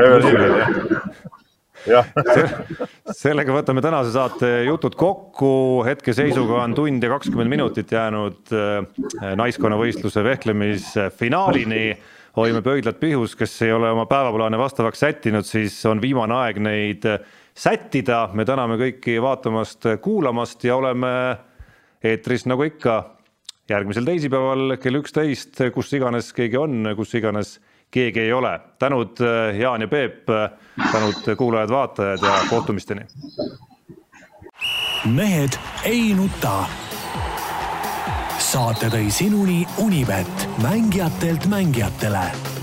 sellega 3.22 3.55
võtame 3.56 3.81
tänase 3.85 4.12
saate 4.12 4.48
jutud 4.66 4.97
kokku, 5.01 5.52
hetkeseisuga 5.86 6.62
on 6.66 6.74
tund 6.77 7.05
ja 7.05 7.09
kakskümmend 7.14 7.52
minutit 7.52 7.93
jäänud 7.93 8.52
äh, 8.52 8.85
naiskonnavõistluse 9.40 10.24
vehklemisfinaalini 10.24 11.85
hoiame 12.36 12.62
pöidlad 12.62 12.98
pihus, 13.01 13.35
kes 13.36 13.56
ei 13.66 13.72
ole 13.74 13.90
oma 13.90 14.06
päevaplaane 14.10 14.59
vastavaks 14.59 15.02
sättinud, 15.02 15.47
siis 15.47 15.74
on 15.90 16.01
viimane 16.02 16.36
aeg 16.44 16.60
neid 16.62 17.06
sättida, 17.55 18.28
me 18.32 18.44
täname 18.44 18.77
kõiki 18.81 19.16
vaatamast, 19.22 19.86
kuulamast 20.02 20.64
ja 20.64 20.77
oleme 20.77 21.10
eetris 22.02 22.47
nagu 22.48 22.64
ikka 22.64 23.01
järgmisel 23.70 24.06
teisipäeval 24.06 24.77
kell 24.82 25.01
üksteist, 25.01 25.60
kus 25.74 25.93
iganes 25.94 26.32
keegi 26.36 26.59
on, 26.59 26.93
kus 26.97 27.14
iganes 27.14 27.59
keegi 27.90 28.27
ei 28.27 28.32
ole. 28.32 28.60
tänud 28.78 29.18
Jaan 29.59 29.81
ja 29.81 29.89
Peep, 29.89 30.27
tänud 30.93 31.35
kuulajad-vaatajad 31.36 32.27
ja 32.27 32.39
kohtumisteni. 32.51 33.06
mehed 35.05 35.59
ei 35.85 36.14
nuta. 36.14 36.64
saate 38.39 38.89
tõi 38.90 39.10
sinuni 39.10 39.66
Unibet, 39.78 40.48
mängijatelt 40.62 41.47
mängijatele 41.47 42.60